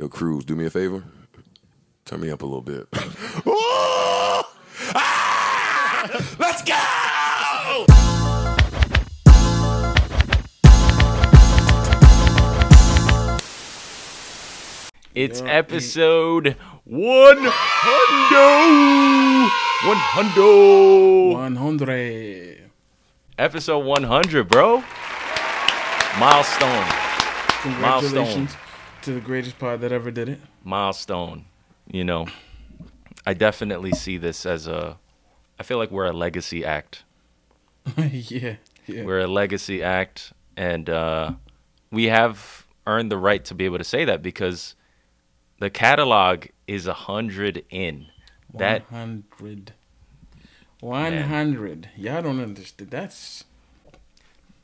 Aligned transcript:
Yo, 0.00 0.08
Cruz, 0.08 0.46
do 0.46 0.56
me 0.56 0.64
a 0.64 0.70
favor. 0.70 1.04
Turn 2.06 2.22
me 2.22 2.30
up 2.30 2.40
a 2.40 2.46
little 2.46 2.62
bit. 2.62 2.88
Ooh! 3.46 4.42
Ah! 4.94 6.08
Let's 6.38 6.62
go! 6.62 7.84
It's 15.14 15.42
episode 15.42 16.56
one 16.84 17.36
hundred. 17.42 18.40
One 19.86 19.98
hundred. 19.98 21.34
100. 21.34 22.70
Episode 23.36 23.78
one 23.80 24.04
hundred, 24.04 24.48
bro. 24.48 24.82
Milestone. 26.18 26.86
Congratulations 27.60 28.56
to 29.02 29.12
the 29.12 29.20
greatest 29.20 29.58
pod 29.58 29.80
that 29.80 29.92
ever 29.92 30.10
did 30.10 30.28
it. 30.28 30.40
Milestone. 30.64 31.44
You 31.90 32.04
know, 32.04 32.26
I 33.26 33.34
definitely 33.34 33.92
see 33.92 34.16
this 34.16 34.46
as 34.46 34.66
a. 34.66 34.98
I 35.58 35.62
feel 35.62 35.78
like 35.78 35.90
we're 35.90 36.06
a 36.06 36.12
legacy 36.12 36.64
act. 36.64 37.04
yeah. 37.96 38.56
Yeah. 38.86 39.04
We're 39.04 39.20
a 39.20 39.26
legacy 39.26 39.82
act, 39.82 40.32
and 40.56 40.88
uh, 40.88 41.32
we 41.90 42.06
have 42.06 42.66
earned 42.86 43.10
the 43.10 43.18
right 43.18 43.44
to 43.44 43.54
be 43.54 43.64
able 43.64 43.78
to 43.78 43.84
say 43.84 44.04
that 44.04 44.22
because 44.22 44.74
the 45.58 45.70
catalog 45.70 46.46
is 46.66 46.86
a 46.86 46.94
hundred 46.94 47.64
in. 47.70 48.06
That 48.54 48.90
100. 48.90 49.74
100. 50.80 51.88
Y'all 51.96 52.22
don't 52.22 52.40
understand. 52.40 52.90
That's. 52.90 53.44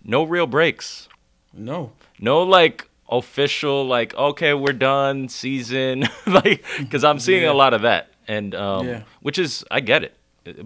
no 0.03 0.25
real 0.25 0.47
breaks. 0.47 1.09
No. 1.53 1.93
no 2.19 2.43
like 2.43 2.89
official 3.09 3.87
like 3.87 4.15
okay 4.17 4.53
we're 4.55 4.73
done 4.73 5.29
season 5.29 6.05
like 6.27 6.65
because 6.79 7.05
i'm 7.05 7.19
seeing 7.21 7.43
Yeah. 7.43 7.53
a 7.53 7.55
lot 7.55 7.73
of 7.75 7.83
that 7.83 8.11
and 8.27 8.55
um 8.55 8.87
Yeah. 8.89 9.03
which 9.23 9.39
is 9.39 9.65
i 9.71 9.81
get 9.81 10.03
it 10.03 10.15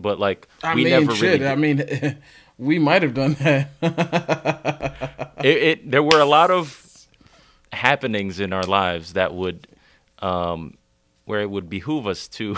but 0.00 0.18
like 0.18 0.48
I 0.62 0.74
we 0.74 0.84
mean, 0.84 0.90
never 0.92 1.14
shit. 1.14 1.40
really 1.40 1.46
I 1.46 1.54
mean, 1.56 2.18
we 2.58 2.78
might 2.78 3.00
have 3.02 3.14
done 3.14 3.32
that. 3.40 3.70
it, 5.42 5.56
it 5.56 5.90
there 5.90 6.02
were 6.02 6.20
a 6.20 6.26
lot 6.26 6.50
of 6.50 7.06
happenings 7.72 8.40
in 8.40 8.52
our 8.52 8.64
lives 8.64 9.14
that 9.14 9.32
would 9.34 9.66
um 10.20 10.76
where 11.24 11.40
it 11.40 11.50
would 11.50 11.70
behoove 11.70 12.06
us 12.06 12.28
to 12.28 12.56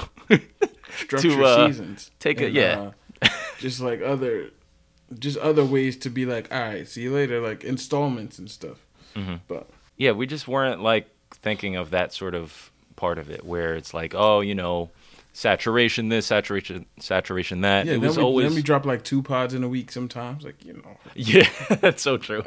Structure 0.98 1.42
uh, 1.42 1.66
seasons. 1.68 2.10
take 2.18 2.40
a- 2.40 2.46
And, 2.46 2.54
yeah. 2.54 2.90
uh, 3.22 3.28
just 3.58 3.80
like 3.80 4.02
other. 4.02 4.50
Just 5.18 5.36
other 5.38 5.62
ways 5.64 5.96
to 5.98 6.10
be 6.10 6.24
like, 6.24 6.50
all 6.50 6.58
right, 6.60 6.88
see 6.88 7.02
you 7.02 7.12
later, 7.12 7.38
like 7.40 7.64
installments 7.64 8.38
and 8.38 8.50
stuff. 8.50 8.78
Mm-hmm. 9.14 9.36
But 9.48 9.68
yeah 9.96 10.12
we 10.12 10.26
just 10.26 10.48
weren't 10.48 10.82
like 10.82 11.08
thinking 11.30 11.76
of 11.76 11.90
that 11.90 12.12
sort 12.12 12.34
of 12.34 12.70
part 12.96 13.18
of 13.18 13.30
it 13.30 13.44
where 13.44 13.74
it's 13.74 13.94
like 13.94 14.14
oh 14.14 14.40
you 14.40 14.54
know 14.54 14.90
saturation 15.32 16.08
this 16.08 16.26
saturation 16.26 16.84
saturation 16.98 17.62
that 17.62 17.86
yeah, 17.86 17.94
it 17.94 18.00
was 18.00 18.16
we, 18.16 18.22
always 18.22 18.46
then 18.46 18.54
we 18.54 18.62
drop 18.62 18.84
like 18.84 19.02
two 19.02 19.22
pods 19.22 19.54
in 19.54 19.64
a 19.64 19.68
week 19.68 19.90
sometimes. 19.90 20.44
Like, 20.44 20.62
you 20.64 20.74
know, 20.74 20.96
yeah 21.14 21.48
that's 21.80 22.02
so 22.02 22.16
true 22.18 22.42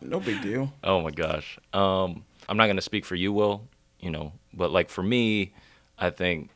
no 0.00 0.20
big 0.20 0.42
deal. 0.42 0.72
Oh 0.84 1.02
my 1.02 1.10
gosh. 1.10 1.58
Um, 1.72 2.24
I'm 2.48 2.56
not 2.56 2.66
gonna 2.66 2.80
speak 2.80 3.04
for 3.04 3.14
you, 3.14 3.32
Will. 3.32 3.66
You 4.00 4.10
know, 4.10 4.32
but 4.54 4.70
like 4.70 4.88
for 4.88 5.02
me, 5.02 5.52
I 5.98 6.10
think, 6.10 6.50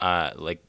uh, 0.00 0.30
like, 0.36 0.62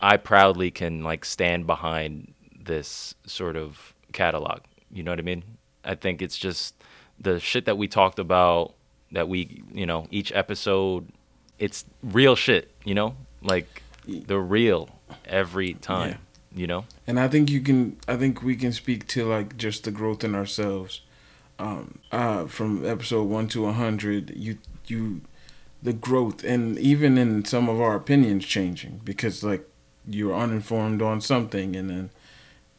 I 0.00 0.16
proudly 0.16 0.70
can 0.70 1.04
like 1.04 1.24
stand 1.24 1.66
behind 1.66 2.34
this 2.58 3.14
sort 3.26 3.56
of 3.56 3.94
catalog. 4.12 4.60
You 4.90 5.02
know 5.02 5.12
what 5.12 5.20
I 5.20 5.22
mean? 5.22 5.44
I 5.84 5.94
think 5.94 6.22
it's 6.22 6.36
just 6.36 6.74
the 7.18 7.38
shit 7.40 7.64
that 7.66 7.78
we 7.78 7.88
talked 7.88 8.18
about 8.18 8.74
that 9.12 9.28
we, 9.28 9.62
you 9.72 9.86
know, 9.86 10.06
each 10.10 10.32
episode, 10.32 11.08
it's 11.58 11.84
real 12.02 12.36
shit. 12.36 12.70
You 12.84 12.94
know, 12.94 13.16
like 13.42 13.82
the 14.06 14.38
real 14.38 14.90
every 15.24 15.74
time. 15.74 16.18
You 16.54 16.68
know. 16.68 16.84
And 17.06 17.18
I 17.18 17.26
think 17.26 17.50
you 17.50 17.60
can. 17.60 17.96
I 18.06 18.16
think 18.16 18.42
we 18.42 18.54
can 18.54 18.72
speak 18.72 19.08
to 19.08 19.24
like 19.24 19.56
just 19.56 19.84
the 19.84 19.90
growth 19.90 20.22
in 20.22 20.34
ourselves. 20.34 21.00
Um, 21.58 21.98
uh, 22.10 22.46
from 22.46 22.84
episode 22.84 23.24
one 23.28 23.48
to 23.48 23.66
a 23.66 23.72
hundred, 23.72 24.32
you 24.36 24.58
you, 24.86 25.22
the 25.82 25.92
growth, 25.92 26.44
and 26.44 26.78
even 26.78 27.18
in 27.18 27.44
some 27.44 27.68
of 27.68 27.80
our 27.80 27.96
opinions 27.96 28.44
changing 28.44 29.00
because 29.04 29.42
like 29.42 29.68
you're 30.06 30.34
uninformed 30.34 31.02
on 31.02 31.20
something, 31.20 31.74
and 31.74 31.90
then 31.90 32.10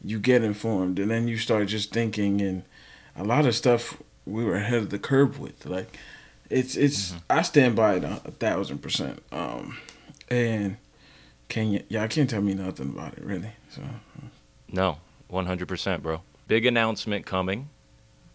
you 0.04 0.20
get 0.20 0.44
informed, 0.44 0.98
and 0.98 1.12
then 1.12 1.28
you 1.28 1.38
start 1.38 1.68
just 1.68 1.92
thinking, 1.92 2.42
and 2.42 2.64
a 3.16 3.24
lot 3.24 3.46
of 3.46 3.56
stuff 3.56 3.98
we 4.26 4.44
were 4.44 4.56
ahead 4.56 4.80
of 4.80 4.90
the 4.90 5.00
curve 5.00 5.40
with. 5.40 5.66
Like, 5.66 5.98
it's 6.50 6.76
it's 6.76 7.14
I 7.30 7.42
stand 7.42 7.76
by 7.76 7.96
it 7.96 8.04
a, 8.04 8.22
a 8.26 8.32
thousand 8.32 8.80
percent. 8.80 9.22
Um, 9.32 9.78
and 10.30 10.78
can 11.50 11.72
y- 11.74 11.84
y'all 11.90 12.08
can't 12.08 12.30
tell 12.30 12.42
me 12.42 12.54
nothing 12.54 12.90
about 12.90 13.14
it 13.18 13.24
really. 13.24 13.52
So. 13.70 13.82
No, 14.72 14.98
one 15.28 15.46
hundred 15.46 15.68
percent, 15.68 16.02
bro. 16.04 16.22
Big 16.48 16.66
announcement 16.66 17.26
coming. 17.26 17.70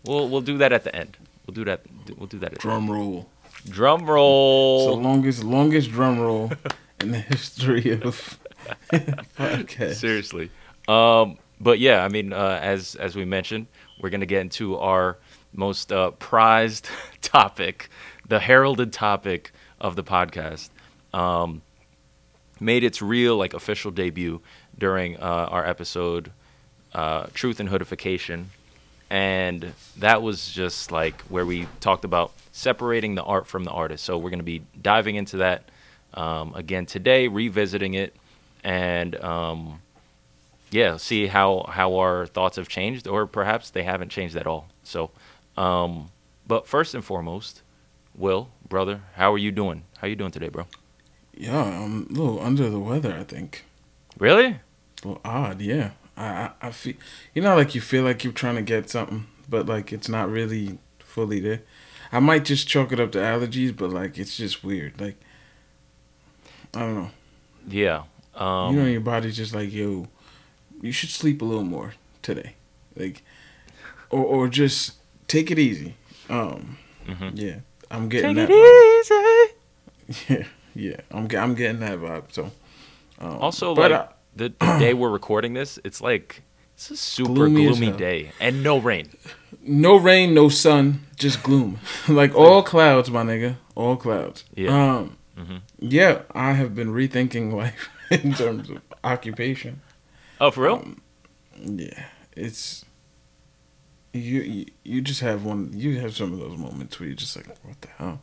We'll 0.05 0.29
we'll 0.29 0.41
do 0.41 0.59
that 0.59 0.73
at 0.73 0.85
the 0.85 0.95
end. 0.95 1.17
We'll 1.47 1.55
do 1.55 1.65
that. 1.65 1.83
We'll 2.17 2.27
do 2.29 2.39
that. 2.39 2.53
At 2.55 2.59
drum 2.59 2.91
roll. 2.91 3.29
the 3.65 3.71
Drum 3.73 4.07
roll. 4.09 4.97
longest 5.01 5.45
longest 5.45 5.91
drum 5.91 6.19
roll 6.21 6.53
in 7.01 7.11
the 7.11 7.19
history 7.21 7.91
of 7.93 8.39
podcast. 9.37 9.95
Seriously. 9.95 10.51
Um, 10.89 11.39
but 11.61 11.79
yeah, 11.79 12.05
I 12.05 12.09
mean, 12.09 12.33
uh, 12.33 12.59
as 12.63 12.95
as 12.97 13.17
we 13.17 13.25
mentioned, 13.25 13.67
we're 14.01 14.11
gonna 14.11 14.27
get 14.27 14.41
into 14.41 14.77
our 14.79 15.19
most 15.53 15.93
uh, 15.93 16.11
prized 16.13 16.89
topic, 17.21 17.89
the 18.27 18.41
heralded 18.41 18.93
topic 18.93 19.53
of 19.81 19.97
the 19.97 20.05
podcast. 20.05 20.71
Um, 21.13 21.63
made 22.61 22.85
its 22.85 23.01
real, 23.01 23.37
like, 23.37 23.55
official 23.55 23.91
debut 23.91 24.41
during 24.79 25.17
uh, 25.17 25.49
our 25.51 25.67
episode, 25.67 26.31
uh, 26.93 27.27
"Truth 27.35 27.61
and 27.61 27.69
Hoodification," 27.69 28.47
and 29.09 29.73
that 29.99 30.23
was 30.23 30.51
just 30.51 30.93
like 30.93 31.21
where 31.23 31.45
we 31.45 31.67
talked 31.81 32.05
about 32.05 32.33
separating 32.53 33.15
the 33.15 33.23
art 33.23 33.47
from 33.47 33.65
the 33.65 33.71
artist. 33.71 34.05
So 34.05 34.19
we're 34.19 34.31
gonna 34.31 34.43
be 34.43 34.63
diving 34.81 35.17
into 35.17 35.39
that 35.39 35.65
um, 36.15 36.55
again 36.55 36.87
today, 36.87 37.29
revisiting 37.29 37.95
it, 37.95 38.15
and 38.63 39.17
um, 39.17 39.81
yeah, 40.71 40.97
see 40.97 41.27
how 41.27 41.65
how 41.69 41.97
our 41.97 42.27
thoughts 42.27 42.57
have 42.57 42.69
changed, 42.69 43.07
or 43.09 43.27
perhaps 43.27 43.71
they 43.71 43.83
haven't 43.83 44.11
changed 44.11 44.37
at 44.37 44.47
all. 44.47 44.69
So, 44.83 45.11
um, 45.57 46.11
but 46.47 46.67
first 46.67 46.95
and 46.95 47.05
foremost, 47.05 47.63
Will, 48.15 48.51
brother, 48.69 49.03
how 49.15 49.33
are 49.33 49.39
you 49.39 49.53
doing? 49.53 49.85
How 49.99 50.07
you 50.09 50.17
doing 50.17 50.31
today, 50.33 50.49
bro? 50.49 50.67
Yeah, 51.35 51.63
I'm 51.63 52.07
a 52.11 52.13
little 52.13 52.41
under 52.41 52.69
the 52.69 52.79
weather. 52.81 53.15
I 53.19 53.25
think 53.25 53.65
Really? 54.19 54.47
a 54.47 54.61
little 55.09 55.21
odd. 55.25 55.61
Yeah, 55.61 55.91
I 56.17 56.27
I, 56.27 56.51
I 56.63 56.71
feel 56.71 56.95
you 57.35 57.43
know 57.43 57.57
like 57.57 57.75
you 57.75 57.81
feel 57.81 58.03
like 58.05 58.25
you're 58.25 58.33
trying 58.33 58.57
to 58.57 58.63
get 58.63 58.91
something, 58.91 59.27
but 59.49 59.67
like 59.67 59.93
it's 59.93 60.09
not 60.09 60.29
really 60.31 60.79
fully 60.99 61.41
there. 61.41 61.63
I 62.13 62.19
might 62.19 62.45
just 62.45 62.67
chalk 62.69 62.93
it 62.93 62.99
up 63.01 63.13
to 63.13 63.19
allergies, 63.19 63.77
but 63.77 63.91
like 63.91 64.19
it's 64.19 64.37
just 64.37 64.63
weird. 64.65 65.01
Like 65.01 65.17
I 66.75 66.81
don't 66.81 66.95
know. 66.95 67.11
Yeah. 67.69 68.03
Um, 68.35 68.75
you 68.75 68.83
know, 68.83 68.89
your 68.89 69.01
body's 69.01 69.37
just 69.37 69.55
like 69.55 69.73
yo, 69.73 70.09
you 70.81 70.93
should 70.93 71.11
sleep 71.11 71.43
a 71.43 71.45
little 71.45 71.65
more 71.65 71.95
today, 72.23 72.55
like, 72.97 73.23
or 74.11 74.25
or 74.25 74.49
just 74.49 74.93
take 75.29 75.51
it 75.51 75.59
easy. 75.59 75.95
Um, 76.29 76.79
Mhm. 77.07 77.33
yeah, 77.35 77.57
I'm 77.91 78.09
getting 78.09 78.35
Take 78.37 78.49
that. 78.49 78.51
it 78.51 78.57
vibe. 78.57 79.51
easy. 79.51 79.55
Yeah, 80.29 80.45
yeah, 80.75 80.97
I'm 81.13 81.29
I'm 81.37 81.55
getting 81.55 81.81
that 81.81 81.99
vibe. 81.99 82.33
So, 82.33 82.51
um, 83.21 83.39
Also, 83.41 83.73
like 83.75 84.09
the, 84.35 84.49
the 84.59 84.79
day 84.79 84.95
we're 84.95 85.11
recording 85.11 85.55
this, 85.55 85.79
it's 85.85 86.01
like 86.01 86.43
it's 86.75 86.91
a 86.91 86.97
super 86.97 87.33
Gloomy 87.35 87.67
gloomy 87.67 87.91
day 87.93 88.33
and 88.41 88.63
no 88.63 88.79
rain. 88.79 89.11
no 89.63 89.97
rain, 89.97 90.35
no 90.35 90.49
sun, 90.49 91.07
just 91.17 91.43
gloom. 91.43 91.79
like 92.09 92.35
all 92.35 92.63
clouds, 92.63 93.11
my 93.11 93.23
nigga, 93.23 93.57
all 93.75 93.97
clouds. 93.97 94.45
Yeah. 94.55 94.71
Um, 94.97 95.17
Mhm. 95.39 95.61
yeah, 95.79 96.23
I 96.35 96.53
have 96.53 96.75
been 96.75 96.93
rethinking 96.93 97.53
life 97.63 97.89
in 98.11 98.35
terms 98.35 98.69
of 98.71 98.79
occupation. 99.05 99.81
Oh, 100.41 100.51
for 100.51 100.65
real? 100.65 100.77
Um, 100.77 101.03
Yeah, 101.63 102.07
it's 102.37 102.85
you, 104.13 104.41
you. 104.41 104.67
You 104.83 105.01
just 105.03 105.21
have 105.21 105.45
one. 105.45 105.73
You 105.75 106.01
have 106.01 106.17
some 106.17 106.33
of 106.33 106.39
those 106.39 106.59
moments 106.59 106.99
where 106.99 107.09
you're 107.09 107.17
just 107.17 107.37
like, 107.37 107.47
what 107.63 107.81
the 107.81 107.89
hell? 107.99 108.21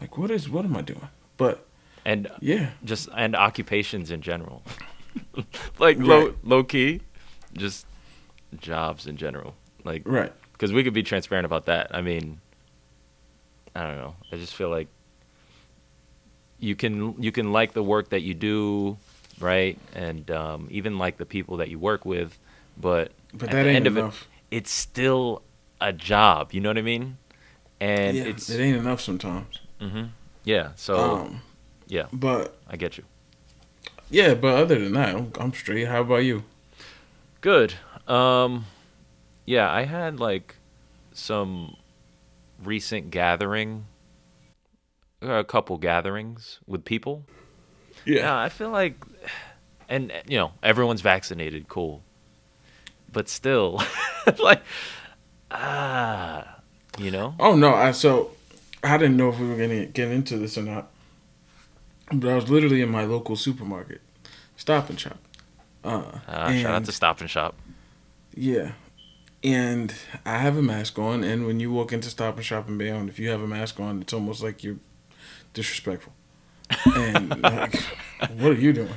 Like, 0.00 0.16
what 0.16 0.30
is? 0.30 0.48
What 0.48 0.64
am 0.64 0.76
I 0.76 0.82
doing? 0.82 1.08
But 1.36 1.66
and 2.04 2.30
yeah, 2.40 2.70
just 2.84 3.08
and 3.16 3.34
occupations 3.34 4.10
in 4.10 4.22
general, 4.22 4.62
like 5.78 5.98
low 5.98 6.34
low 6.42 6.64
key, 6.64 7.00
just 7.52 7.86
jobs 8.58 9.06
in 9.06 9.16
general. 9.16 9.54
Like 9.84 10.02
right. 10.04 10.32
because 10.52 10.72
we 10.72 10.84
could 10.84 10.94
be 10.94 11.02
transparent 11.02 11.46
about 11.46 11.66
that. 11.66 11.94
I 11.94 12.00
mean, 12.00 12.40
I 13.74 13.86
don't 13.86 13.96
know. 13.96 14.14
I 14.32 14.36
just 14.36 14.54
feel 14.54 14.68
like 14.70 14.88
you 16.58 16.76
can 16.76 17.20
you 17.20 17.32
can 17.32 17.52
like 17.52 17.72
the 17.72 17.82
work 17.82 18.10
that 18.10 18.20
you 18.20 18.34
do, 18.34 18.96
right, 19.40 19.78
and 19.94 20.30
um, 20.30 20.68
even 20.70 20.98
like 20.98 21.16
the 21.18 21.26
people 21.26 21.56
that 21.58 21.68
you 21.70 21.78
work 21.78 22.04
with, 22.04 22.38
but 22.76 23.12
But 23.32 23.50
at 23.50 23.50
that 23.52 23.62
the 23.64 23.68
ain't 23.68 23.76
end 23.76 23.86
of 23.86 23.96
it, 23.96 24.04
it's 24.50 24.70
still 24.70 25.42
a 25.80 25.92
job. 25.92 26.52
You 26.52 26.60
know 26.60 26.70
what 26.70 26.78
I 26.78 26.82
mean? 26.82 27.18
And 27.80 28.16
yeah, 28.16 28.24
it's 28.24 28.48
it 28.50 28.60
ain't 28.60 28.76
enough 28.76 29.00
sometimes. 29.00 29.60
Yeah. 30.44 30.72
So 30.76 30.96
Um, 30.98 31.42
yeah, 31.86 32.06
but 32.12 32.56
I 32.68 32.76
get 32.76 32.98
you. 32.98 33.04
yeah, 34.10 34.34
but 34.34 34.54
other 34.54 34.78
than 34.78 34.92
that, 34.94 35.14
I'm, 35.16 35.32
I'm 35.38 35.52
straight. 35.52 35.86
How 35.88 36.00
about 36.02 36.24
you? 36.24 36.44
Good. 37.40 37.74
Um, 38.06 38.66
yeah, 39.46 39.70
I 39.70 39.84
had 39.84 40.20
like 40.20 40.56
some 41.12 41.76
recent 42.62 43.10
gathering, 43.10 43.86
a 45.22 45.44
couple 45.44 45.78
gatherings 45.78 46.60
with 46.66 46.84
people. 46.84 47.24
Yeah, 48.04 48.36
I 48.36 48.48
feel 48.48 48.70
like, 48.70 48.94
and 49.88 50.12
you 50.26 50.38
know, 50.38 50.52
everyone's 50.62 51.00
vaccinated, 51.00 51.68
cool, 51.68 52.02
but 53.12 53.28
still, 53.28 53.82
like, 54.38 54.62
ah, 55.50 56.60
you 56.98 57.10
know, 57.10 57.34
Oh 57.38 57.54
no, 57.56 57.74
I 57.74 57.92
so 57.92 58.30
I 58.82 58.96
didn't 58.96 59.16
know 59.16 59.28
if 59.28 59.38
we 59.38 59.48
were 59.48 59.56
gonna 59.56 59.86
get 59.86 60.10
into 60.10 60.36
this 60.38 60.56
or 60.56 60.62
not. 60.62 60.90
But 62.12 62.28
I 62.30 62.34
was 62.34 62.50
literally 62.50 62.82
in 62.82 62.88
my 62.88 63.04
local 63.04 63.36
supermarket, 63.36 64.00
Stop 64.56 64.90
and 64.90 64.98
Shop. 64.98 65.18
Uh, 65.84 66.02
uh, 66.26 66.52
shout 66.54 66.74
out 66.74 66.84
to 66.86 66.92
Stop 66.92 67.20
and 67.20 67.30
Shop. 67.30 67.54
Yeah. 68.34 68.72
And 69.42 69.94
I 70.26 70.38
have 70.38 70.56
a 70.58 70.62
mask 70.62 70.98
on, 70.98 71.24
and 71.24 71.46
when 71.46 71.60
you 71.60 71.72
walk 71.72 71.92
into 71.92 72.10
Stop 72.10 72.36
and 72.36 72.44
Shop 72.44 72.68
in 72.68 72.76
Bayonne, 72.76 73.08
if 73.08 73.18
you 73.18 73.30
have 73.30 73.40
a 73.40 73.46
mask 73.46 73.80
on, 73.80 74.02
it's 74.02 74.12
almost 74.12 74.42
like 74.42 74.62
you're 74.62 74.76
disrespectful. 75.54 76.12
And 76.86 77.42
like, 77.42 77.74
what 78.38 78.52
are 78.52 78.54
you 78.54 78.72
doing? 78.72 78.88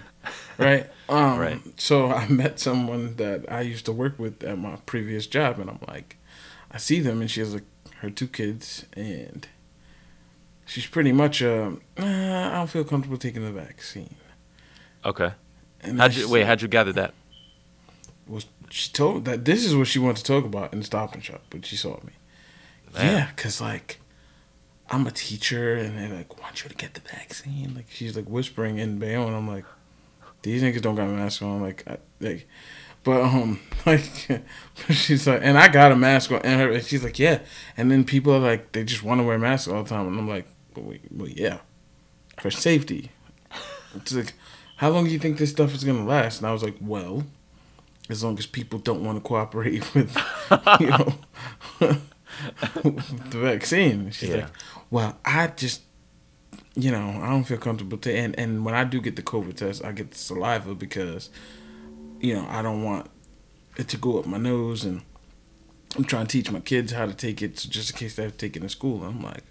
Right? 0.57 0.89
Um, 1.09 1.37
Right. 1.39 1.59
So 1.79 2.11
I 2.11 2.27
met 2.27 2.59
someone 2.59 3.15
that 3.17 3.51
I 3.51 3.61
used 3.61 3.85
to 3.85 3.91
work 3.91 4.17
with 4.19 4.43
at 4.43 4.57
my 4.57 4.77
previous 4.85 5.27
job, 5.27 5.59
and 5.59 5.69
I'm 5.69 5.79
like, 5.87 6.17
I 6.71 6.77
see 6.77 6.99
them, 6.99 7.21
and 7.21 7.29
she 7.29 7.39
has 7.39 7.53
like 7.53 7.63
her 8.01 8.09
two 8.09 8.27
kids, 8.27 8.85
and 8.93 9.47
she's 10.65 10.85
pretty 10.85 11.11
much, 11.11 11.41
"Nah, 11.41 11.75
I 11.97 12.51
don't 12.55 12.69
feel 12.69 12.83
comfortable 12.83 13.17
taking 13.17 13.43
the 13.43 13.51
vaccine. 13.51 14.15
Okay, 15.05 15.31
And 15.81 15.99
how'd 15.99 16.15
you 16.15 16.29
wait? 16.29 16.45
How'd 16.45 16.61
you 16.61 16.67
gather 16.67 16.93
that? 16.93 17.13
was 18.25 18.45
she 18.69 18.89
told 18.91 19.25
that 19.25 19.43
this 19.43 19.65
is 19.65 19.75
what 19.75 19.85
she 19.87 19.99
wanted 19.99 20.15
to 20.17 20.23
talk 20.23 20.45
about 20.45 20.71
in 20.71 20.79
the 20.79 20.85
Stop 20.85 21.13
and 21.13 21.23
Shop 21.23 21.41
but 21.49 21.65
she 21.65 21.75
saw 21.75 21.97
me. 22.03 22.13
Man. 22.93 23.05
Yeah, 23.05 23.29
cause 23.35 23.59
like 23.59 23.99
I'm 24.89 25.07
a 25.07 25.11
teacher 25.11 25.75
and 25.75 25.97
they're 25.97 26.15
like, 26.17 26.41
want 26.41 26.63
you 26.63 26.69
to 26.69 26.75
get 26.75 26.93
the 26.93 27.01
vaccine. 27.01 27.73
Like 27.75 27.85
she's 27.89 28.15
like 28.15 28.25
whispering 28.25 28.77
in 28.77 28.99
Bayonne. 28.99 29.33
I'm 29.33 29.47
like, 29.47 29.65
these 30.41 30.61
niggas 30.61 30.81
don't 30.81 30.95
got 30.95 31.07
masks 31.07 31.41
on. 31.41 31.61
Like, 31.61 31.83
I, 31.87 31.97
like, 32.19 32.47
but 33.03 33.21
um, 33.21 33.59
like 33.85 34.03
she's 34.89 35.27
like, 35.27 35.41
and 35.43 35.57
I 35.57 35.67
got 35.69 35.91
a 35.91 35.95
mask 35.95 36.31
on, 36.31 36.41
and 36.43 36.61
her, 36.61 36.71
and 36.71 36.83
she's 36.85 37.03
like, 37.03 37.17
yeah. 37.19 37.39
And 37.77 37.89
then 37.91 38.03
people 38.03 38.33
are 38.33 38.39
like, 38.39 38.71
they 38.73 38.83
just 38.83 39.03
want 39.03 39.19
to 39.19 39.23
wear 39.23 39.39
masks 39.39 39.67
all 39.67 39.83
the 39.83 39.89
time, 39.89 40.07
and 40.07 40.19
I'm 40.19 40.27
like, 40.29 40.47
well, 40.75 40.85
we- 40.85 41.01
well 41.11 41.29
yeah, 41.29 41.59
for 42.39 42.51
safety. 42.51 43.11
It's 43.95 44.13
like, 44.13 44.33
how 44.77 44.89
long 44.89 45.05
do 45.05 45.11
you 45.11 45.19
think 45.19 45.37
this 45.37 45.51
stuff 45.51 45.73
is 45.73 45.83
gonna 45.83 46.05
last? 46.05 46.39
And 46.39 46.47
I 46.47 46.51
was 46.51 46.63
like, 46.63 46.75
well, 46.81 47.23
as 48.09 48.23
long 48.23 48.37
as 48.37 48.45
people 48.45 48.79
don't 48.79 49.03
want 49.03 49.17
to 49.17 49.21
cooperate 49.27 49.93
with, 49.95 50.17
you 50.79 50.87
know, 50.87 51.15
the 52.83 53.39
vaccine. 53.39 54.11
She's 54.11 54.29
Yeah. 54.29 54.35
like, 54.35 54.49
well, 54.89 55.17
I 55.25 55.47
just, 55.47 55.81
you 56.75 56.91
know, 56.91 57.19
I 57.21 57.29
don't 57.29 57.43
feel 57.43 57.57
comfortable. 57.57 57.97
To, 57.99 58.13
and 58.13 58.37
and 58.39 58.65
when 58.65 58.73
I 58.75 58.83
do 58.83 59.01
get 59.01 59.15
the 59.15 59.21
COVID 59.21 59.55
test, 59.55 59.83
I 59.83 59.91
get 59.91 60.11
the 60.11 60.17
saliva 60.17 60.75
because, 60.75 61.29
you 62.19 62.33
know, 62.33 62.45
I 62.49 62.61
don't 62.61 62.83
want 62.83 63.09
it 63.77 63.87
to 63.89 63.97
go 63.97 64.19
up 64.19 64.25
my 64.25 64.37
nose, 64.37 64.83
and 64.85 65.01
I'm 65.95 66.03
trying 66.03 66.27
to 66.27 66.31
teach 66.31 66.51
my 66.51 66.59
kids 66.59 66.91
how 66.91 67.05
to 67.05 67.13
take 67.13 67.41
it, 67.41 67.59
so 67.59 67.69
just 67.69 67.91
in 67.91 67.97
case 67.97 68.15
they 68.15 68.23
have 68.23 68.31
to 68.33 68.37
take 68.37 68.55
it 68.55 68.63
in 68.63 68.69
school. 68.69 69.03
And 69.03 69.15
I'm 69.17 69.23
like. 69.23 69.43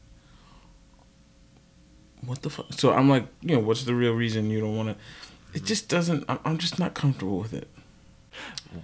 What 2.25 2.43
the 2.43 2.51
fuck? 2.51 2.73
So 2.75 2.93
I'm 2.93 3.09
like, 3.09 3.27
you 3.41 3.57
know, 3.57 3.61
what's 3.61 3.83
the 3.83 3.97
real 3.97 4.13
reason 4.13 4.49
you 4.49 4.61
don't 4.61 4.77
want 4.77 4.91
to? 4.91 5.59
It 5.59 5.65
just 5.65 5.89
doesn't. 5.89 6.25
I'm, 6.29 6.39
I'm 6.45 6.57
just 6.59 6.79
not 6.79 6.95
comfortable 6.95 7.39
with 7.41 7.53
it. 7.53 7.69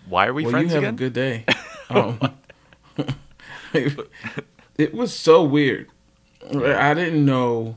Why 0.08 0.26
are 0.26 0.32
we 0.34 0.42
well, 0.42 0.50
friends 0.50 0.70
you 0.72 0.74
have 0.74 0.82
again? 0.82 0.94
a 0.94 0.96
good 0.96 1.12
day. 1.12 1.44
Um, 1.90 2.18
it, 3.74 3.98
it 4.78 4.94
was 4.94 5.14
so 5.14 5.42
weird. 5.42 5.88
Like, 6.50 6.76
I 6.76 6.94
didn't 6.94 7.24
know. 7.24 7.76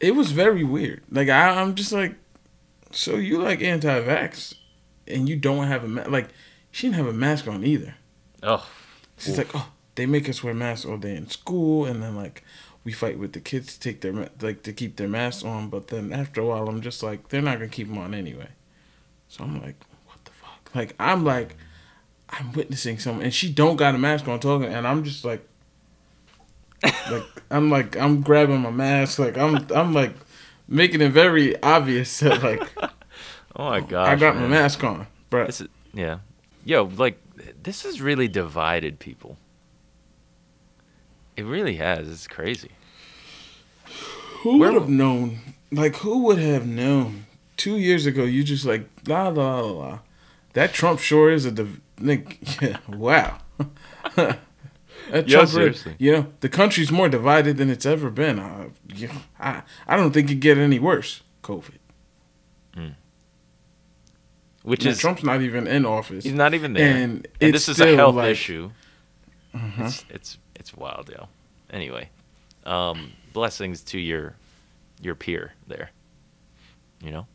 It 0.00 0.14
was 0.14 0.30
very 0.32 0.64
weird. 0.64 1.02
Like 1.10 1.28
I, 1.28 1.60
I'm 1.60 1.74
just 1.74 1.92
like, 1.92 2.14
so 2.92 3.16
you 3.16 3.42
like 3.42 3.60
anti-vax, 3.62 4.54
and 5.06 5.28
you 5.28 5.36
don't 5.36 5.66
have 5.66 5.84
a 5.84 5.88
ma- 5.88 6.06
like. 6.08 6.28
She 6.70 6.86
didn't 6.86 6.96
have 6.96 7.06
a 7.06 7.12
mask 7.12 7.48
on 7.48 7.64
either. 7.64 7.94
oh, 8.42 8.68
She's 9.16 9.38
like, 9.38 9.48
oh, 9.54 9.70
they 9.94 10.04
make 10.06 10.28
us 10.28 10.44
wear 10.44 10.54
masks 10.54 10.84
all 10.84 10.98
day 10.98 11.16
in 11.16 11.28
school, 11.28 11.86
and 11.86 12.02
then 12.02 12.14
like 12.14 12.44
we 12.84 12.92
fight 12.92 13.18
with 13.18 13.32
the 13.32 13.40
kids 13.40 13.74
to 13.74 13.80
take 13.80 14.00
their 14.02 14.28
like 14.40 14.62
to 14.62 14.72
keep 14.72 14.96
their 14.96 15.08
masks 15.08 15.44
on. 15.44 15.68
But 15.70 15.88
then 15.88 16.12
after 16.12 16.40
a 16.40 16.46
while, 16.46 16.68
I'm 16.68 16.80
just 16.80 17.02
like, 17.02 17.28
they're 17.28 17.42
not 17.42 17.54
gonna 17.58 17.68
keep 17.68 17.88
them 17.88 17.98
on 17.98 18.14
anyway. 18.14 18.48
So 19.28 19.42
I'm 19.44 19.60
like, 19.60 19.82
what 20.06 20.24
the 20.24 20.30
fuck? 20.30 20.70
Like 20.74 20.94
I'm 21.00 21.24
like, 21.24 21.56
I'm 22.30 22.52
witnessing 22.52 22.98
something, 22.98 23.24
and 23.24 23.32
she 23.34 23.50
don't 23.52 23.76
got 23.76 23.94
a 23.94 23.98
mask 23.98 24.28
on 24.28 24.38
talking, 24.40 24.68
and 24.72 24.86
I'm 24.86 25.02
just 25.04 25.24
like, 25.24 25.46
like 27.10 27.24
I'm 27.50 27.70
like 27.70 27.96
I'm 27.96 28.20
grabbing 28.20 28.60
my 28.60 28.70
mask, 28.70 29.18
like 29.18 29.36
I'm 29.36 29.66
I'm 29.74 29.92
like 29.94 30.12
making 30.68 31.00
it 31.00 31.10
very 31.10 31.60
obvious 31.62 32.20
that 32.20 32.42
like 32.42 32.62
oh 33.56 33.70
my 33.70 33.80
god, 33.80 34.08
I 34.08 34.16
got 34.16 34.36
my 34.36 34.46
mask 34.46 34.84
on, 34.84 35.06
bro. 35.30 35.46
This 35.46 35.60
is 35.62 35.68
yeah, 35.94 36.18
yo, 36.64 36.84
like 36.84 37.18
this 37.62 37.82
has 37.82 38.00
really 38.00 38.28
divided 38.28 38.98
people. 38.98 39.36
It 41.36 41.44
really 41.44 41.76
has. 41.76 42.08
It's 42.08 42.26
crazy. 42.26 42.70
Who 44.42 44.58
Where- 44.58 44.72
would 44.72 44.80
have 44.80 44.90
known? 44.90 45.40
Like, 45.70 45.96
who 45.96 46.24
would 46.24 46.38
have 46.38 46.66
known? 46.66 47.26
Two 47.56 47.76
years 47.76 48.06
ago, 48.06 48.24
you 48.24 48.42
just 48.44 48.64
like 48.64 48.88
la 49.06 49.28
la 49.28 49.60
la 49.60 49.70
la. 49.70 49.98
That 50.54 50.72
Trump 50.72 51.00
sure 51.00 51.30
is 51.30 51.44
a 51.44 51.50
div- 51.50 51.80
Nick. 52.00 52.38
Yeah, 52.62 52.78
wow. 52.88 53.38
that 54.16 54.38
Yeah, 55.12 55.20
Trump 55.22 55.48
re- 55.48 55.48
seriously. 55.48 55.94
you 55.98 56.12
know, 56.12 56.26
the 56.40 56.48
country's 56.48 56.90
more 56.92 57.08
divided 57.08 57.56
than 57.56 57.70
it's 57.70 57.86
ever 57.86 58.10
been. 58.10 58.38
Uh, 58.38 58.68
you 58.94 59.08
know, 59.08 59.14
I 59.40 59.62
I 59.86 59.96
don't 59.96 60.12
think 60.12 60.30
it 60.30 60.36
get 60.36 60.58
any 60.58 60.78
worse. 60.78 61.22
COVID. 61.42 61.74
Which 64.62 64.84
Now, 64.84 64.90
is 64.90 64.98
Trump's 64.98 65.22
not 65.22 65.40
even 65.40 65.66
in 65.66 65.86
office. 65.86 66.24
he's 66.24 66.34
not 66.34 66.52
even 66.52 66.74
there, 66.74 66.90
and 66.94 67.26
and, 67.26 67.28
it's 67.40 67.52
this 67.52 67.68
is 67.70 67.80
a 67.80 67.84
still, 67.84 67.96
health 67.96 68.16
like- 68.16 68.32
issue. 68.32 68.70
It's 69.78 70.04
it's 70.10 70.38
it's 70.54 70.74
wild, 70.74 71.08
yo. 71.08 71.28
Anyway, 71.70 72.10
um, 72.66 73.12
blessings 73.32 73.82
to 73.84 73.98
your 73.98 74.34
your 75.00 75.14
peer 75.14 75.52
there. 75.66 75.90
You 77.02 77.12
know, 77.12 77.26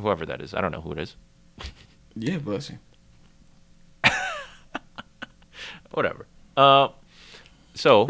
whoever 0.00 0.26
that 0.26 0.40
is, 0.40 0.54
I 0.54 0.60
don't 0.60 0.72
know 0.72 0.80
who 0.80 0.92
it 0.92 0.98
is. 0.98 1.16
Yeah, 2.16 2.38
blessing. 2.38 2.80
Whatever. 5.92 6.26
Uh, 6.56 6.88
so 7.74 8.08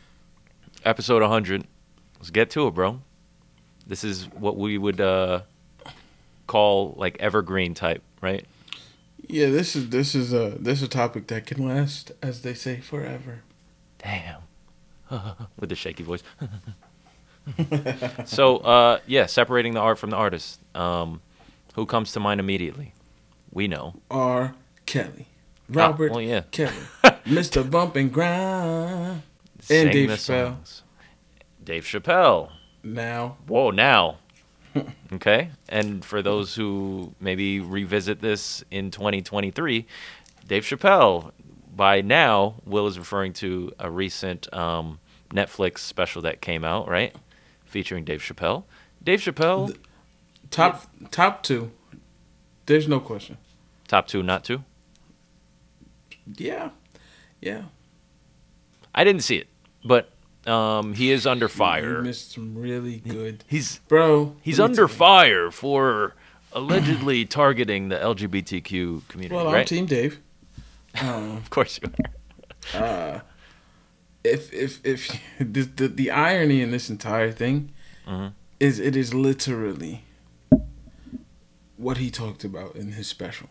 episode 0.84 1.22
100. 1.22 1.66
Let's 2.18 2.30
get 2.30 2.50
to 2.50 2.66
it, 2.66 2.74
bro. 2.74 3.00
This 3.86 4.04
is 4.04 4.24
what 4.34 4.56
we 4.56 4.76
would 4.76 5.00
uh, 5.00 5.42
call 6.46 6.94
like 6.96 7.16
evergreen 7.20 7.74
type, 7.74 8.02
right? 8.20 8.44
Yeah, 9.26 9.50
this 9.50 9.76
is 9.76 9.90
this 9.90 10.14
is 10.14 10.32
a 10.32 10.56
this 10.58 10.78
is 10.78 10.84
a 10.84 10.88
topic 10.88 11.26
that 11.28 11.46
can 11.46 11.66
last, 11.66 12.12
as 12.22 12.42
they 12.42 12.54
say, 12.54 12.80
forever. 12.80 13.42
Damn. 13.98 14.42
With 15.58 15.68
the 15.68 15.74
shaky 15.74 16.02
voice. 16.02 16.22
so, 18.26 18.58
uh, 18.58 19.00
yeah, 19.06 19.26
separating 19.26 19.74
the 19.74 19.80
art 19.80 19.98
from 19.98 20.10
the 20.10 20.16
artist. 20.16 20.60
Um, 20.74 21.20
who 21.74 21.86
comes 21.86 22.12
to 22.12 22.20
mind 22.20 22.40
immediately? 22.40 22.92
We 23.52 23.68
know. 23.68 23.94
R. 24.10 24.54
Kelly, 24.86 25.28
Robert 25.68 26.12
well, 26.12 26.20
yeah. 26.20 26.42
Kelly, 26.50 26.72
Mr. 27.24 27.68
Bump 27.68 27.96
and 27.96 28.12
Grind. 28.12 29.22
Sing 29.60 29.90
Dave 29.90 30.10
Chappelle. 30.10 30.18
songs. 30.18 30.82
Dave 31.62 31.84
Chappelle. 31.84 32.50
Now, 32.82 33.36
Whoa, 33.46 33.70
now. 33.70 34.18
okay. 35.12 35.50
And 35.68 36.04
for 36.04 36.22
those 36.22 36.54
who 36.54 37.12
maybe 37.20 37.60
revisit 37.60 38.20
this 38.20 38.64
in 38.70 38.90
2023, 38.90 39.86
Dave 40.46 40.62
Chappelle, 40.62 41.32
by 41.74 42.00
now, 42.00 42.54
Will 42.64 42.86
is 42.86 42.98
referring 42.98 43.32
to 43.34 43.72
a 43.78 43.90
recent 43.90 44.52
um, 44.54 44.98
Netflix 45.30 45.78
special 45.78 46.22
that 46.22 46.40
came 46.40 46.64
out, 46.64 46.88
right? 46.88 47.14
Featuring 47.66 48.04
Dave 48.04 48.20
Chappelle. 48.20 48.64
Dave 49.02 49.20
Chappelle, 49.20 49.76
top 50.50 50.86
top 51.10 51.42
two. 51.42 51.70
There's 52.66 52.88
no 52.88 53.00
question. 53.00 53.36
top 53.86 54.06
two, 54.06 54.22
not 54.22 54.44
two. 54.44 54.64
Yeah, 56.36 56.70
yeah. 57.40 57.62
I 58.94 59.04
didn't 59.04 59.22
see 59.22 59.36
it, 59.36 59.48
but 59.84 60.10
um, 60.46 60.94
he 60.94 61.10
is 61.10 61.26
under 61.26 61.44
You 61.46 61.48
fire. 61.48 62.02
missed 62.02 62.32
some 62.32 62.56
really 62.56 62.98
good, 63.00 63.44
He's 63.46 63.78
bro. 63.88 64.36
he's 64.42 64.58
under 64.60 64.88
fire 64.88 65.50
for 65.50 66.14
allegedly 66.52 67.24
targeting 67.40 67.88
the 67.88 67.96
LGBTQ 67.96 69.06
community, 69.08 69.34
Well, 69.34 69.48
I'm 69.48 69.54
right? 69.54 69.66
Team 69.66 69.86
Dave. 69.86 70.20
Um, 71.00 71.36
Of 71.36 71.50
course 71.50 71.78
you 71.82 71.92
are. 72.74 72.82
uh, 72.82 73.20
if 74.24 74.52
if 74.52 74.80
if 74.84 75.12
the 75.38 75.62
the, 75.62 75.86
the 75.88 76.10
irony 76.10 76.60
in 76.62 76.70
this 76.72 76.90
entire 76.90 77.30
thing 77.30 77.70
Mhm. 78.06 78.32
is 78.58 78.78
it 78.80 78.96
is 78.96 79.12
literally 79.14 80.02
what 81.76 81.98
he 81.98 82.10
talked 82.10 82.42
about 82.42 82.74
in 82.74 82.92
his 82.92 83.06
special. 83.06 83.48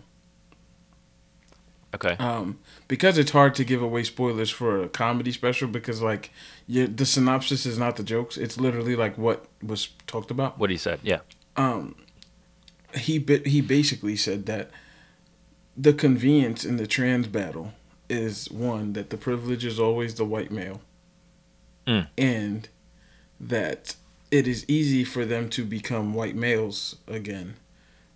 Okay. 1.96 2.15
Um, 2.20 2.60
because 2.88 3.17
it's 3.17 3.32
hard 3.32 3.56
to 3.56 3.63
give 3.63 3.82
away 3.82 4.03
spoilers 4.03 4.50
for 4.50 4.84
a 4.84 4.89
comedy 4.89 5.32
special 5.32 5.67
because 5.67 6.01
like 6.01 6.32
you, 6.67 6.86
the 6.88 7.06
synopsis 7.06 7.65
is 7.65 7.77
not 7.77 7.96
the 7.96 8.03
jokes; 8.03 8.38
it's 8.38 8.60
literally 8.60 8.96
like 8.96 9.17
what 9.17 9.46
was 9.63 9.89
talked 10.06 10.29
about. 10.32 10.60
What 10.60 10.70
he 10.70 10.77
said. 10.77 11.00
Yeah. 11.01 11.20
Um, 11.56 11.96
he 12.96 13.24
he 13.46 13.62
basically 13.62 14.15
said 14.15 14.46
that 14.48 14.70
the 15.75 15.94
convenience 15.94 16.65
in 16.65 16.77
the 16.77 16.88
trans 16.88 17.27
battle 17.27 17.74
is 18.10 18.50
one 18.51 18.94
that 18.94 19.10
the 19.10 19.17
privilege 19.17 19.63
is 19.65 19.79
always 19.79 20.15
the 20.15 20.25
white 20.25 20.51
male, 20.51 20.82
Mm. 21.86 22.08
and 22.17 22.70
that 23.39 23.96
it 24.29 24.46
is 24.48 24.65
easy 24.67 25.03
for 25.06 25.25
them 25.25 25.50
to 25.50 25.63
become 25.63 26.13
white 26.13 26.36
males 26.36 26.98
again 27.08 27.56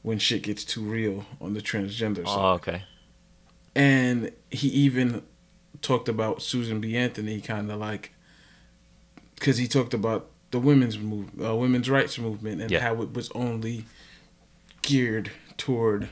when 0.01 0.17
shit 0.19 0.43
gets 0.43 0.65
too 0.65 0.81
real 0.81 1.25
on 1.39 1.53
the 1.53 1.61
transgender 1.61 2.25
side. 2.25 2.37
Oh, 2.37 2.53
okay. 2.55 2.83
And 3.75 4.31
he 4.49 4.67
even 4.69 5.23
talked 5.81 6.09
about 6.09 6.41
Susan 6.41 6.79
B. 6.81 6.95
Anthony, 6.97 7.39
kind 7.41 7.71
of 7.71 7.79
like, 7.79 8.11
because 9.35 9.57
he 9.57 9.67
talked 9.67 9.93
about 9.93 10.27
the 10.51 10.59
women's 10.59 10.97
move, 10.99 11.29
uh, 11.43 11.55
women's 11.55 11.89
rights 11.89 12.19
movement, 12.19 12.61
and 12.61 12.69
Yeah. 12.69 12.81
how 12.81 13.01
it 13.01 13.13
was 13.13 13.31
only 13.33 13.85
geared 14.81 15.31
toward 15.57 16.09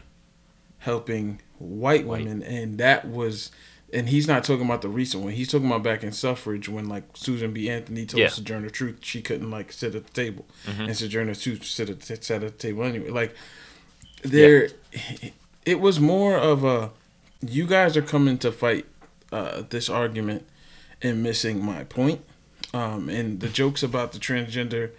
helping 0.79 1.41
white, 1.57 2.05
White. 2.05 2.23
women, 2.23 2.41
and 2.43 2.77
that 2.77 3.07
was. 3.07 3.51
And 3.91 4.07
he's 4.09 4.27
not 4.27 4.43
talking 4.43 4.65
about 4.65 4.83
the 4.83 4.87
recent 4.87 5.23
one. 5.23 5.33
He's 5.33 5.47
talking 5.49 5.65
about 5.65 5.81
back 5.81 6.03
in 6.03 6.11
suffrage 6.11 6.69
when 6.69 6.87
like 6.87 7.03
Susan 7.17 7.51
B. 7.53 7.69
Anthony 7.71 8.05
told 8.05 8.21
Yeah. 8.21 8.29
Sojourner 8.29 8.69
Truth 8.69 8.97
she 9.01 9.19
couldn't 9.23 9.49
like 9.49 9.73
sit 9.73 9.95
at 9.95 10.05
the 10.05 10.13
table, 10.13 10.45
Mhm. 10.67 10.85
and 10.85 10.95
Sojourner 10.95 11.33
Truth 11.33 11.65
sit 11.65 11.89
at, 11.89 12.03
sat 12.03 12.43
at 12.43 12.51
the 12.59 12.67
table 12.67 12.83
anyway. 12.83 13.09
Like 13.09 13.35
there, 14.21 14.69
it 15.65 15.79
was 15.79 15.99
more 15.99 16.37
of 16.37 16.63
a 16.63 16.91
you 17.41 17.65
guys 17.65 17.95
are 17.97 18.01
coming 18.01 18.37
to 18.39 18.51
fight 18.51 18.85
uh, 19.31 19.63
this 19.69 19.89
argument 19.89 20.45
and 21.01 21.23
missing 21.23 21.63
my 21.63 21.83
point. 21.83 22.21
Um, 22.73 23.09
and 23.09 23.39
the 23.39 23.49
jokes 23.49 23.81
about 23.81 24.11
the 24.11 24.19
transgender 24.19 24.91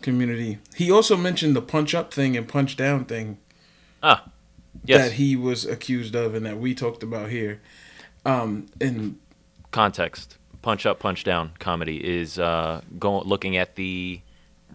community. 0.00 0.58
He 0.76 0.90
also 0.90 1.16
mentioned 1.16 1.54
the 1.54 1.62
punch 1.62 1.94
up 1.94 2.14
thing 2.14 2.36
and 2.36 2.48
punch 2.48 2.76
down 2.76 3.04
thing 3.04 3.38
Ah. 4.02 4.24
Yes. 4.84 5.08
that 5.08 5.12
he 5.14 5.36
was 5.36 5.66
accused 5.66 6.14
of 6.14 6.34
and 6.34 6.46
that 6.46 6.58
we 6.58 6.74
talked 6.74 7.02
about 7.02 7.30
here. 7.30 7.60
Um, 8.24 8.66
and 8.80 9.18
context 9.70 10.38
punch 10.62 10.86
up 10.86 10.98
punch 10.98 11.24
down 11.24 11.52
comedy 11.58 11.96
is 11.98 12.38
uh 12.38 12.80
going 12.98 13.26
looking 13.28 13.56
at 13.56 13.76
the 13.76 14.20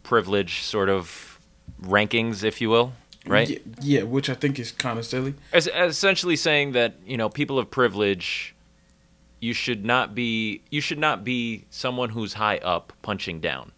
privilege 0.04 0.62
sort 0.62 0.88
of 0.88 1.40
rankings 1.82 2.44
if 2.44 2.62
you 2.62 2.70
will 2.70 2.94
right 3.26 3.50
yeah, 3.50 3.58
yeah, 3.82 4.04
which 4.04 4.30
I 4.30 4.34
think 4.34 4.60
is 4.60 4.72
kind 4.72 5.00
of 5.00 5.06
silly. 5.06 5.34
as, 5.52 5.68
essentially 5.68 6.36
saying 6.36 6.74
that 6.74 6.96
you 7.06 7.18
know 7.18 7.30
people 7.30 7.60
of 7.60 7.70
privilege 7.72 8.56
you 9.40 9.54
should 9.54 9.86
not 9.86 10.16
be 10.16 10.62
you 10.70 10.82
should 10.82 11.00
not 11.00 11.24
be 11.24 11.66
someone 11.70 12.10
who's 12.10 12.34
high 12.34 12.58
up 12.58 12.94
punching 13.02 13.40
down 13.40 13.72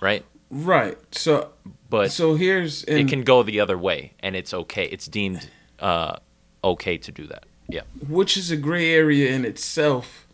right 0.00 0.24
Right. 0.54 0.98
So 1.12 1.50
but 1.88 2.12
so 2.12 2.34
here's 2.34 2.84
it 2.84 3.08
can 3.08 3.22
go 3.22 3.42
the 3.42 3.60
other 3.60 3.78
way 3.78 4.12
and 4.20 4.36
it's 4.36 4.52
okay 4.52 4.84
it's 4.84 5.06
deemed 5.06 5.48
uh 5.80 6.16
okay 6.62 6.98
to 6.98 7.10
do 7.10 7.26
that 7.26 7.44
yeah 7.70 7.80
which 8.06 8.36
is 8.36 8.50
a 8.50 8.56
gray 8.56 8.92
area 8.92 9.32
in 9.32 9.46
itself 9.46 10.26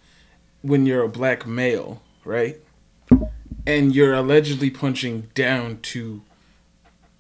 when 0.63 0.87
you're 0.87 1.05
a 1.05 1.09
black 1.09 1.47
male, 1.47 2.03
right? 2.25 2.59
And 3.67 3.95
you're 3.95 4.15
allegedly 4.15 4.71
punching 4.71 5.31
down 5.35 5.79
to 5.83 6.23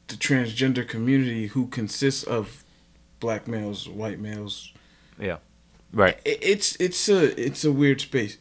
the 0.08 0.16
transgender 0.16 0.86
community 0.86 1.46
who 1.48 1.66
consists 1.68 2.24
of 2.24 2.64
black 3.20 3.46
males, 3.48 3.88
white 3.88 4.18
males. 4.18 4.72
yeah 5.18 5.38
right 5.92 6.18
It's 6.24 6.76
it's 6.76 7.08
a 7.08 7.38
it's 7.40 7.64
a 7.64 7.72
weird 7.72 8.00
space. 8.00 8.38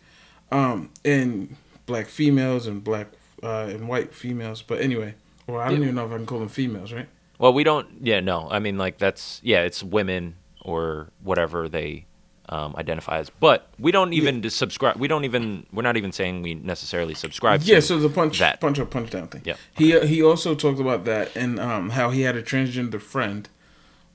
Um 0.51 0.89
and 1.05 1.55
black 1.85 2.07
females 2.07 2.67
and 2.67 2.83
black 2.83 3.07
uh 3.43 3.67
and 3.69 3.87
white 3.87 4.13
females, 4.13 4.61
but 4.61 4.81
anyway, 4.81 5.13
well, 5.45 5.59
I 5.61 5.69
don't 5.69 5.77
Yeah. 5.79 5.83
even 5.83 5.95
know 5.95 6.05
if 6.07 6.11
I 6.11 6.17
can 6.17 6.25
call 6.25 6.39
them 6.39 6.49
females, 6.49 6.91
right? 6.91 7.07
Well, 7.39 7.53
we 7.53 7.63
don't. 7.63 7.87
Yeah, 8.01 8.19
no. 8.19 8.47
I 8.49 8.57
mean, 8.59 8.77
like 8.79 8.97
that's 8.97 9.39
yeah, 9.43 9.61
it's 9.61 9.83
women 9.83 10.35
or 10.61 11.09
whatever 11.21 11.69
they 11.69 12.06
um, 12.49 12.75
identify 12.77 13.17
as. 13.19 13.29
But 13.29 13.67
we 13.79 13.91
don't 13.91 14.13
even 14.13 14.41
dis- 14.41 14.55
subscribe. 14.55 14.97
We 14.97 15.07
don't 15.07 15.25
even. 15.25 15.65
We're 15.73 15.81
not 15.83 15.97
even 15.97 16.11
saying 16.11 16.41
we 16.43 16.53
necessarily 16.55 17.13
subscribe. 17.13 17.61
Yeah, 17.63 17.79
so 17.81 17.99
the 17.99 18.09
punch 18.09 18.39
that. 18.39 18.59
punch 18.61 18.79
up 18.79 18.89
punch 18.89 19.09
down 19.11 19.27
thing. 19.27 19.41
Yeah. 19.45 19.55
He 19.75 19.95
uh, 19.97 20.05
he 20.05 20.21
also 20.23 20.55
talked 20.55 20.79
about 20.79 21.05
that 21.05 21.35
and 21.35 21.59
um 21.59 21.89
how 21.91 22.09
he 22.11 22.21
had 22.21 22.35
a 22.35 22.41
transgender 22.43 23.01
friend 23.01 23.49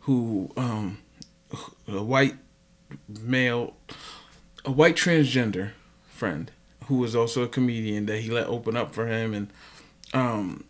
who 0.01 0.51
um 0.57 0.99
a 1.89 2.03
white 2.03 2.37
male 3.21 3.75
a 4.65 4.71
white 4.71 4.97
transgender 4.97 5.71
friend 6.09 6.51
who 6.87 6.97
was 6.97 7.15
also 7.17 7.43
a 7.43 7.49
comedian 7.49 8.07
that 8.07 8.19
he 8.21 8.31
let 8.31 8.47
open 8.47 8.77
up 8.77 8.95
for 8.95 9.07
him 9.07 9.33
and 9.35 9.51
um 10.15 10.65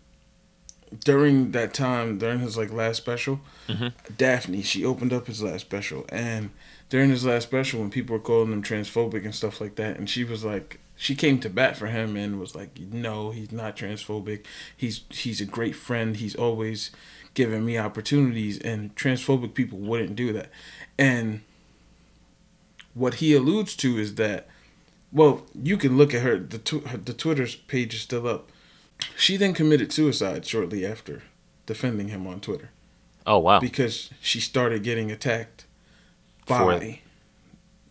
during 1.04 1.52
that 1.52 1.72
time 1.72 2.18
during 2.18 2.40
his 2.40 2.56
like 2.56 2.70
last 2.72 2.96
special 2.98 3.40
Mhm. 3.68 3.92
Daphne 4.16 4.62
she 4.62 4.84
opened 4.84 5.12
up 5.12 5.26
his 5.26 5.42
last 5.42 5.60
special 5.62 6.04
and 6.10 6.50
during 6.92 7.08
his 7.08 7.24
last 7.24 7.44
special 7.44 7.80
when 7.80 7.88
people 7.88 8.12
were 8.12 8.22
calling 8.22 8.52
him 8.52 8.62
transphobic 8.62 9.24
and 9.24 9.34
stuff 9.34 9.62
like 9.62 9.76
that 9.76 9.96
and 9.96 10.10
she 10.10 10.24
was 10.24 10.44
like 10.44 10.78
she 10.94 11.14
came 11.14 11.40
to 11.40 11.48
bat 11.48 11.74
for 11.74 11.86
him 11.86 12.16
and 12.16 12.38
was 12.38 12.54
like 12.54 12.78
no 12.78 13.30
he's 13.30 13.50
not 13.50 13.78
transphobic. 13.78 14.44
He's 14.76 15.00
he's 15.08 15.40
a 15.40 15.46
great 15.46 15.74
friend. 15.74 16.16
He's 16.16 16.34
always 16.36 16.90
giving 17.32 17.64
me 17.64 17.78
opportunities 17.78 18.58
and 18.58 18.94
transphobic 18.94 19.54
people 19.54 19.78
wouldn't 19.78 20.16
do 20.16 20.34
that. 20.34 20.50
And 20.98 21.40
what 22.92 23.14
he 23.14 23.34
alludes 23.34 23.74
to 23.76 23.96
is 23.96 24.16
that 24.16 24.46
well 25.10 25.46
you 25.54 25.78
can 25.78 25.96
look 25.96 26.12
at 26.12 26.20
her 26.20 26.38
the 26.38 26.58
tw- 26.58 26.86
her, 26.88 26.98
the 26.98 27.14
twitter's 27.14 27.54
page 27.54 27.94
is 27.94 28.02
still 28.02 28.28
up. 28.28 28.50
She 29.16 29.38
then 29.38 29.54
committed 29.54 29.94
suicide 29.94 30.44
shortly 30.44 30.84
after 30.84 31.22
defending 31.64 32.08
him 32.08 32.26
on 32.26 32.42
twitter. 32.42 32.68
Oh 33.24 33.38
wow. 33.38 33.60
because 33.60 34.10
she 34.20 34.40
started 34.40 34.82
getting 34.82 35.10
attacked 35.10 35.61
by 36.46 37.00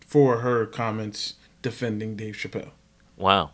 for 0.00 0.38
her 0.38 0.66
comments 0.66 1.34
defending 1.62 2.16
Dave 2.16 2.34
Chappelle. 2.34 2.70
wow. 3.16 3.50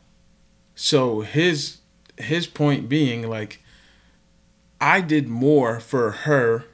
So 0.75 1.21
his 1.23 1.79
his 2.17 2.47
point 2.47 2.89
being 2.89 3.29
like 3.29 3.63
I 4.81 5.01
did 5.01 5.29
more 5.29 5.81
for 5.81 6.11
her 6.13 6.65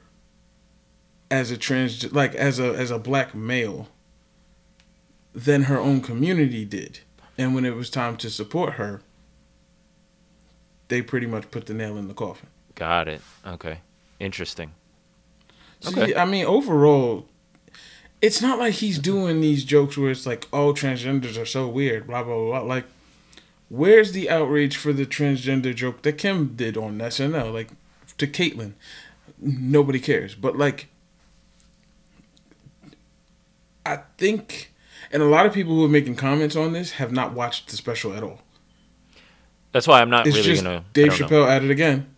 as 1.31 1.49
a 1.51 1.57
trans 1.57 2.11
like 2.13 2.35
as 2.35 2.59
a 2.59 2.73
as 2.75 2.91
a 2.91 2.99
black 2.99 3.33
male 3.33 3.87
than 5.33 5.63
her 5.63 5.79
own 5.79 6.01
community 6.01 6.65
did. 6.65 6.99
And 7.37 7.53
when 7.55 7.65
it 7.65 7.75
was 7.75 7.89
time 7.89 8.15
to 8.17 8.29
support 8.29 8.73
her, 8.73 9.01
they 10.87 11.01
pretty 11.01 11.27
much 11.27 11.49
put 11.51 11.65
the 11.65 11.73
nail 11.73 11.97
in 11.97 12.07
the 12.07 12.13
coffin. 12.13 12.47
Got 12.75 13.07
it. 13.07 13.21
Okay. 13.45 13.79
Interesting. 14.19 14.71
So, 15.81 15.89
Okay. 15.91 16.11
yeah, 16.11 16.21
I 16.21 16.25
mean, 16.25 16.45
overall, 16.45 17.27
it's 18.21 18.41
not 18.41 18.59
like 18.59 18.75
he's 18.75 18.99
doing 18.99 19.41
these 19.41 19.63
jokes 19.63 19.97
where 19.97 20.11
it's 20.11 20.25
like, 20.25 20.47
oh, 20.51 20.73
transgenders 20.73 21.39
are 21.39 21.45
so 21.45 21.67
weird, 21.67 22.07
blah, 22.07 22.23
blah, 22.23 22.35
blah. 22.35 22.61
Like, 22.61 22.85
where's 23.69 24.11
the 24.13 24.29
outrage 24.29 24.77
for 24.77 24.93
the 24.93 25.05
transgender 25.05 25.75
joke 25.75 26.01
that 26.03 26.13
Kim 26.13 26.55
did 26.55 26.77
on 26.77 26.97
SNL? 26.97 27.53
Like, 27.53 27.69
to 28.17 28.27
Caitlyn. 28.27 28.73
Nobody 29.39 29.99
cares. 29.99 30.33
But, 30.35 30.57
like, 30.57 30.87
I 33.85 33.99
think, 34.17 34.73
and 35.11 35.21
a 35.21 35.27
lot 35.27 35.45
of 35.45 35.53
people 35.53 35.75
who 35.75 35.85
are 35.85 35.89
making 35.89 36.15
comments 36.15 36.55
on 36.55 36.73
this 36.73 36.91
have 36.93 37.11
not 37.11 37.33
watched 37.33 37.69
the 37.69 37.75
special 37.75 38.13
at 38.13 38.23
all. 38.23 38.41
That's 39.71 39.87
why 39.87 40.01
I'm 40.01 40.09
not 40.09 40.25
It's 40.25 40.37
really 40.37 40.49
just 40.51 40.63
gonna. 40.63 40.85
Dave 40.93 41.09
don't 41.09 41.19
know. 41.19 41.27
Chappelle 41.27 41.49
at 41.49 41.63
it 41.63 41.69
again. 41.69 42.14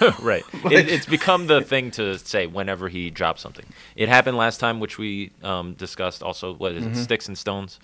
right. 0.20 0.44
Like- 0.64 0.72
it, 0.74 0.88
it's 0.88 1.06
become 1.06 1.46
the 1.46 1.60
thing 1.62 1.90
to 1.92 2.18
say 2.18 2.46
whenever 2.46 2.88
he 2.88 3.10
drops 3.10 3.40
something. 3.42 3.66
It 3.94 4.08
happened 4.08 4.36
last 4.36 4.58
time, 4.58 4.80
which 4.80 4.98
we 4.98 5.32
um, 5.42 5.74
discussed. 5.74 6.22
Also, 6.22 6.54
what 6.54 6.72
is 6.72 6.84
it? 6.86 6.96
Sticks 6.96 7.28
and 7.28 7.36
Stones. 7.38 7.78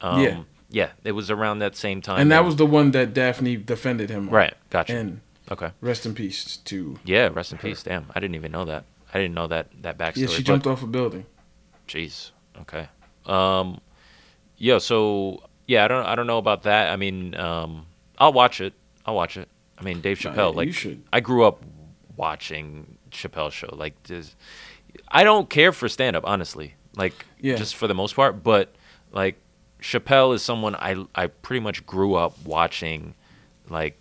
Um, 0.00 0.14
Mm-hmm. 0.20 0.22
Yeah. 0.22 0.42
Yeah. 0.70 0.90
It 1.04 1.12
was 1.12 1.30
around 1.30 1.60
that 1.60 1.74
same 1.76 2.02
time. 2.02 2.20
And 2.20 2.30
that 2.30 2.44
was 2.44 2.56
the 2.56 2.66
one 2.66 2.90
that 2.92 3.14
Daphne 3.14 3.56
defended 3.56 4.10
him 4.10 4.28
on. 4.28 4.34
right. 4.34 4.54
Gotcha. 4.70 4.96
And 4.96 5.20
okay. 5.50 5.70
rest 5.80 6.04
in 6.06 6.14
peace 6.14 6.58
to. 6.58 6.98
Yeah. 7.04 7.30
Rest 7.32 7.52
in 7.52 7.58
peace. 7.58 7.82
Damn. 7.82 8.06
I 8.14 8.20
didn't 8.20 8.34
even 8.34 8.52
know 8.52 8.66
that. 8.66 8.84
I 9.14 9.18
didn't 9.18 9.34
know 9.34 9.46
that 9.46 9.68
that 9.82 9.96
backstory. 9.96 10.16
Yeah, 10.18 10.26
she 10.26 10.42
but- 10.42 10.46
jumped 10.46 10.66
off 10.66 10.82
a 10.82 10.86
building. 10.86 11.24
Jeez. 11.88 12.32
Okay. 12.60 12.88
Um, 13.24 13.80
yeah. 14.58 14.76
So 14.78 15.42
yeah, 15.66 15.84
I 15.84 15.88
don't. 15.88 16.04
I 16.04 16.14
don't 16.14 16.26
know 16.26 16.38
about 16.38 16.64
that. 16.64 16.92
I 16.92 16.96
mean, 16.96 17.34
um, 17.34 17.86
I'll 18.18 18.32
watch 18.34 18.60
it. 18.60 18.74
I'll 19.06 19.14
watch 19.14 19.36
it. 19.38 19.48
I 19.78 19.84
mean, 19.84 20.00
Dave 20.00 20.18
Chappelle. 20.18 20.54
like. 20.54 20.98
I 21.12 21.20
grew 21.20 21.44
up 21.44 21.62
watching 22.16 22.96
Chappelle 23.10 23.50
show. 23.52 23.68
Like, 23.72 24.02
just, 24.02 24.34
I 25.08 25.24
don't 25.24 25.48
care 25.48 25.72
for 25.72 25.88
stand 25.88 26.16
up, 26.16 26.24
honestly. 26.26 26.74
Like, 26.96 27.14
Yeah. 27.40 27.56
just 27.56 27.76
for 27.76 27.86
the 27.86 27.94
most 27.94 28.14
part. 28.16 28.42
But 28.42 28.74
like, 29.12 29.36
Chappelle 29.80 30.34
is 30.34 30.42
someone 30.42 30.74
I 30.74 30.96
I 31.14 31.28
pretty 31.28 31.60
much 31.60 31.86
grew 31.86 32.14
up 32.14 32.36
watching, 32.44 33.14
like, 33.68 33.96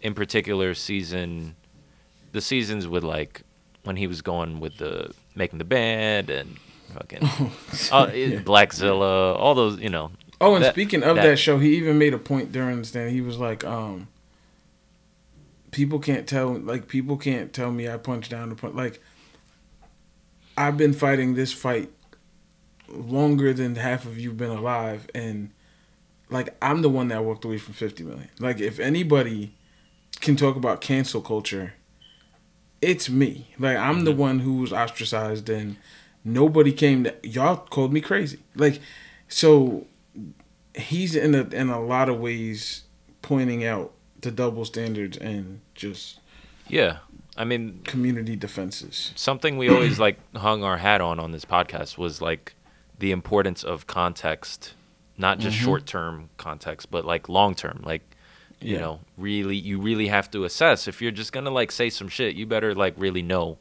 in 0.00 0.14
particular 0.14 0.72
season, 0.74 1.54
the 2.32 2.40
seasons 2.40 2.88
with 2.88 3.04
like 3.04 3.42
when 3.84 3.96
he 3.96 4.06
was 4.06 4.22
going 4.22 4.60
with 4.60 4.78
the 4.78 5.12
making 5.34 5.58
the 5.58 5.64
band 5.64 6.30
and 6.30 6.56
fucking 6.94 7.22
uh, 7.92 8.08
it- 8.12 8.44
Blackzilla, 8.46 9.36
all 9.36 9.54
those 9.54 9.78
you 9.78 9.90
know. 9.90 10.10
Oh, 10.40 10.54
and 10.54 10.64
that- 10.64 10.72
speaking 10.72 11.02
of 11.02 11.16
that- 11.16 11.22
that, 11.26 11.38
show, 11.38 11.58
he 11.58 11.76
even 11.76 11.98
made 11.98 12.14
a 12.14 12.18
point 12.18 12.50
during 12.50 12.78
the 12.78 12.84
stand. 12.86 13.10
He 13.10 13.20
was 13.20 13.36
like, 13.36 13.62
um, 13.64 14.08
people 15.70 15.98
can't 15.98 16.26
tell, 16.26 16.52
like, 16.52 16.88
people 16.88 17.16
can't 17.16 17.52
tell 17.52 17.70
me 17.70 17.88
I 17.88 17.96
punched 17.96 18.30
down 18.30 18.48
the 18.48 18.54
punch. 18.54 18.74
Like, 18.74 19.02
I've 20.56 20.76
been 20.76 20.92
fighting 20.92 21.34
this 21.34 21.52
fight 21.52 21.90
longer 22.88 23.52
than 23.52 23.76
half 23.76 24.04
of 24.04 24.18
you've 24.18 24.36
been 24.36 24.50
alive, 24.50 25.08
and 25.14 25.50
like, 26.28 26.56
I'm 26.62 26.82
the 26.82 26.88
one 26.88 27.08
that 27.08 27.24
walked 27.24 27.44
away 27.44 27.58
from 27.58 27.74
50 27.74 28.04
million. 28.04 28.28
Like, 28.38 28.60
if 28.60 28.78
anybody 28.78 29.54
can 30.20 30.36
talk 30.36 30.56
about 30.56 30.80
cancel 30.80 31.20
culture, 31.20 31.74
it's 32.80 33.10
me. 33.10 33.48
Like, 33.58 33.76
I'm 33.76 34.04
the 34.04 34.12
mm-hmm. 34.12 34.20
one 34.20 34.38
who 34.40 34.58
was 34.58 34.72
ostracized, 34.72 35.48
and 35.48 35.76
nobody 36.24 36.72
came. 36.72 37.04
To, 37.04 37.14
y'all 37.22 37.56
called 37.56 37.92
me 37.92 38.00
crazy. 38.00 38.38
Like, 38.54 38.80
so 39.28 39.86
he's 40.74 41.14
in 41.14 41.34
a 41.34 41.42
in 41.48 41.68
a 41.68 41.80
lot 41.80 42.08
of 42.08 42.18
ways 42.20 42.84
pointing 43.22 43.64
out 43.64 43.92
the 44.20 44.30
double 44.30 44.64
standards 44.64 45.16
and 45.16 45.60
just 45.74 46.20
Yeah, 46.68 46.98
I 47.36 47.44
mean, 47.44 47.80
community 47.84 48.36
defenses. 48.36 49.12
something 49.16 49.56
we 49.58 49.68
always 49.68 49.98
like 49.98 50.18
hung 50.36 50.62
our 50.64 50.76
hat 50.78 51.00
on 51.00 51.18
on 51.18 51.32
this 51.32 51.44
podcast 51.44 51.96
was 51.98 52.20
like 52.20 52.54
the 52.98 53.12
importance 53.12 53.62
of 53.64 53.86
context, 53.86 54.74
not 55.16 55.38
just 55.38 55.56
Mm-hmm. 55.56 55.64
short 55.64 55.86
term 55.86 56.28
context, 56.36 56.90
but 56.90 57.04
like 57.04 57.28
long 57.28 57.54
term. 57.54 57.80
Like, 57.84 58.02
you 58.60 58.74
Yeah. 58.74 58.80
know, 58.80 59.00
really, 59.16 59.56
you 59.56 59.80
really 59.80 60.08
have 60.08 60.30
to 60.32 60.44
assess 60.44 60.86
if 60.86 61.00
you're 61.00 61.10
just 61.12 61.32
gonna 61.32 61.50
like 61.50 61.72
say 61.72 61.88
some 61.90 62.08
shit. 62.08 62.36
You 62.36 62.46
better 62.46 62.74
like 62.74 62.94
really 62.98 63.22
know. 63.22 63.56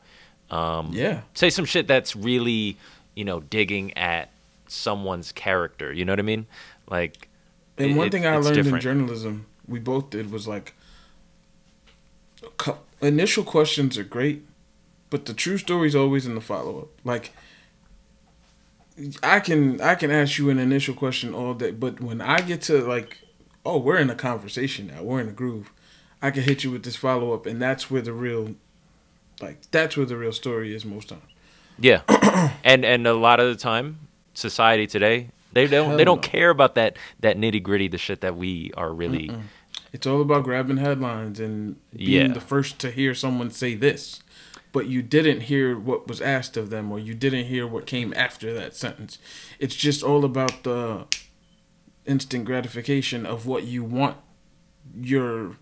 Um, 0.51 0.89
Yeah. 0.93 1.21
say 1.33 1.49
some 1.49 1.65
shit 1.65 1.87
that's 1.87 2.15
really, 2.15 2.75
you 3.15 3.23
know, 3.23 3.39
digging 3.39 3.95
at 3.97 4.29
someone's 4.67 5.31
character. 5.31 5.93
You 5.93 6.05
know 6.05 6.11
what 6.11 6.19
I 6.19 6.23
mean? 6.23 6.47
Like, 6.89 7.27
And 7.77 7.91
it- 7.91 7.95
one 7.97 8.07
it- 8.07 8.11
thing 8.11 8.25
I 8.25 8.35
it's 8.37 8.45
learned 8.45 8.55
different. 8.55 8.75
in 8.77 8.81
journalism, 8.81 9.45
we 9.69 9.79
both 9.79 10.09
did, 10.09 10.31
was 10.31 10.47
like, 10.47 10.73
initial 13.01 13.43
questions 13.43 13.97
are 13.97 14.03
great, 14.03 14.45
but 15.09 15.25
the 15.25 15.33
true 15.33 15.57
story 15.57 15.87
is 15.87 15.95
always 15.95 16.25
in 16.25 16.35
the 16.35 16.41
follow 16.41 16.79
up. 16.79 16.87
Like, 17.03 17.31
I 19.23 19.39
can 19.39 19.79
I 19.81 19.95
can 19.95 20.11
ask 20.11 20.37
you 20.37 20.49
an 20.49 20.59
initial 20.59 20.93
question 20.93 21.33
all 21.33 21.53
day, 21.53 21.71
but 21.71 22.01
when 22.01 22.21
I 22.21 22.41
get 22.41 22.61
to 22.63 22.83
like, 22.83 23.19
oh, 23.65 23.77
we're 23.77 23.97
in 23.97 24.09
a 24.09 24.15
conversation 24.15 24.87
now, 24.87 25.03
we're 25.03 25.21
in 25.21 25.29
a 25.29 25.33
groove. 25.33 25.71
I 26.21 26.31
can 26.31 26.43
hit 26.43 26.63
you 26.63 26.71
with 26.71 26.83
this 26.83 26.97
follow 26.97 27.33
up, 27.33 27.45
and 27.45 27.61
that's 27.61 27.89
where 27.89 28.01
the 28.01 28.11
real, 28.11 28.55
like, 29.41 29.71
that's 29.71 29.95
where 29.95 30.05
the 30.05 30.17
real 30.17 30.33
story 30.33 30.75
is 30.75 30.83
most 30.83 31.09
times. 31.09 31.21
Yeah, 31.79 32.01
and 32.63 32.83
and 32.83 33.07
a 33.07 33.13
lot 33.13 33.39
of 33.39 33.47
the 33.47 33.55
time, 33.55 33.99
society 34.33 34.85
today 34.85 35.29
they 35.51 35.67
don't 35.67 35.89
Hell 35.89 35.97
they 35.97 36.03
don't 36.03 36.23
no. 36.23 36.29
care 36.29 36.49
about 36.49 36.75
that 36.75 36.97
that 37.21 37.37
nitty 37.37 37.63
gritty, 37.63 37.87
the 37.87 37.97
shit 37.97 38.21
that 38.21 38.35
we 38.35 38.71
are 38.77 38.93
really. 38.93 39.31
It's 39.91 40.05
all 40.05 40.21
about 40.21 40.43
grabbing 40.43 40.77
headlines 40.77 41.39
and 41.39 41.77
being 41.95 42.27
yeah. 42.27 42.33
the 42.33 42.41
first 42.41 42.79
to 42.79 42.91
hear 42.91 43.13
someone 43.15 43.49
say 43.51 43.75
this, 43.75 44.21
but 44.71 44.87
you 44.87 45.01
didn't 45.01 45.41
hear 45.41 45.77
what 45.77 46.07
was 46.07 46.21
asked 46.21 46.57
of 46.57 46.69
them, 46.69 46.91
or 46.91 46.99
you 46.99 47.13
didn't 47.13 47.45
hear 47.45 47.65
what 47.65 47.85
came 47.85 48.13
after 48.15 48.53
that 48.53 48.75
sentence. 48.75 49.17
It's 49.57 49.75
just 49.75 50.03
all 50.03 50.23
about 50.23 50.63
the 50.63 51.07
instant 52.05 52.45
gratification 52.45 53.25
of 53.25 53.45
what 53.45 53.63
you 53.63 53.83
want 53.83 54.17
your 54.99 55.55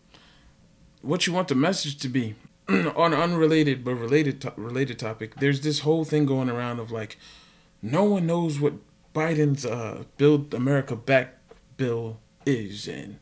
what 1.01 1.27
you 1.27 1.34
want 1.34 1.50
the 1.50 1.55
message 1.55 1.98
to 1.98 2.07
be 2.07 2.36
on 2.69 3.13
unrelated 3.13 3.84
but 3.84 3.95
related 3.95 4.39
to- 4.39 4.54
related 4.56 4.97
topic 4.97 5.36
there's 5.36 5.62
this 5.62 5.80
whole 5.80 6.06
thing 6.06 6.25
going 6.25 6.49
around 6.49 6.80
of 6.80 6.89
like 6.89 7.17
no 7.82 8.04
one 8.04 8.25
knows 8.25 8.60
what 8.60 8.73
biden's 9.13 9.65
uh 9.65 10.04
build 10.17 10.54
america 10.54 10.95
back 10.95 11.36
bill 11.75 12.17
is 12.45 12.88
and 12.88 13.19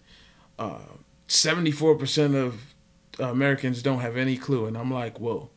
uh 0.60 0.79
74% 1.27 2.35
of 2.35 2.73
Americans 3.19 3.81
don't 3.81 3.99
have 3.99 4.17
any 4.17 4.38
clue. 4.38 4.65
And 4.65 4.77
I'm 4.77 4.91
like, 4.91 5.19
whoa, 5.19 5.49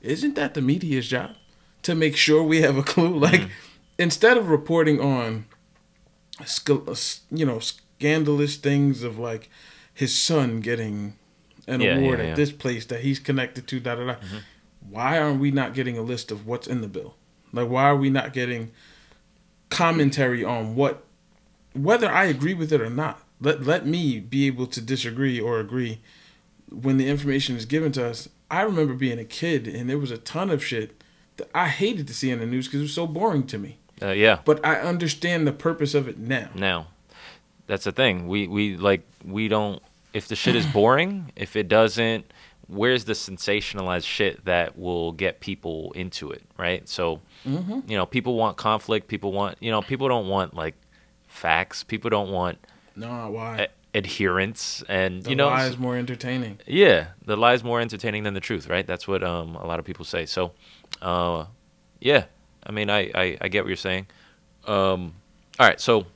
isn't 0.00 0.34
that 0.34 0.54
the 0.54 0.60
media's 0.60 1.08
job 1.08 1.36
to 1.82 1.94
make 1.94 2.16
sure 2.16 2.42
we 2.42 2.62
have 2.62 2.76
a 2.76 2.82
clue? 2.82 3.18
Like, 3.18 3.40
mm-hmm. 3.40 3.50
instead 3.98 4.36
of 4.36 4.48
reporting 4.48 5.00
on, 5.00 5.46
you 7.30 7.46
know, 7.46 7.58
scandalous 7.58 8.56
things 8.56 9.02
of 9.02 9.18
like 9.18 9.48
his 9.92 10.16
son 10.16 10.60
getting 10.60 11.14
an 11.66 11.80
yeah, 11.80 11.96
award 11.96 12.18
yeah, 12.18 12.24
yeah. 12.26 12.30
at 12.32 12.36
this 12.36 12.52
place 12.52 12.84
that 12.86 13.00
he's 13.00 13.18
connected 13.18 13.66
to, 13.68 13.80
da 13.80 13.94
da 13.94 14.06
da, 14.06 14.14
mm-hmm. 14.14 14.38
why 14.90 15.18
aren't 15.18 15.40
we 15.40 15.50
not 15.50 15.74
getting 15.74 15.96
a 15.96 16.02
list 16.02 16.30
of 16.30 16.46
what's 16.46 16.66
in 16.66 16.80
the 16.80 16.88
bill? 16.88 17.14
Like, 17.52 17.68
why 17.68 17.84
are 17.84 17.96
we 17.96 18.10
not 18.10 18.32
getting 18.32 18.72
commentary 19.70 20.44
on 20.44 20.74
what, 20.74 21.04
whether 21.72 22.10
I 22.10 22.24
agree 22.24 22.54
with 22.54 22.72
it 22.72 22.80
or 22.80 22.90
not? 22.90 23.23
Let 23.44 23.62
let 23.64 23.86
me 23.86 24.18
be 24.18 24.46
able 24.48 24.66
to 24.68 24.80
disagree 24.80 25.38
or 25.40 25.60
agree 25.60 26.00
when 26.70 26.96
the 26.96 27.08
information 27.08 27.56
is 27.56 27.64
given 27.66 27.92
to 27.92 28.06
us. 28.06 28.28
I 28.50 28.62
remember 28.62 28.94
being 28.94 29.18
a 29.18 29.24
kid 29.24 29.68
and 29.68 29.88
there 29.88 29.98
was 29.98 30.10
a 30.10 30.18
ton 30.18 30.50
of 30.50 30.64
shit 30.64 31.02
that 31.36 31.48
I 31.54 31.68
hated 31.68 32.06
to 32.08 32.14
see 32.14 32.30
in 32.30 32.38
the 32.40 32.46
news 32.46 32.66
because 32.66 32.80
it 32.80 32.84
was 32.84 32.94
so 32.94 33.06
boring 33.06 33.46
to 33.48 33.58
me. 33.58 33.78
Uh, 34.02 34.10
yeah. 34.10 34.38
But 34.44 34.64
I 34.64 34.76
understand 34.80 35.46
the 35.46 35.52
purpose 35.52 35.94
of 35.94 36.08
it 36.08 36.18
now. 36.18 36.48
Now, 36.54 36.88
that's 37.66 37.84
the 37.84 37.92
thing. 37.92 38.26
We 38.28 38.48
we 38.48 38.76
like 38.76 39.02
we 39.24 39.48
don't. 39.48 39.82
If 40.12 40.28
the 40.28 40.36
shit 40.36 40.56
is 40.56 40.66
boring, 40.72 41.32
if 41.36 41.56
it 41.56 41.68
doesn't, 41.68 42.32
where's 42.68 43.04
the 43.04 43.12
sensationalized 43.14 44.04
shit 44.06 44.44
that 44.44 44.78
will 44.78 45.12
get 45.12 45.40
people 45.40 45.92
into 45.94 46.30
it, 46.30 46.42
right? 46.56 46.88
So, 46.88 47.20
Mm-hmm. 47.46 47.80
you 47.90 47.96
know, 47.98 48.06
people 48.06 48.36
want 48.36 48.56
conflict. 48.56 49.06
People 49.08 49.30
want, 49.32 49.58
you 49.60 49.70
know, 49.70 49.82
people 49.82 50.08
don't 50.08 50.28
want 50.28 50.54
like 50.54 50.74
facts. 51.28 51.82
People 51.84 52.08
don't 52.10 52.30
want 52.30 52.58
No, 52.96 53.30
why? 53.30 53.68
a- 53.94 53.98
adherence, 53.98 54.82
and 54.88 55.22
the 55.22 55.30
you 55.30 55.36
know, 55.36 55.46
lie 55.48 55.66
is 55.66 55.78
more 55.78 55.96
entertaining. 55.96 56.58
yeah, 56.66 57.08
the 57.24 57.36
lie 57.36 57.54
is 57.54 57.62
more 57.64 57.80
entertaining 57.80 58.22
than 58.24 58.34
the 58.34 58.40
truth, 58.40 58.68
right? 58.68 58.86
That's 58.86 59.06
what 59.08 59.22
um, 59.22 59.54
a 59.56 59.66
lot 59.66 59.78
of 59.78 59.84
people 59.84 60.04
say. 60.04 60.26
So, 60.26 60.52
uh, 61.02 61.46
yeah, 62.00 62.24
I 62.66 62.72
mean, 62.72 62.90
I, 62.90 63.10
I, 63.14 63.38
I 63.40 63.48
get 63.48 63.62
what 63.64 63.68
you're 63.68 63.76
saying. 63.76 64.06
Um, 64.66 65.14
all 65.58 65.66
right, 65.66 65.80
so 65.80 66.06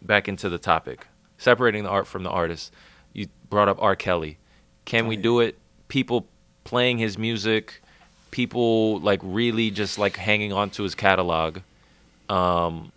back 0.00 0.28
into 0.28 0.48
the 0.48 0.58
topic 0.58 1.06
separating 1.38 1.82
the 1.84 1.90
art 1.90 2.06
from 2.06 2.22
the 2.22 2.30
artist. 2.30 2.72
You 3.12 3.26
brought 3.50 3.68
up 3.68 3.76
R. 3.82 3.96
Kelly. 3.96 4.38
Can 4.84 5.06
we 5.08 5.16
Right. 5.16 5.22
do 5.22 5.40
it? 5.40 5.58
People 5.88 6.26
playing 6.64 6.98
his 6.98 7.18
music, 7.18 7.82
people 8.30 9.00
like 9.00 9.18
really 9.24 9.70
just 9.72 9.98
like 9.98 10.16
hanging 10.16 10.52
on 10.52 10.70
to 10.70 10.84
his 10.84 10.94
catalog. 10.94 11.58
Um, 12.28 12.92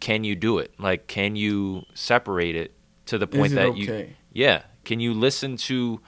can 0.00 0.24
you 0.24 0.36
do 0.36 0.58
it? 0.58 0.72
Like, 0.78 1.06
can 1.06 1.36
you 1.36 1.84
separate 1.94 2.56
it 2.56 2.72
to 3.06 3.18
the 3.18 3.26
point 3.26 3.54
that 3.54 3.76
you 3.76 4.14
yeah. 4.32 4.62
Can 4.84 5.00
you 5.00 5.12
listen 5.12 5.56
to 5.58 6.00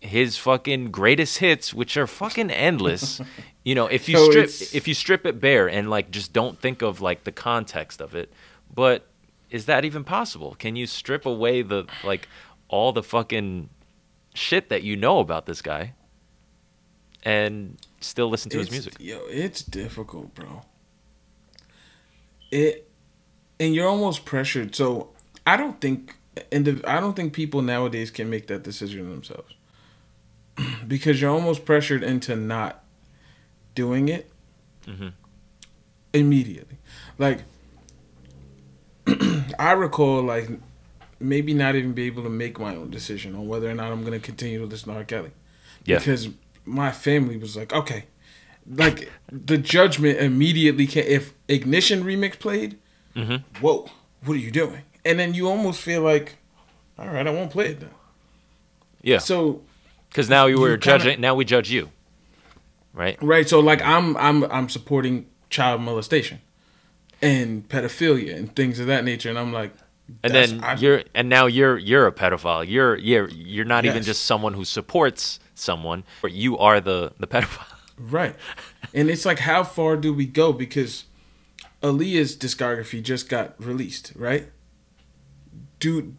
his 0.00 0.36
fucking 0.36 0.90
greatest 0.90 1.38
hits, 1.38 1.74
which 1.74 1.96
are 1.96 2.06
fucking 2.06 2.50
endless? 2.50 3.20
you 3.64 3.74
know, 3.74 3.86
if 3.86 4.08
you 4.08 4.18
Yo, 4.18 4.30
strip 4.30 4.44
it's- 4.44 4.74
if 4.74 4.86
you 4.86 4.94
strip 4.94 5.26
it 5.26 5.40
bare 5.40 5.68
and 5.68 5.90
like 5.90 6.10
just 6.10 6.32
don't 6.32 6.60
think 6.60 6.82
of 6.82 7.00
like 7.00 7.24
the 7.24 7.32
context 7.32 8.00
of 8.00 8.14
it. 8.14 8.32
But 8.72 9.06
is 9.50 9.66
that 9.66 9.84
even 9.84 10.04
possible? 10.04 10.54
Can 10.58 10.76
you 10.76 10.86
strip 10.86 11.26
away 11.26 11.62
the 11.62 11.84
like 12.02 12.28
all 12.68 12.92
the 12.92 13.02
fucking 13.02 13.68
shit 14.34 14.68
that 14.68 14.82
you 14.82 14.96
know 14.96 15.18
about 15.20 15.46
this 15.46 15.62
guy 15.62 15.94
and 17.22 17.76
still 18.00 18.28
listen 18.28 18.50
to 18.50 18.58
his 18.58 18.70
music? 18.70 18.94
Yo, 18.98 19.20
it's 19.28 19.62
difficult, 19.62 20.34
bro. 20.34 20.62
It 22.50 22.88
and 23.60 23.74
you're 23.74 23.88
almost 23.88 24.24
pressured. 24.24 24.74
So 24.74 25.10
I 25.46 25.56
don't 25.56 25.80
think 25.80 26.16
and 26.50 26.64
the, 26.64 26.82
I 26.90 26.98
don't 27.00 27.14
think 27.14 27.32
people 27.32 27.62
nowadays 27.62 28.10
can 28.10 28.28
make 28.28 28.48
that 28.48 28.62
decision 28.64 29.08
themselves 29.08 29.54
because 30.88 31.20
you're 31.20 31.30
almost 31.30 31.64
pressured 31.64 32.02
into 32.02 32.34
not 32.36 32.82
doing 33.74 34.08
it 34.08 34.30
Mhm. 34.86 35.12
immediately. 36.12 36.76
Like 37.18 37.42
I 39.58 39.72
recall, 39.72 40.22
like 40.22 40.48
maybe 41.20 41.54
not 41.54 41.74
even 41.74 41.92
be 41.92 42.04
able 42.04 42.22
to 42.24 42.30
make 42.30 42.58
my 42.58 42.74
own 42.74 42.90
decision 42.90 43.34
on 43.34 43.46
whether 43.48 43.68
or 43.70 43.74
not 43.74 43.92
I'm 43.92 44.00
going 44.00 44.12
to 44.12 44.24
continue 44.24 44.58
to 44.58 44.66
listen 44.66 44.92
to 44.92 44.98
R. 44.98 45.04
Kelly 45.04 45.30
Yeah. 45.84 45.98
because 45.98 46.28
my 46.64 46.90
family 46.90 47.36
was 47.36 47.56
like, 47.56 47.72
okay, 47.72 48.04
like 48.66 49.10
the 49.30 49.56
judgment 49.58 50.18
immediately 50.18 50.86
came. 50.86 51.04
If 51.06 51.32
Ignition 51.48 52.02
remix 52.04 52.38
played, 52.38 52.76
Mhm. 53.16 53.42
whoa, 53.60 53.88
what 54.24 54.34
are 54.34 54.40
you 54.40 54.50
doing? 54.50 54.82
And 55.04 55.18
then 55.18 55.34
you 55.34 55.48
almost 55.48 55.80
feel 55.80 56.02
like, 56.02 56.36
all 56.98 57.06
right, 57.08 57.26
I 57.26 57.30
won't 57.30 57.50
play 57.50 57.66
it 57.70 57.80
then. 57.80 57.90
Yeah. 59.02 59.18
So 59.18 59.62
Cuz 60.12 60.28
now 60.30 60.46
you 60.46 60.56
you 60.56 60.60
were 60.60 60.76
kinda- 60.78 61.04
judging 61.04 61.20
now 61.20 61.34
we 61.34 61.44
judge 61.44 61.70
you. 61.70 61.90
Right? 62.92 63.18
right, 63.20 63.48
so 63.48 63.58
like 63.60 63.82
I'm 63.82 64.16
I'm 64.16 64.44
I'm 64.44 64.68
supporting 64.68 65.26
child 65.50 65.80
molestation, 65.80 66.40
and 67.20 67.68
pedophilia 67.68 68.36
and 68.36 68.54
things 68.54 68.78
of 68.78 68.86
that 68.86 69.04
nature. 69.04 69.28
And 69.30 69.38
I'm 69.38 69.52
like, 69.52 69.72
And 70.22 70.32
then 70.32 70.62
I- 70.62 70.76
you're 70.76 71.02
and 71.14 71.28
now 71.28 71.46
you're 71.46 71.76
you're 71.76 72.06
a 72.06 72.12
pedophile. 72.12 72.64
You're 72.68 72.96
you're 72.96 73.28
you're 73.30 73.64
not 73.64 73.84
even 73.84 74.02
just 74.04 74.24
someone 74.26 74.54
who 74.54 74.64
supports 74.64 75.40
someone, 75.56 76.04
but 76.22 76.30
you 76.32 76.56
are 76.58 76.80
the 76.80 77.12
the 77.18 77.26
pedophile. 77.26 77.66
Right. 77.98 78.34
And 78.92 79.08
it's 79.10 79.24
like, 79.24 79.40
how 79.40 79.62
far 79.64 79.96
do 79.96 80.12
we 80.12 80.26
go? 80.26 80.52
Because 80.52 81.04
Aaliyah's 81.84 82.34
discography 82.34 83.02
just 83.02 83.28
got 83.28 83.62
released, 83.62 84.12
right? 84.16 84.48
Do 85.78 86.14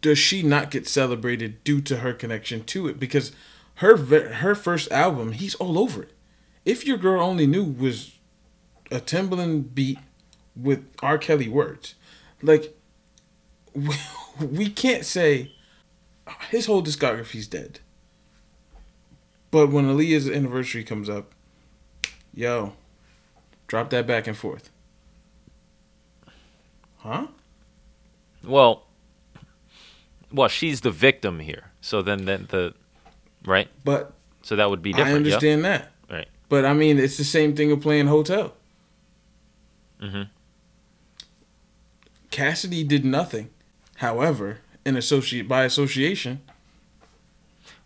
does 0.00 0.18
she 0.18 0.42
not 0.42 0.72
get 0.72 0.88
celebrated 0.88 1.62
due 1.62 1.80
to 1.82 1.98
her 1.98 2.12
connection 2.12 2.64
to 2.64 2.88
it? 2.88 2.98
Because 2.98 3.30
her 3.76 3.96
her 3.96 4.54
first 4.56 4.90
album, 4.90 5.32
he's 5.32 5.54
all 5.54 5.78
over 5.78 6.02
it. 6.02 6.12
If 6.64 6.84
your 6.84 6.96
girl 6.96 7.22
only 7.22 7.46
knew 7.46 7.64
was 7.64 8.18
a 8.90 8.98
Timbaland 8.98 9.72
beat 9.72 9.98
with 10.56 10.84
R. 11.00 11.16
Kelly 11.16 11.48
words, 11.48 11.94
like 12.42 12.76
we, 13.72 13.94
we 14.40 14.68
can't 14.68 15.04
say 15.04 15.52
his 16.50 16.66
whole 16.66 16.82
discography's 16.82 17.46
dead. 17.46 17.78
But 19.52 19.70
when 19.70 19.84
Aaliyah's 19.84 20.28
anniversary 20.28 20.82
comes 20.82 21.08
up, 21.08 21.32
yo, 22.34 22.72
drop 23.68 23.90
that 23.90 24.08
back 24.08 24.26
and 24.26 24.36
forth. 24.36 24.70
Huh? 27.04 27.26
Well, 28.42 28.86
well, 30.32 30.48
she's 30.48 30.80
the 30.80 30.90
victim 30.90 31.38
here. 31.38 31.70
So 31.80 32.00
then 32.02 32.24
then 32.24 32.46
the 32.50 32.74
right. 33.44 33.68
But 33.84 34.12
So 34.42 34.56
that 34.56 34.70
would 34.70 34.82
be 34.82 34.92
different. 34.92 35.12
I 35.12 35.16
understand 35.16 35.64
that. 35.66 35.92
Right. 36.10 36.28
But 36.48 36.64
I 36.64 36.72
mean, 36.72 36.98
it's 36.98 37.18
the 37.18 37.24
same 37.24 37.54
thing 37.54 37.70
of 37.70 37.80
playing 37.80 38.06
hotel. 38.06 38.54
Mhm. 40.00 40.28
Cassidy 42.30 42.82
did 42.84 43.04
nothing. 43.04 43.50
However, 43.96 44.58
in 44.84 44.96
associate 44.96 45.46
by 45.48 45.64
association, 45.64 46.40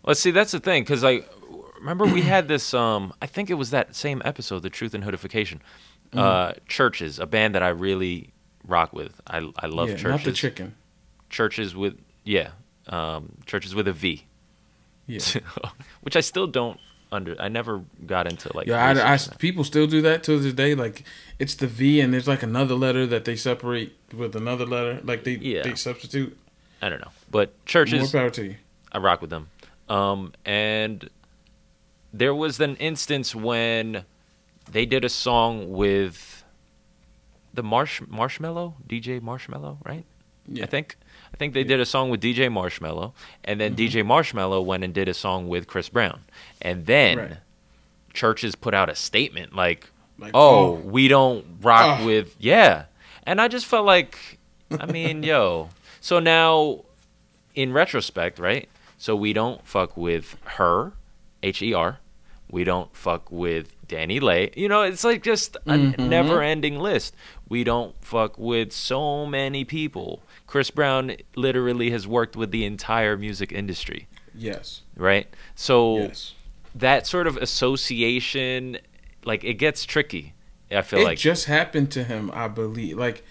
Let's 0.01 0.21
see. 0.21 0.31
That's 0.31 0.51
the 0.53 0.61
thing, 0.61 0.83
because 0.83 1.03
I 1.03 1.21
remember 1.77 2.05
we 2.05 2.21
had 2.21 2.47
this. 2.47 2.73
Um, 2.73 3.13
I 3.21 3.27
think 3.27 3.49
it 3.49 3.55
was 3.55 3.71
that 3.71 3.95
same 3.95 4.21
episode, 4.23 4.63
"The 4.63 4.69
Truth 4.69 4.93
and 4.93 5.03
Hoodification." 5.03 5.59
Mm-hmm. 6.11 6.19
Uh, 6.19 6.53
Churches, 6.67 7.19
a 7.19 7.27
band 7.27 7.53
that 7.53 7.61
I 7.61 7.67
really 7.69 8.31
rock 8.69 8.93
with. 8.93 9.19
I 9.27 9.37
I 9.57 9.67
love 9.67 9.89
yeah, 9.89 9.95
churches. 9.95 10.09
not 10.11 10.23
the 10.23 10.31
chicken. 10.31 10.75
Churches 11.29 11.75
with 11.75 11.97
yeah, 12.23 12.51
um, 12.87 13.33
churches 13.45 13.75
with 13.75 13.87
a 13.87 13.93
V, 13.93 14.25
Yeah, 15.07 15.19
which 16.01 16.15
I 16.15 16.21
still 16.21 16.47
don't 16.47 16.79
under. 17.11 17.35
I 17.39 17.47
never 17.49 17.83
got 18.05 18.27
into 18.31 18.55
like. 18.55 18.67
yeah. 18.67 18.83
I, 18.85 19.13
I, 19.13 19.17
people 19.37 19.63
still 19.63 19.87
do 19.87 20.01
that 20.03 20.23
to 20.23 20.39
this 20.39 20.53
day. 20.53 20.75
Like 20.75 21.03
it's 21.37 21.55
the 21.55 21.67
V, 21.67 22.01
and 22.01 22.13
there's 22.13 22.27
like 22.27 22.43
another 22.43 22.75
letter 22.75 23.05
that 23.07 23.25
they 23.25 23.35
separate 23.35 23.95
with 24.13 24.35
another 24.35 24.65
letter. 24.65 24.99
Like 25.03 25.23
they 25.23 25.33
Yeah. 25.35 25.63
they 25.63 25.75
substitute. 25.75 26.37
I 26.81 26.89
don't 26.89 27.01
know, 27.01 27.11
but 27.29 27.63
churches. 27.65 28.13
More 28.13 28.21
power 28.21 28.29
to 28.31 28.45
you. 28.45 28.55
I 28.91 28.97
rock 28.99 29.21
with 29.21 29.29
them. 29.29 29.49
Um, 29.89 30.33
and 30.45 31.09
there 32.13 32.33
was 32.33 32.59
an 32.59 32.75
instance 32.77 33.35
when 33.35 34.03
they 34.71 34.85
did 34.85 35.03
a 35.03 35.09
song 35.09 35.71
with 35.71 36.38
the 37.53 37.63
Marsh 37.63 38.01
Marshmello 38.01 38.73
DJ 38.87 39.19
Marshmello, 39.21 39.77
right? 39.85 40.05
Yeah. 40.47 40.63
I 40.63 40.67
think 40.67 40.97
I 41.33 41.37
think 41.37 41.53
they 41.53 41.63
did 41.63 41.79
a 41.79 41.85
song 41.85 42.09
with 42.09 42.21
DJ 42.21 42.49
Marshmello, 42.49 43.13
and 43.43 43.59
then 43.61 43.75
Mm-hmm. 43.75 43.97
DJ 43.97 44.03
Marshmello 44.05 44.63
went 44.65 44.83
and 44.83 44.93
did 44.93 45.07
a 45.07 45.13
song 45.13 45.47
with 45.47 45.67
Chris 45.67 45.89
Brown, 45.89 46.21
and 46.61 46.85
then 46.85 47.17
Right. 47.17 47.37
churches 48.13 48.55
put 48.55 48.73
out 48.73 48.89
a 48.89 48.95
statement 48.95 49.55
like, 49.55 49.89
Like, 50.17 50.31
"Oh, 50.33 50.65
oh. 50.65 50.71
we 50.83 51.07
don't 51.07 51.45
rock 51.61 52.03
with 52.03 52.35
yeah," 52.39 52.85
and 53.23 53.39
I 53.39 53.47
just 53.47 53.65
felt 53.67 53.85
like, 53.85 54.17
I 54.71 54.85
mean, 54.85 55.23
yo, 55.31 55.69
so 56.01 56.19
now 56.19 56.83
in 57.55 57.71
retrospect, 57.73 58.39
right? 58.39 58.67
So 58.97 59.15
we 59.15 59.33
don't 59.33 59.65
fuck 59.65 59.95
with 59.95 60.35
her, 60.57 60.93
H 61.43 61.61
E 61.61 61.73
R. 61.73 61.99
We 62.51 62.63
don't 62.63 62.93
fuck 62.95 63.31
with 63.31 63.75
DaniLeigh. 63.87 64.57
You 64.57 64.67
know, 64.67 64.81
it's 64.81 65.03
like 65.03 65.21
just 65.23 65.55
a 65.67 65.73
Mm-hmm. 65.73 66.09
never 66.09 66.41
ending 66.41 66.79
list. 66.79 67.15
We 67.49 67.63
don't 67.63 67.95
fuck 68.03 68.37
with 68.37 68.71
so 68.71 69.25
many 69.25 69.65
people. 69.65 70.21
Chris 70.47 70.69
Brown 70.69 71.15
literally 71.35 71.89
has 71.91 72.07
worked 72.07 72.35
with 72.35 72.51
the 72.51 72.63
entire 72.63 73.17
music 73.17 73.51
industry, 73.51 74.07
Yes. 74.35 74.81
right? 74.95 75.27
So 75.55 75.97
Yes. 75.97 76.33
that 76.75 77.07
sort 77.07 77.25
of 77.27 77.37
association, 77.37 78.77
like 79.25 79.43
it 79.43 79.55
gets 79.55 79.83
tricky. 79.85 80.33
I 80.71 80.83
feel 80.83 80.99
it 80.99 81.03
like 81.03 81.17
It 81.17 81.21
just 81.21 81.45
happened 81.45 81.89
to 81.91 82.03
him, 82.03 82.29
I 82.33 82.47
believe. 82.47 82.97
Like 82.97 83.23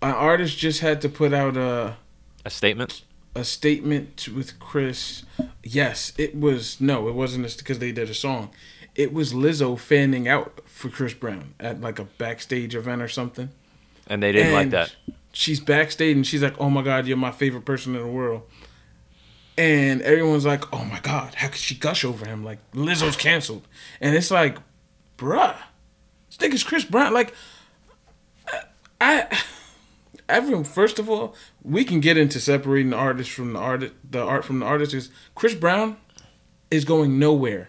an 0.00 0.12
artist 0.12 0.56
just 0.58 0.80
had 0.80 1.00
to 1.02 1.08
put 1.08 1.32
out 1.32 1.56
a 1.56 1.96
a 2.44 2.50
statement. 2.50 3.02
a 3.34 3.42
statement 3.44 4.28
with 4.34 4.58
Chris. 4.60 5.24
Yes, 5.64 6.12
it 6.16 6.36
was 6.36 6.80
no, 6.80 7.08
it 7.08 7.14
wasn't 7.14 7.56
because 7.58 7.80
they 7.80 7.90
did 7.90 8.08
a 8.08 8.14
song. 8.14 8.50
It 8.98 9.12
was 9.12 9.32
Lizzo 9.32 9.78
fanning 9.78 10.26
out 10.26 10.60
for 10.66 10.88
Chris 10.88 11.14
Brown 11.14 11.54
at 11.60 11.80
like 11.80 12.00
a 12.00 12.04
backstage 12.04 12.74
event 12.74 13.00
or 13.00 13.06
something. 13.06 13.48
And 14.08 14.20
they 14.20 14.32
didn't 14.32 14.52
like 14.52 14.70
that. 14.70 14.94
She's 15.32 15.60
backstage 15.60 16.16
and 16.16 16.26
she's 16.26 16.42
like, 16.42 16.60
"Oh 16.60 16.68
my 16.68 16.82
god, 16.82 17.06
you're 17.06 17.16
my 17.16 17.30
favorite 17.30 17.64
person 17.64 17.94
in 17.94 18.02
the 18.02 18.08
world." 18.08 18.42
And 19.56 20.02
everyone's 20.02 20.44
like, 20.44 20.64
"Oh 20.74 20.84
my 20.84 20.98
god, 20.98 21.36
how 21.36 21.46
could 21.46 21.60
she 21.60 21.76
gush 21.76 22.04
over 22.04 22.26
him? 22.26 22.44
Like 22.44 22.58
Lizzo's 22.72 23.16
canceled." 23.16 23.68
And 24.00 24.16
it's 24.16 24.32
like, 24.32 24.58
"Bruh, 25.16 25.54
this 26.26 26.38
nigga's 26.38 26.64
Chris 26.64 26.84
Brown." 26.84 27.14
Like, 27.14 27.32
I, 28.52 28.62
I 29.00 29.38
everyone. 30.28 30.64
First 30.64 30.98
of 30.98 31.08
all, 31.08 31.36
we 31.62 31.84
can 31.84 32.00
get 32.00 32.16
into 32.16 32.40
separating 32.40 32.90
the 32.90 32.96
artist 32.96 33.30
from 33.30 33.52
the 33.52 33.60
art, 33.60 33.92
the 34.10 34.24
art 34.24 34.44
from 34.44 34.58
the 34.58 34.66
artist. 34.66 34.92
Is 34.92 35.10
Chris 35.36 35.54
Brown 35.54 35.98
is 36.68 36.84
going 36.84 37.20
nowhere. 37.20 37.68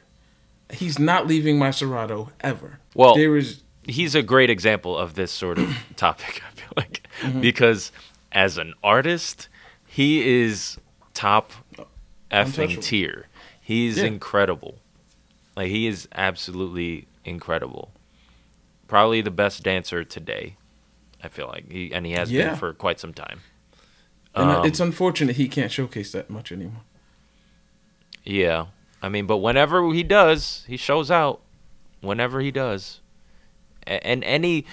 He's 0.71 0.99
not 0.99 1.25
leaving 1.27 1.57
my 1.57 1.71
Serato 1.71 2.29
ever. 2.41 2.79
Well, 2.95 3.15
there 3.15 3.35
is 3.37 3.63
he's 3.87 4.13
a 4.15 4.21
great 4.21 4.49
example 4.49 4.97
of 4.97 5.15
this 5.15 5.31
sort 5.31 5.57
of 5.57 5.75
topic. 5.95 6.41
I 6.47 6.51
feel 6.55 6.69
like 6.77 7.03
Mm-hmm. 7.21 7.41
because 7.41 7.91
as 8.31 8.57
an 8.57 8.73
artist, 8.83 9.49
he 9.85 10.43
is 10.43 10.77
top 11.13 11.51
effing 12.31 12.81
tier. 12.81 13.25
He's 13.59 13.97
Yeah. 13.97 14.05
incredible. 14.05 14.75
Like 15.57 15.67
he 15.69 15.87
is 15.87 16.07
absolutely 16.15 17.07
incredible. 17.25 17.91
Probably 18.87 19.19
the 19.21 19.31
best 19.31 19.63
dancer 19.63 20.03
today. 20.05 20.55
I 21.21 21.27
feel 21.27 21.47
like 21.47 21.69
he 21.71 21.91
and 21.91 22.05
he 22.05 22.13
has 22.13 22.31
Yeah. 22.31 22.49
been 22.51 22.55
for 22.57 22.73
quite 22.73 22.99
some 22.99 23.13
time. 23.13 23.41
and 24.35 24.49
Um, 24.51 24.65
it's 24.65 24.79
unfortunate 24.79 25.35
he 25.35 25.49
can't 25.49 25.71
showcase 25.71 26.11
that 26.13 26.29
much 26.29 26.51
anymore. 26.51 26.83
Yeah. 28.23 28.67
I 29.01 29.09
mean, 29.09 29.25
but 29.25 29.37
whenever 29.37 29.91
he 29.93 30.03
does, 30.03 30.63
he 30.67 30.77
shows 30.77 31.09
out. 31.11 31.41
Whenever 32.01 32.39
he 32.41 32.51
does. 32.51 33.01
And 33.87 34.23
any, 34.23 34.65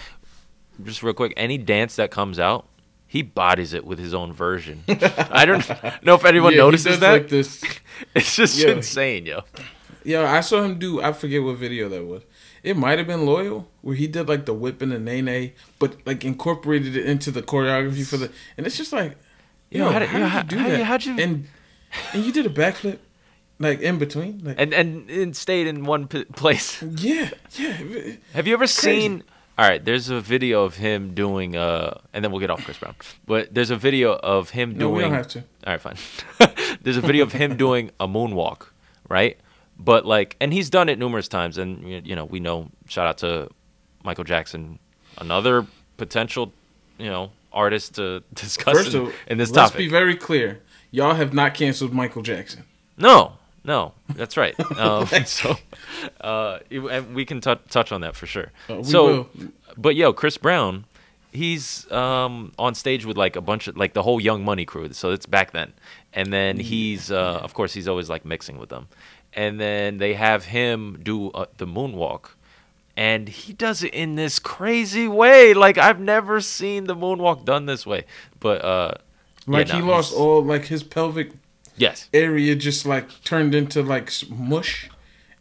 just 0.85 1.03
real 1.03 1.15
quick, 1.15 1.33
any 1.37 1.59
dance 1.59 1.97
that 1.97 2.11
comes 2.11 2.39
out, 2.39 2.67
he 3.07 3.23
bodies 3.23 3.73
it 3.73 3.85
with 3.87 3.99
his 3.99 4.13
own 4.15 4.33
version. 4.33 4.83
I 4.89 5.45
don't 5.45 5.69
know 6.05 6.15
if 6.15 6.25
anyone 6.25 6.53
Yeah, 6.53 6.59
notices 6.59 7.01
that. 7.01 7.13
Like 7.13 7.29
this. 7.29 7.63
it's 8.15 8.35
just 8.37 8.59
Yeah. 8.59 8.71
insane, 8.71 9.27
yo. 9.27 9.43
Yo, 10.05 10.25
I 10.25 10.41
saw 10.41 10.63
him 10.63 10.79
do. 10.79 11.01
I 11.03 11.13
forget 11.13 11.43
what 11.43 11.57
video 11.57 11.89
that 11.89 12.05
was. 12.05 12.23
It 12.63 12.77
might 12.77 12.99
have 12.99 13.07
been 13.07 13.27
loyal, 13.27 13.69
where 13.83 13.95
he 13.97 14.07
did 14.07 14.29
like 14.29 14.45
the 14.47 14.55
whip 14.55 14.83
and 14.83 14.91
the 14.93 14.99
nay 14.99 15.55
but 15.79 15.97
like 16.07 16.25
incorporated 16.25 16.97
it 16.97 17.07
into 17.07 17.31
the 17.31 17.43
choreography 17.43 18.05
for 18.07 18.17
the. 18.17 18.31
And 18.57 18.67
it's 18.67 18.77
just 18.77 18.93
like, 18.93 19.17
Yo, 19.71 19.85
yo, 19.87 19.91
how 19.91 19.93
how 19.93 19.99
did- 19.99 20.09
did, 20.11 20.13
yo, 20.13 20.19
you 20.19 20.27
how- 20.29 20.43
do 20.43 20.59
how- 20.59 20.69
that? 20.69 20.85
how'd 20.85 21.05
you- 21.05 21.19
And 21.19 21.49
and 22.13 22.25
you 22.25 22.33
did 22.33 22.47
a 22.47 22.51
backflip, 22.51 22.99
like 23.59 23.81
in 23.81 23.99
between, 23.99 24.41
like 24.45 24.57
And 24.61 24.73
and, 24.75 25.09
and 25.11 25.37
stayed 25.37 25.67
in 25.67 25.85
one 25.85 26.07
p- 26.09 26.25
place. 26.25 26.83
yeah, 26.97 27.31
yeah. 27.53 27.73
Have 28.35 28.47
you 28.47 28.55
ever 28.55 28.65
Crazy. 28.65 28.81
seen? 29.01 29.23
All 29.59 29.67
right, 29.67 29.83
there's 29.83 30.11
a 30.11 30.21
video 30.21 30.65
of 30.65 30.77
him 30.77 31.15
doing. 31.15 31.57
Uh, 31.57 31.99
and 32.13 32.23
then 32.23 32.31
we'll 32.31 32.41
get 32.41 32.51
off 32.51 32.63
Chris 32.65 32.77
Brown. 32.79 32.95
But 33.27 33.55
there's 33.55 33.71
a 33.71 33.77
video 33.77 34.13
of 34.15 34.51
him 34.51 34.71
doing. 34.75 34.79
No, 34.81 34.91
we 34.91 35.01
don't 35.03 35.13
have 35.15 35.29
to. 35.29 35.39
All 35.67 35.73
right, 35.73 35.81
fine. 35.81 35.97
There's 36.83 36.99
a 36.99 37.01
video 37.01 37.25
of 37.25 37.33
him 37.33 37.57
doing 37.57 37.91
a 37.99 38.07
moonwalk, 38.07 38.67
right? 39.09 39.39
But 39.79 40.05
like, 40.05 40.37
and 40.41 40.53
he's 40.53 40.69
done 40.71 40.89
it 40.91 40.99
numerous 40.99 41.27
times, 41.27 41.57
and 41.59 42.07
you 42.07 42.15
know, 42.15 42.25
we 42.27 42.39
know. 42.39 42.71
Shout 42.87 43.07
out 43.07 43.19
to 43.19 43.49
Michael 44.05 44.25
Jackson, 44.25 44.79
another 45.19 45.67
potential, 45.97 46.53
you 46.99 47.07
know, 47.09 47.33
artist 47.53 47.95
to 47.97 48.23
discuss 48.35 48.77
First 48.77 48.95
in, 48.95 49.07
of 49.07 49.15
in 49.27 49.39
this 49.39 49.51
let's 49.51 49.71
topic. 49.71 49.79
be 49.79 49.89
very 49.89 50.15
clear. 50.17 50.61
Y'all 50.91 51.15
have 51.15 51.33
not 51.35 51.55
canceled 51.55 51.93
Michael 51.95 52.23
Jackson. 52.23 52.63
no, 52.99 53.33
no, 53.67 53.93
that's 54.15 54.37
right. 54.37 54.55
Um, 54.79 55.07
so, 55.27 55.57
uh, 56.21 56.59
it- 56.71 56.81
and 56.81 57.15
we 57.15 57.25
can 57.25 57.41
tou 57.41 57.57
touch 57.69 57.93
on 57.93 58.01
that 58.03 58.15
for 58.17 58.27
sure. 58.27 58.53
Uh, 58.71 58.77
we 58.77 58.85
so, 58.85 59.05
will. 59.07 59.29
but 59.77 59.97
yo, 59.97 60.13
Chris 60.13 60.39
Brown, 60.39 60.85
he's 61.33 61.91
um, 61.93 62.53
on 62.59 62.75
stage 62.75 63.05
with 63.05 63.17
like 63.17 63.37
a 63.37 63.41
bunch 63.41 63.69
of 63.69 63.77
like 63.77 63.93
the 63.95 64.03
whole 64.03 64.21
Young 64.21 64.45
Money 64.45 64.65
crew. 64.65 64.93
So 64.93 65.11
it's 65.11 65.27
back 65.27 65.51
then, 65.53 65.73
and 66.13 66.33
then 66.33 66.59
he's 66.59 67.11
uh, 67.11 67.41
of 67.43 67.53
course 67.55 67.75
he's 67.75 67.89
always 67.89 68.09
like 68.09 68.25
mixing 68.25 68.59
with 68.59 68.69
them, 68.69 68.87
and 69.35 69.59
then 69.61 69.99
they 69.99 70.15
have 70.15 70.47
him 70.47 71.01
do 71.03 71.31
uh, 71.31 71.47
the 71.59 71.67
moonwalk, 71.67 72.31
and 72.97 73.29
he 73.29 73.53
does 73.53 73.83
it 73.83 73.93
in 73.95 74.15
this 74.17 74.39
crazy 74.39 75.09
way. 75.09 75.55
Like 75.55 75.79
I've 75.79 76.01
never 76.01 76.41
seen 76.41 76.85
the 76.85 76.95
moonwalk 76.97 77.45
done 77.45 77.67
this 77.67 77.85
way. 77.87 78.05
But 78.41 78.65
uh, 78.65 78.93
yeah, 79.47 79.53
Like 79.59 79.69
no, 79.69 79.75
he 79.77 79.83
lost 79.83 80.15
all 80.15 80.43
like 80.45 80.67
his 80.67 80.83
pelvic 80.83 81.33
Yes, 81.77 82.09
area 82.13 82.55
just 82.55 82.87
like 82.87 83.23
turned 83.25 83.55
into 83.55 83.83
like 83.83 84.11
mush, 84.31 84.89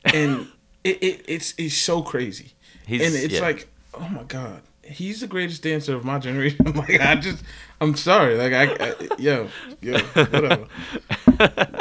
and 0.04 0.48
it, 0.84 1.02
it 1.02 1.26
it's 1.28 1.54
it's 1.58 1.76
so 1.76 2.02
crazy. 2.02 2.54
He's- 2.86 3.06
and 3.06 3.16
it's 3.16 3.36
yeah. 3.36 3.42
like, 3.42 3.68
oh 3.94 4.08
my 4.10 4.24
god, 4.24 4.62
he's 4.84 5.22
the 5.22 5.28
greatest 5.28 5.64
dancer 5.64 5.96
of 5.96 6.06
my 6.06 6.20
generation. 6.20 6.66
like 6.76 7.00
I 7.00 7.16
just, 7.16 7.44
I'm 7.82 7.96
sorry, 7.96 8.36
like 8.36 8.54
I, 8.54 8.86
I 8.86 8.96
yo, 9.18 9.50
yo, 9.82 10.00
whatever. 10.00 10.68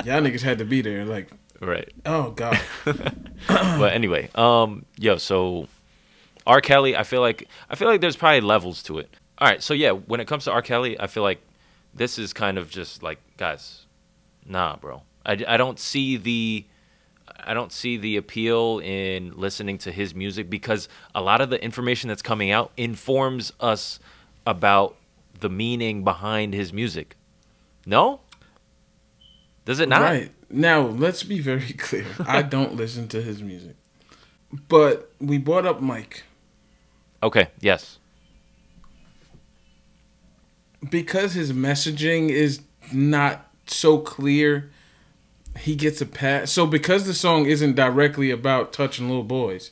Y'all 0.04 0.20
niggas 0.20 0.42
had 0.42 0.58
to 0.58 0.64
be 0.64 0.80
there. 0.80 1.04
Like, 1.04 1.30
right. 1.60 1.92
oh 2.06 2.30
god, 2.30 2.60
but 3.46 3.92
anyway, 3.92 4.30
um, 4.34 4.84
yo, 4.98 5.16
so 5.16 5.68
R. 6.46 6.60
Kelly, 6.60 6.96
I 6.96 7.02
feel 7.02 7.20
like 7.20 7.48
I 7.70 7.76
feel 7.76 7.88
like 7.88 8.00
there's 8.00 8.16
probably 8.16 8.40
levels 8.40 8.82
to 8.84 8.98
it. 8.98 9.10
All 9.38 9.48
right, 9.48 9.62
so 9.62 9.74
yeah, 9.74 9.90
when 9.90 10.20
it 10.20 10.26
comes 10.26 10.44
to 10.44 10.52
R. 10.52 10.62
Kelly, 10.62 10.98
I 10.98 11.06
feel 11.06 11.22
like 11.22 11.40
this 11.92 12.18
is 12.18 12.32
kind 12.32 12.58
of 12.58 12.70
just 12.70 13.02
like, 13.02 13.18
guys, 13.36 13.83
nah, 14.46 14.76
bro. 14.76 15.02
I, 15.24 15.42
I 15.46 15.56
don't 15.56 15.78
see 15.78 16.16
the 16.16 16.66
I 17.46 17.54
don't 17.54 17.72
see 17.72 17.96
the 17.96 18.16
appeal 18.16 18.80
in 18.80 19.32
listening 19.36 19.78
to 19.78 19.92
his 19.92 20.14
music 20.14 20.50
because 20.50 20.88
a 21.14 21.22
lot 21.22 21.40
of 21.40 21.50
the 21.50 21.62
information 21.62 22.08
that's 22.08 22.22
coming 22.22 22.50
out 22.50 22.72
informs 22.76 23.52
us 23.60 23.98
about 24.46 24.96
the 25.40 25.48
meaning 25.48 26.04
behind 26.04 26.54
his 26.54 26.72
music. 26.72 27.16
No? 27.86 28.20
Does 29.64 29.80
it 29.80 29.88
not? 29.88 30.02
right 30.02 30.30
now 30.50 30.80
let's 30.82 31.22
be 31.22 31.40
very 31.40 31.72
clear. 31.78 32.06
I 32.26 32.42
don't 32.42 32.76
listen 32.76 33.08
to 33.08 33.22
his 33.22 33.42
music, 33.42 33.76
but 34.68 35.10
we 35.20 35.38
brought 35.38 35.66
up 35.66 35.80
Mike. 35.80 36.24
Okay, 37.22 37.48
yes. 37.60 37.98
because 40.90 41.34
his 41.34 41.52
messaging 41.52 42.30
is 42.30 42.60
not 42.92 43.50
so 43.66 43.98
clear, 43.98 44.70
he 45.58 45.74
gets 45.74 46.00
a 46.00 46.06
pass. 46.06 46.50
So 46.50 46.66
because 46.66 47.06
the 47.06 47.14
song 47.14 47.46
isn't 47.46 47.74
directly 47.74 48.30
about 48.30 48.72
touching 48.72 49.08
little 49.08 49.24
boys, 49.24 49.70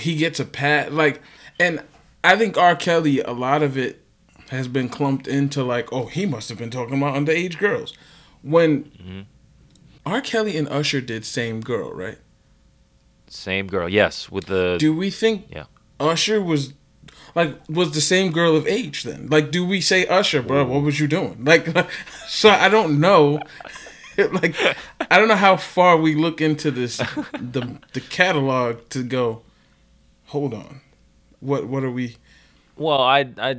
he 0.00 0.14
gets 0.14 0.38
a 0.38 0.44
pat 0.44 0.92
Like, 0.92 1.20
and 1.58 1.82
I 2.22 2.36
think 2.36 2.56
R. 2.56 2.76
Kelly, 2.76 3.20
a 3.20 3.32
lot 3.32 3.62
of 3.62 3.76
it 3.76 4.04
has 4.50 4.68
been 4.68 4.88
clumped 4.88 5.26
into 5.26 5.64
like, 5.64 5.92
oh, 5.92 6.06
he 6.06 6.26
must 6.26 6.48
have 6.48 6.58
been 6.58 6.70
talking 6.70 6.96
about 6.96 7.14
underage 7.14 7.58
girls. 7.58 7.94
When 8.42 8.84
mm-hmm. 8.84 9.20
R. 10.04 10.20
Kelly 10.20 10.56
and 10.56 10.68
Usher 10.68 11.00
did 11.00 11.24
"Same 11.24 11.60
Girl," 11.60 11.92
right? 11.92 12.18
Same 13.28 13.66
girl. 13.66 13.88
Yes, 13.88 14.30
with 14.30 14.46
the 14.46 14.76
Do 14.78 14.94
we 14.94 15.10
think 15.10 15.46
Yeah. 15.48 15.64
Usher 15.98 16.42
was 16.42 16.74
like 17.34 17.56
was 17.68 17.92
the 17.92 18.00
same 18.00 18.30
girl 18.30 18.56
of 18.56 18.66
age 18.66 19.04
then? 19.04 19.28
Like, 19.28 19.50
do 19.50 19.64
we 19.64 19.80
say 19.80 20.06
Usher, 20.06 20.42
bro? 20.42 20.64
What 20.66 20.82
was 20.82 21.00
you 21.00 21.06
doing? 21.06 21.44
Like, 21.44 21.66
so 22.32 22.48
I 22.48 22.70
don't 22.70 22.98
know. 22.98 23.40
like, 24.16 24.56
I 25.10 25.18
don't 25.18 25.28
know 25.28 25.36
how 25.36 25.56
far 25.56 25.98
we 25.98 26.14
look 26.14 26.40
into 26.40 26.70
this 26.70 26.96
the 27.38 27.78
the 27.92 28.00
catalog 28.00 28.88
to 28.90 29.02
go. 29.02 29.42
Hold 30.26 30.54
on, 30.54 30.80
what 31.40 31.66
what 31.66 31.84
are 31.84 31.90
we? 31.90 32.16
Well, 32.76 33.02
I 33.02 33.28
I 33.36 33.56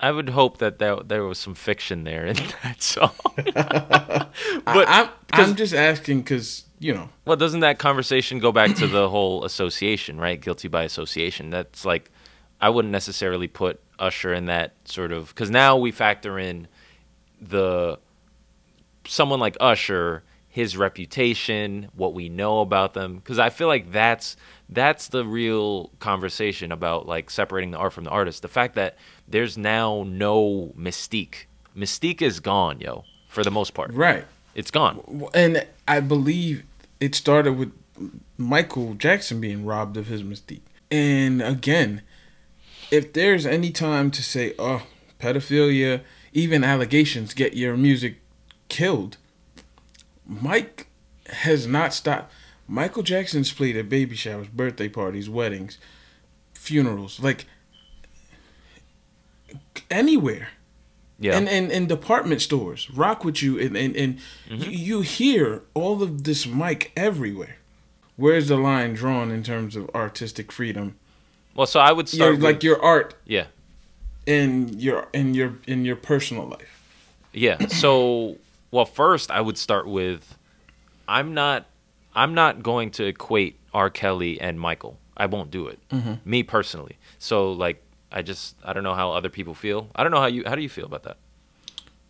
I 0.00 0.12
would 0.12 0.28
hope 0.28 0.58
that 0.58 0.78
there 0.78 0.96
there 0.96 1.24
was 1.24 1.38
some 1.38 1.56
fiction 1.56 2.04
there 2.04 2.26
in 2.26 2.36
that 2.62 2.80
song. 2.80 3.10
But 4.64 4.88
I, 4.88 5.02
I'm 5.02 5.10
I'm 5.32 5.56
just 5.56 5.74
asking 5.74 6.20
because 6.20 6.64
you 6.78 6.94
know 6.94 7.08
well, 7.24 7.36
doesn't 7.36 7.60
that 7.60 7.78
conversation 7.78 8.38
go 8.38 8.52
back 8.52 8.76
to 8.76 8.86
the 8.86 9.08
whole 9.08 9.44
association, 9.44 10.20
right? 10.20 10.40
Guilty 10.40 10.68
by 10.68 10.84
association. 10.84 11.50
That's 11.50 11.84
like 11.84 12.10
I 12.60 12.68
wouldn't 12.68 12.92
necessarily 12.92 13.48
put 13.48 13.80
Usher 13.98 14.32
in 14.32 14.46
that 14.46 14.74
sort 14.84 15.10
of 15.10 15.28
because 15.28 15.50
now 15.50 15.76
we 15.76 15.90
factor 15.90 16.38
in 16.38 16.68
the 17.40 17.98
someone 19.06 19.40
like 19.40 19.56
Usher, 19.60 20.22
his 20.48 20.76
reputation, 20.76 21.88
what 21.94 22.14
we 22.14 22.28
know 22.28 22.60
about 22.60 22.94
them. 22.94 23.16
Because 23.16 23.38
I 23.38 23.50
feel 23.50 23.68
like 23.68 23.92
that's 23.92 24.36
that's 24.68 25.08
the 25.08 25.24
real 25.24 25.90
conversation 25.98 26.72
about 26.72 27.06
like 27.06 27.30
separating 27.30 27.70
the 27.70 27.78
art 27.78 27.92
from 27.92 28.04
the 28.04 28.10
artist. 28.10 28.42
The 28.42 28.48
fact 28.48 28.74
that 28.74 28.96
there's 29.28 29.56
now 29.56 30.04
no 30.06 30.72
mystique. 30.78 31.44
Mystique 31.76 32.22
is 32.22 32.40
gone, 32.40 32.80
yo, 32.80 33.04
for 33.28 33.44
the 33.44 33.50
most 33.50 33.74
part. 33.74 33.92
right. 33.92 34.24
It's 34.54 34.70
gone. 34.70 35.28
And 35.34 35.66
I 35.86 36.00
believe 36.00 36.64
it 36.98 37.14
started 37.14 37.58
with 37.58 37.72
Michael 38.38 38.94
Jackson 38.94 39.38
being 39.38 39.66
robbed 39.66 39.98
of 39.98 40.06
his 40.06 40.22
mystique. 40.22 40.62
And 40.90 41.42
again, 41.42 42.00
if 42.90 43.12
there's 43.12 43.44
any 43.44 43.70
time 43.70 44.10
to 44.12 44.22
say, 44.22 44.54
oh, 44.58 44.86
pedophilia, 45.20 46.00
even 46.36 46.62
allegations 46.62 47.32
get 47.34 47.56
your 47.56 47.76
music 47.76 48.16
killed, 48.68 49.16
Mike 50.26 50.86
has 51.30 51.66
not 51.66 51.94
stopped. 51.94 52.30
Michael 52.68 53.02
Jackson's 53.02 53.52
played 53.52 53.76
at 53.76 53.88
baby 53.88 54.14
showers, 54.16 54.48
birthday 54.48 54.88
parties, 54.88 55.30
weddings, 55.30 55.78
funerals, 56.52 57.20
like 57.20 57.46
anywhere 59.90 60.48
Yeah. 61.18 61.36
and, 61.38 61.48
and 61.48 61.70
and 61.72 61.88
department 61.88 62.42
stores 62.42 62.90
rock 62.90 63.24
with 63.24 63.42
you 63.42 63.58
and 63.58 63.76
and, 63.76 63.96
and 63.96 64.18
Mm-hmm. 64.48 64.62
you, 64.62 64.70
you 64.70 65.00
hear 65.02 65.62
all 65.74 66.02
of 66.02 66.24
this 66.24 66.46
mic 66.46 66.92
everywhere 66.96 67.56
where's 68.16 68.48
the 68.48 68.56
line 68.56 68.94
drawn 68.94 69.30
in 69.30 69.42
terms 69.42 69.76
of 69.76 69.88
artistic 69.94 70.50
freedom 70.52 70.96
well, 71.54 71.66
so 71.66 71.80
I 71.80 71.92
would 71.92 72.12
your, 72.12 72.26
start 72.34 72.40
like 72.40 72.56
with, 72.56 72.64
your 72.64 72.82
art 72.82 73.14
yeah. 73.24 73.46
In 74.26 74.78
your 74.78 75.08
in 75.12 75.34
your 75.34 75.54
in 75.66 75.84
your 75.84 75.96
personal 75.96 76.46
life 76.46 76.82
Yeah. 77.32 77.66
So, 77.68 78.36
well, 78.70 78.84
first 78.84 79.30
I 79.30 79.40
would 79.40 79.56
start 79.58 79.86
with 79.86 80.36
I'm 81.08 81.34
not 81.34 81.66
I'm 82.14 82.34
not 82.34 82.62
going 82.62 82.90
to 82.92 83.04
equate 83.04 83.58
R. 83.74 83.90
Kelly 83.90 84.40
and 84.40 84.58
Michael. 84.58 84.98
I 85.16 85.26
won't 85.26 85.50
do 85.50 85.66
it. 85.68 85.78
Mm-hmm. 85.90 86.14
Me 86.24 86.42
personally. 86.42 86.96
So, 87.18 87.52
like, 87.52 87.82
I 88.10 88.22
just 88.22 88.56
I 88.64 88.72
don't 88.72 88.82
know 88.82 88.94
how 88.94 89.12
other 89.12 89.28
people 89.28 89.54
feel. 89.54 89.88
I 89.94 90.02
don't 90.02 90.12
know 90.12 90.20
how 90.20 90.26
you 90.26 90.42
how 90.46 90.54
do 90.54 90.62
you 90.62 90.68
feel 90.68 90.86
about 90.86 91.04
that? 91.04 91.18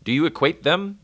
Do 0.04 0.12
you 0.12 0.24
equate 0.26 0.62
them? 0.62 1.00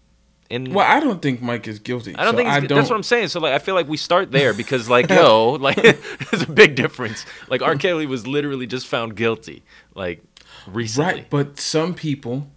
In 0.51 0.75
well 0.75 0.87
i 0.87 1.01
don't 1.01 1.23
think 1.23 1.41
mike 1.41 1.67
is 1.67 1.79
guilty 1.79 2.15
I 2.15 2.25
don't 2.25 2.35
so 2.35 2.37
think 2.37 2.51
I 2.51 2.61
don't, 2.61 2.77
that's 2.77 2.91
what 2.91 2.97
I'm 2.97 3.03
saying. 3.03 3.29
So 3.29 3.41
like, 3.41 3.55
I 3.55 3.59
feel 3.59 3.75
like 3.75 3.89
we 3.89 3.97
start 3.97 4.31
there 4.31 4.53
because 4.53 4.87
like, 4.87 5.09
yo, 5.19 5.53
like, 5.53 5.77
there's 6.31 6.43
a 6.43 6.51
big 6.51 6.75
difference. 6.75 7.25
Like, 7.49 7.63
R. 7.63 7.75
Kelly 7.77 8.05
was 8.05 8.27
literally 8.27 8.67
just 8.67 8.87
found 8.87 9.17
guilty, 9.17 9.63
like, 9.95 10.23
recently. 10.67 11.13
right 11.13 11.31
but 11.31 11.59
some 11.59 11.95
people 11.95 12.49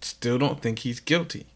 still 0.00 0.38
don't 0.38 0.60
think 0.60 0.80
he's 0.80 1.00
guilty 1.00 1.46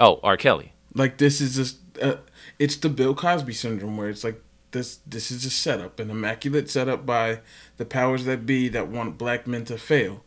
Oh, 0.00 0.18
R. 0.24 0.36
Kelly. 0.36 0.72
like 0.94 1.18
this 1.18 1.40
is 1.40 1.54
just 1.56 1.78
uh, 2.02 2.16
it's 2.58 2.76
the 2.76 2.88
bill 2.88 3.14
cosby 3.14 3.52
syndrome 3.52 3.96
where 3.96 4.08
it's 4.08 4.24
like 4.24 4.40
this 4.72 4.98
this 5.06 5.30
is 5.30 5.44
a 5.44 5.50
setup 5.50 6.00
an 6.00 6.10
immaculate 6.10 6.68
setup 6.68 7.06
by 7.06 7.40
the 7.76 7.84
powers 7.84 8.24
that 8.24 8.44
be 8.44 8.68
that 8.68 8.88
want 8.88 9.16
black 9.16 9.46
men 9.46 9.64
to 9.66 9.78
fail 9.78 10.24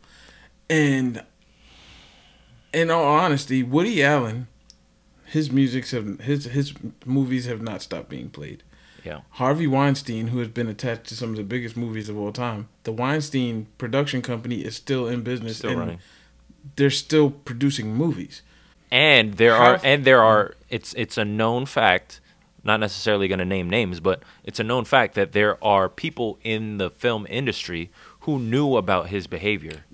and 0.70 1.22
in 2.72 2.90
all 2.90 3.04
honesty 3.04 3.62
woody 3.62 4.02
allen 4.02 4.46
his 5.26 5.50
music's 5.52 5.90
have 5.90 6.20
his 6.20 6.44
his 6.46 6.72
movies 7.04 7.44
have 7.46 7.60
not 7.60 7.82
stopped 7.82 8.08
being 8.08 8.30
played 8.30 8.62
Yeah. 9.08 9.20
harvey 9.42 9.66
weinstein 9.66 10.28
who 10.28 10.38
has 10.38 10.48
been 10.48 10.68
attached 10.68 11.04
to 11.10 11.14
some 11.16 11.30
of 11.30 11.36
the 11.36 11.42
biggest 11.54 11.76
movies 11.76 12.08
of 12.08 12.16
all 12.18 12.32
time 12.32 12.68
the 12.84 12.92
weinstein 12.92 13.66
production 13.78 14.20
company 14.22 14.58
is 14.68 14.74
still 14.76 15.04
in 15.12 15.22
business 15.22 15.56
Still 15.58 15.70
and 15.70 15.78
running. 15.80 15.98
they're 16.76 16.90
still 17.06 17.30
producing 17.30 17.94
movies. 17.94 18.42
And 18.90 19.34
there 19.34 19.54
How 19.56 19.64
are 19.64 19.74
f- 19.76 19.84
and 19.84 20.04
there 20.04 20.22
are 20.22 20.54
it's 20.70 20.94
it's 20.94 21.16
a 21.18 21.24
known 21.24 21.66
fact 21.66 22.20
not 22.64 22.80
necessarily 22.80 23.28
going 23.28 23.38
to 23.38 23.44
name 23.56 23.68
names 23.70 24.00
but 24.00 24.22
it's 24.44 24.60
a 24.60 24.64
known 24.64 24.84
fact 24.84 25.14
that 25.14 25.32
there 25.32 25.62
are 25.64 25.88
people 25.88 26.38
in 26.42 26.78
the 26.78 26.90
film 26.90 27.26
industry 27.28 27.90
who 28.20 28.38
knew 28.38 28.76
about 28.76 29.08
his 29.08 29.26
behavior 29.26 29.84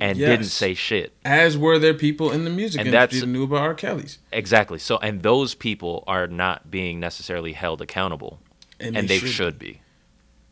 and 0.00 0.16
didn't 0.18 0.46
say 0.46 0.72
shit. 0.74 1.12
As 1.24 1.58
were 1.58 1.78
there 1.78 1.92
people 1.94 2.30
in 2.30 2.44
the 2.44 2.50
music 2.50 2.80
And 2.80 2.88
industry 2.88 3.20
that 3.20 3.26
knew 3.26 3.44
about 3.44 3.60
r. 3.60 3.74
Kelly's. 3.74 4.18
Exactly. 4.32 4.78
So 4.78 4.96
and 4.98 5.22
those 5.22 5.54
people 5.54 6.02
are 6.06 6.26
not 6.26 6.70
being 6.70 6.98
necessarily 7.00 7.52
held 7.52 7.82
accountable 7.82 8.38
and, 8.82 8.96
and, 8.96 9.08
they, 9.08 9.18
they, 9.18 9.26
should 9.26 9.58
be 9.58 9.80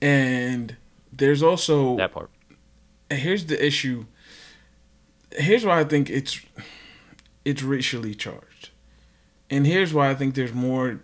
And 0.01 0.77
there's 1.13 1.43
also 1.43 1.97
that 1.97 2.13
part 2.13 2.31
here's 3.11 3.47
the 3.47 3.65
issue. 3.65 4.07
Here's 5.33 5.65
why 5.65 5.81
I 5.81 5.85
think 5.85 6.11
it's 6.11 6.41
it's 7.45 7.63
racially 7.63 8.15
charged, 8.15 8.71
and 9.49 9.67
here's 9.67 9.93
why 9.93 10.11
I 10.11 10.15
think 10.15 10.35
there's 10.35 10.53
more. 10.55 11.01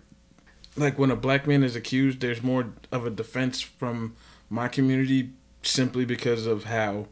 Like 0.75 0.99
when 0.99 1.09
a 1.09 1.15
black 1.15 1.47
man 1.47 1.63
is 1.63 1.75
accused, 1.75 2.19
there's 2.19 2.43
more 2.43 2.73
of 2.91 3.05
a 3.05 3.09
defense 3.09 3.61
from 3.61 4.15
my 4.49 4.67
community 4.67 5.31
simply 5.63 6.05
because 6.05 6.45
of 6.45 6.65
how 6.65 7.07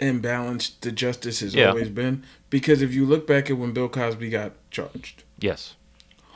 imbalanced 0.00 0.80
the 0.80 0.90
justice 0.90 1.40
has 1.40 1.54
Yeah. 1.54 1.68
always 1.68 1.88
been. 1.88 2.24
Because 2.50 2.82
if 2.82 2.92
you 2.92 3.06
look 3.06 3.24
back 3.24 3.48
at 3.50 3.56
when 3.56 3.72
Bill 3.72 3.88
Cosby 3.88 4.30
got 4.30 4.52
charged, 4.72 5.22
yes 5.38 5.76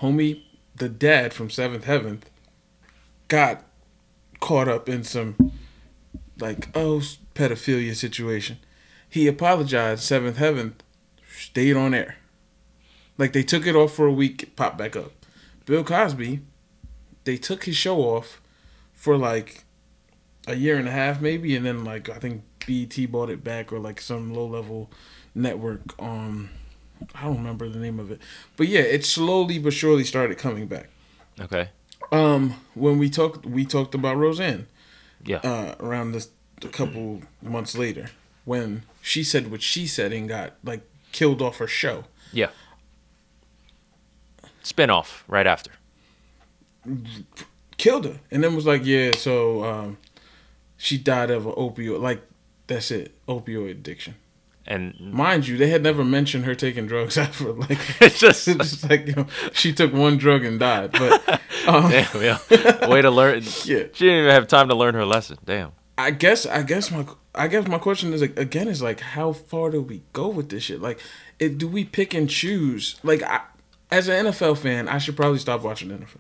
homie, 0.01 0.45
the 0.77 0.89
dad 0.89 1.35
from 1.35 1.51
Seventh 1.51 1.85
Heaven, 1.85 2.23
got 3.31 3.65
caught 4.41 4.69
up 4.69 4.89
in 4.89 5.05
some 5.05 5.53
like 6.39 6.69
oh 6.75 7.01
pedophilia 7.35 7.95
situation. 7.95 8.59
He 9.09 9.27
apologized. 9.27 10.03
Seventh 10.03 10.37
Heaven 10.37 10.75
stayed 11.33 11.77
on 11.77 11.95
air. 11.95 12.17
Like 13.17 13.33
they 13.33 13.43
took 13.43 13.67
it 13.67 13.75
off 13.75 13.95
for 13.95 14.07
a 14.07 14.13
week, 14.13 14.43
it 14.43 14.57
popped 14.57 14.77
back 14.77 14.97
up. 14.97 15.13
Bill 15.65 15.85
Cosby, 15.85 16.41
they 17.25 17.37
took 17.37 17.65
his 17.65 17.77
show 17.77 18.01
off 18.01 18.41
for 18.93 19.17
like 19.17 19.65
a 20.47 20.57
year 20.57 20.77
and 20.77 20.89
a 20.89 20.91
half 20.91 21.21
maybe, 21.21 21.55
and 21.55 21.65
then 21.65 21.85
like 21.85 22.09
I 22.09 22.19
think 22.19 22.43
BET 22.67 23.11
bought 23.11 23.31
it 23.31 23.45
back 23.45 23.73
or 23.73 23.79
like 23.79 24.01
some 24.01 24.35
low 24.35 24.47
level 24.47 24.91
network. 25.35 25.81
Um, 26.03 26.51
I 27.15 27.23
don't 27.23 27.37
remember 27.37 27.69
the 27.69 27.79
name 27.79 28.01
of 28.01 28.11
it, 28.11 28.21
but 28.57 28.67
yeah, 28.69 28.81
it 28.81 29.05
slowly 29.05 29.59
but 29.59 29.73
surely 29.73 30.05
started 30.05 30.37
coming 30.39 30.67
back. 30.67 30.89
Okay. 31.41 31.69
Um, 32.13 32.55
when 32.75 32.99
we 32.99 33.09
talked, 33.09 33.47
we 33.47 33.65
talked 33.65 33.95
about 33.95 34.17
Roseanne. 34.17 34.67
Yeah. 35.25 35.39
Uh, 35.39 35.75
around 35.81 36.13
this 36.13 36.31
a 36.63 36.69
couple 36.69 37.23
months 37.43 37.77
later, 37.77 38.11
when 38.45 38.85
she 39.03 39.23
said 39.23 39.51
what 39.51 39.63
she 39.63 39.87
said 39.87 40.13
and 40.13 40.29
got 40.29 40.55
like 40.65 40.83
killed 41.13 41.43
off 41.43 41.59
her 41.59 41.67
show. 41.67 42.05
Yeah. 42.33 42.49
Spinoff 44.63 45.23
right 45.29 45.47
after. 45.47 45.71
Killed 47.77 48.05
her, 48.07 48.21
and 48.31 48.43
then 48.43 48.55
was 48.55 48.67
like, 48.67 48.85
yeah, 48.85 49.13
so 49.13 49.65
um, 49.65 49.99
she 50.77 50.99
died 50.99 51.31
of 51.31 51.47
an 51.47 51.53
opioid. 51.53 52.01
Like 52.01 52.23
that's 52.67 52.91
it, 52.91 53.15
opioid 53.27 53.71
addiction. 53.73 54.15
And 54.71 54.95
Mind 55.01 55.49
you, 55.49 55.57
they 55.57 55.69
had 55.69 55.83
never 55.83 56.05
mentioned 56.05 56.45
her 56.45 56.55
taking 56.55 56.87
drugs 56.87 57.19
ever. 57.19 57.53
Like 57.53 57.79
it's 58.01 58.21
just 58.21 58.45
just 58.47 58.89
like 58.89 59.09
you 59.09 59.15
know, 59.17 59.27
she 59.53 59.73
took 59.73 59.93
one 59.93 60.17
drug 60.17 60.45
and 60.45 60.61
died. 60.61 60.93
But 60.93 61.41
um, 61.67 61.91
damn, 61.91 62.23
yeah. 62.23 62.89
Way 62.89 63.03
to 63.03 63.11
learn. 63.11 63.43
Yeah. 63.65 63.89
She 63.93 64.05
didn't 64.05 64.21
even 64.21 64.31
have 64.31 64.47
time 64.47 64.69
to 64.69 64.77
learn 64.77 64.95
her 64.95 65.05
lesson. 65.05 65.39
Damn. 65.45 65.73
I 65.99 66.13
guess 66.13 66.47
I 66.47 66.63
guess 66.63 66.93
my 66.93 67.05
I 67.35 67.49
guess 67.49 67.67
my 67.67 67.79
question 67.79 68.13
is 68.13 68.21
like, 68.21 68.39
again 68.39 68.69
is 68.69 68.81
like 68.81 69.01
how 69.01 69.33
far 69.33 69.71
do 69.71 69.83
we 69.83 70.03
go 70.13 70.29
with 70.29 70.51
this 70.51 70.63
shit? 70.63 70.81
Like, 70.81 71.01
it, 71.41 71.59
do 71.59 71.67
we 71.67 71.85
pick 71.85 72.15
and 72.15 72.31
choose? 72.31 72.95
Like, 73.03 73.25
I, 73.25 73.41
as 73.91 74.07
an 74.07 74.27
NFL 74.27 74.59
fan, 74.59 74.89
I 74.89 74.99
should 74.99 75.17
probably 75.17 75.41
stop 75.41 75.63
watching 75.63 75.91
NFL. 75.91 76.19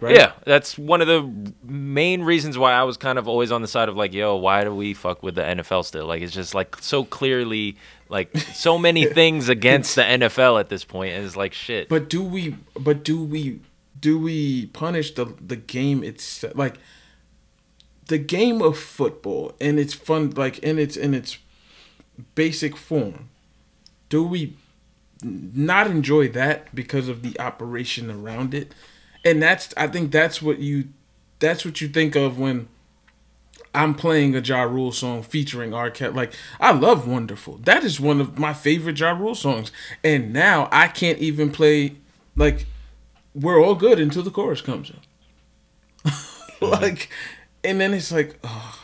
Right? 0.00 0.14
Yeah, 0.14 0.32
that's 0.44 0.78
one 0.78 1.00
of 1.00 1.08
the 1.08 1.52
main 1.64 2.22
reasons 2.22 2.56
why 2.56 2.72
I 2.72 2.84
was 2.84 2.96
kind 2.96 3.18
of 3.18 3.26
always 3.26 3.50
on 3.50 3.62
the 3.62 3.68
side 3.68 3.88
of 3.88 3.96
like, 3.96 4.12
yo, 4.12 4.36
why 4.36 4.62
do 4.62 4.74
we 4.74 4.94
fuck 4.94 5.22
with 5.22 5.34
the 5.34 5.42
NFL 5.42 5.84
still? 5.84 6.06
Like, 6.06 6.22
it's 6.22 6.32
just 6.32 6.54
like 6.54 6.76
so 6.80 7.04
clearly, 7.04 7.76
like, 8.08 8.36
so 8.36 8.78
many 8.78 9.04
things 9.18 9.48
against 9.48 9.96
the 9.96 10.02
NFL 10.02 10.60
at 10.60 10.68
this. 10.68 10.86
And 10.88 11.04
it's 11.04 11.36
like, 11.36 11.52
shit. 11.52 11.88
But 11.88 12.08
do 12.08 12.22
we? 12.22 12.56
But 12.78 13.04
do 13.04 13.22
we? 13.24 13.60
Do 13.98 14.18
we 14.18 14.66
punish 14.66 15.14
the 15.14 15.34
the 15.44 15.56
game? 15.56 16.04
It's 16.04 16.44
like 16.54 16.76
the 18.08 18.18
game 18.18 18.60
of 18.60 18.76
football 18.76 19.54
and 19.60 19.78
it's 19.78 19.94
fun, 19.94 20.30
like 20.30 20.58
in 20.58 20.78
its 20.78 20.96
in 20.96 21.14
its 21.14 21.38
basic 22.34 22.76
form. 22.76 23.28
Do 24.08 24.24
we 24.24 24.56
not 25.22 25.86
enjoy 25.86 26.28
that 26.28 26.74
because 26.74 27.08
of 27.08 27.22
the 27.22 27.38
operation 27.38 28.10
around 28.10 28.54
it? 28.54 28.74
And 29.24 29.42
that's 29.42 29.74
I 29.76 29.86
think 29.88 30.10
that's 30.12 30.40
what 30.40 30.58
you 30.58 30.88
that's 31.38 31.64
what 31.64 31.80
you 31.80 31.88
think 31.88 32.16
of 32.16 32.38
when 32.38 32.68
I'm 33.74 33.94
playing 33.94 34.34
a 34.34 34.40
Ja 34.40 34.62
Rule 34.62 34.92
song 34.92 35.22
featuring 35.22 35.74
R. 35.74 35.90
Kelly. 35.90 36.14
Like 36.14 36.32
I 36.60 36.72
love 36.72 37.06
Wonderful. 37.06 37.58
That 37.58 37.84
is 37.84 38.00
one 38.00 38.20
of 38.20 38.38
my 38.38 38.52
favorite 38.54 38.98
Ja 38.98 39.10
Rule 39.10 39.34
songs. 39.34 39.70
And 40.02 40.32
now 40.32 40.68
I 40.72 40.88
can't 40.88 41.18
even 41.18 41.50
play 41.50 41.96
like 42.36 42.66
we're 43.34 43.62
all 43.62 43.74
good 43.74 44.00
until 44.00 44.22
the 44.22 44.30
chorus 44.30 44.60
comes 44.60 44.90
in. 44.90 44.96
Mm-hmm. 46.58 46.82
like 46.82 47.08
and 47.62 47.80
then 47.80 47.94
it's 47.94 48.10
like, 48.10 48.36
oh 48.42 48.80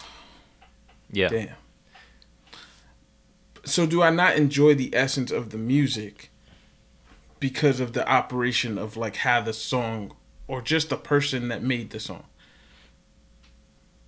yeah. 1.11 1.29
damn. 1.29 1.49
So 3.65 3.85
do 3.87 4.01
I 4.03 4.11
not 4.11 4.37
enjoy 4.37 4.75
the 4.75 4.95
essence 4.95 5.33
of 5.33 5.51
the 5.51 5.59
music 5.59 6.31
because 7.41 7.81
of 7.81 7.95
the 7.95 8.09
operation 8.09 8.79
of 8.79 8.97
like 8.97 9.17
how 9.17 9.41
the 9.41 9.53
song 9.53 10.13
or 10.47 10.63
just 10.63 10.91
the 10.91 10.97
person 10.97 11.49
that 11.49 11.63
made 11.63 11.91
the 11.91 12.01
song? 12.01 12.25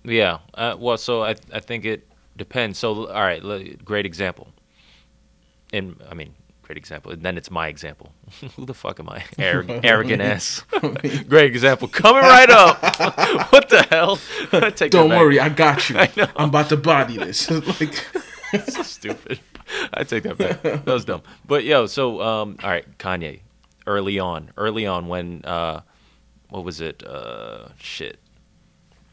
Yeah. 0.03 0.39
Uh, 0.53 0.75
well, 0.79 0.97
so 0.97 1.23
I 1.23 1.35
I 1.51 1.59
think 1.59 1.85
it 1.85 2.07
depends. 2.35 2.79
So 2.79 3.07
all 3.07 3.21
right, 3.21 3.41
great 3.83 4.05
example. 4.05 4.47
And 5.73 6.01
I 6.09 6.13
mean, 6.13 6.33
great 6.61 6.77
example. 6.77 7.11
And 7.11 7.23
then 7.23 7.37
it's 7.37 7.51
my 7.51 7.67
example. 7.67 8.13
Who 8.55 8.65
the 8.65 8.73
fuck 8.73 8.99
am 8.99 9.09
I? 9.09 9.23
Arrogant, 9.37 9.83
arrogant 9.85 10.21
ass. 10.21 10.63
great 11.27 11.45
example. 11.51 11.87
Coming 11.87 12.23
right 12.23 12.49
up. 12.49 12.81
what 13.51 13.69
the 13.69 13.85
hell? 13.89 14.19
Don't 14.89 15.09
worry, 15.09 15.39
I 15.39 15.49
got 15.49 15.89
you. 15.89 15.97
I 15.97 16.09
know. 16.15 16.27
I'm 16.35 16.49
about 16.49 16.69
to 16.69 16.77
body 16.77 17.17
this. 17.17 17.49
like 17.49 18.05
so 18.69 18.83
stupid. 18.83 19.39
I 19.93 20.03
take 20.03 20.23
that 20.23 20.37
back. 20.37 20.61
That 20.61 20.85
was 20.85 21.03
dumb. 21.03 21.21
But 21.45 21.65
yo, 21.65 21.85
so 21.87 22.21
um, 22.21 22.57
all 22.63 22.69
right, 22.69 22.97
Kanye, 22.97 23.41
early 23.85 24.19
on, 24.19 24.51
early 24.55 24.85
on 24.85 25.07
when 25.07 25.41
uh, 25.43 25.81
what 26.49 26.63
was 26.63 26.81
it? 26.81 27.03
Uh, 27.05 27.69
shit. 27.79 28.19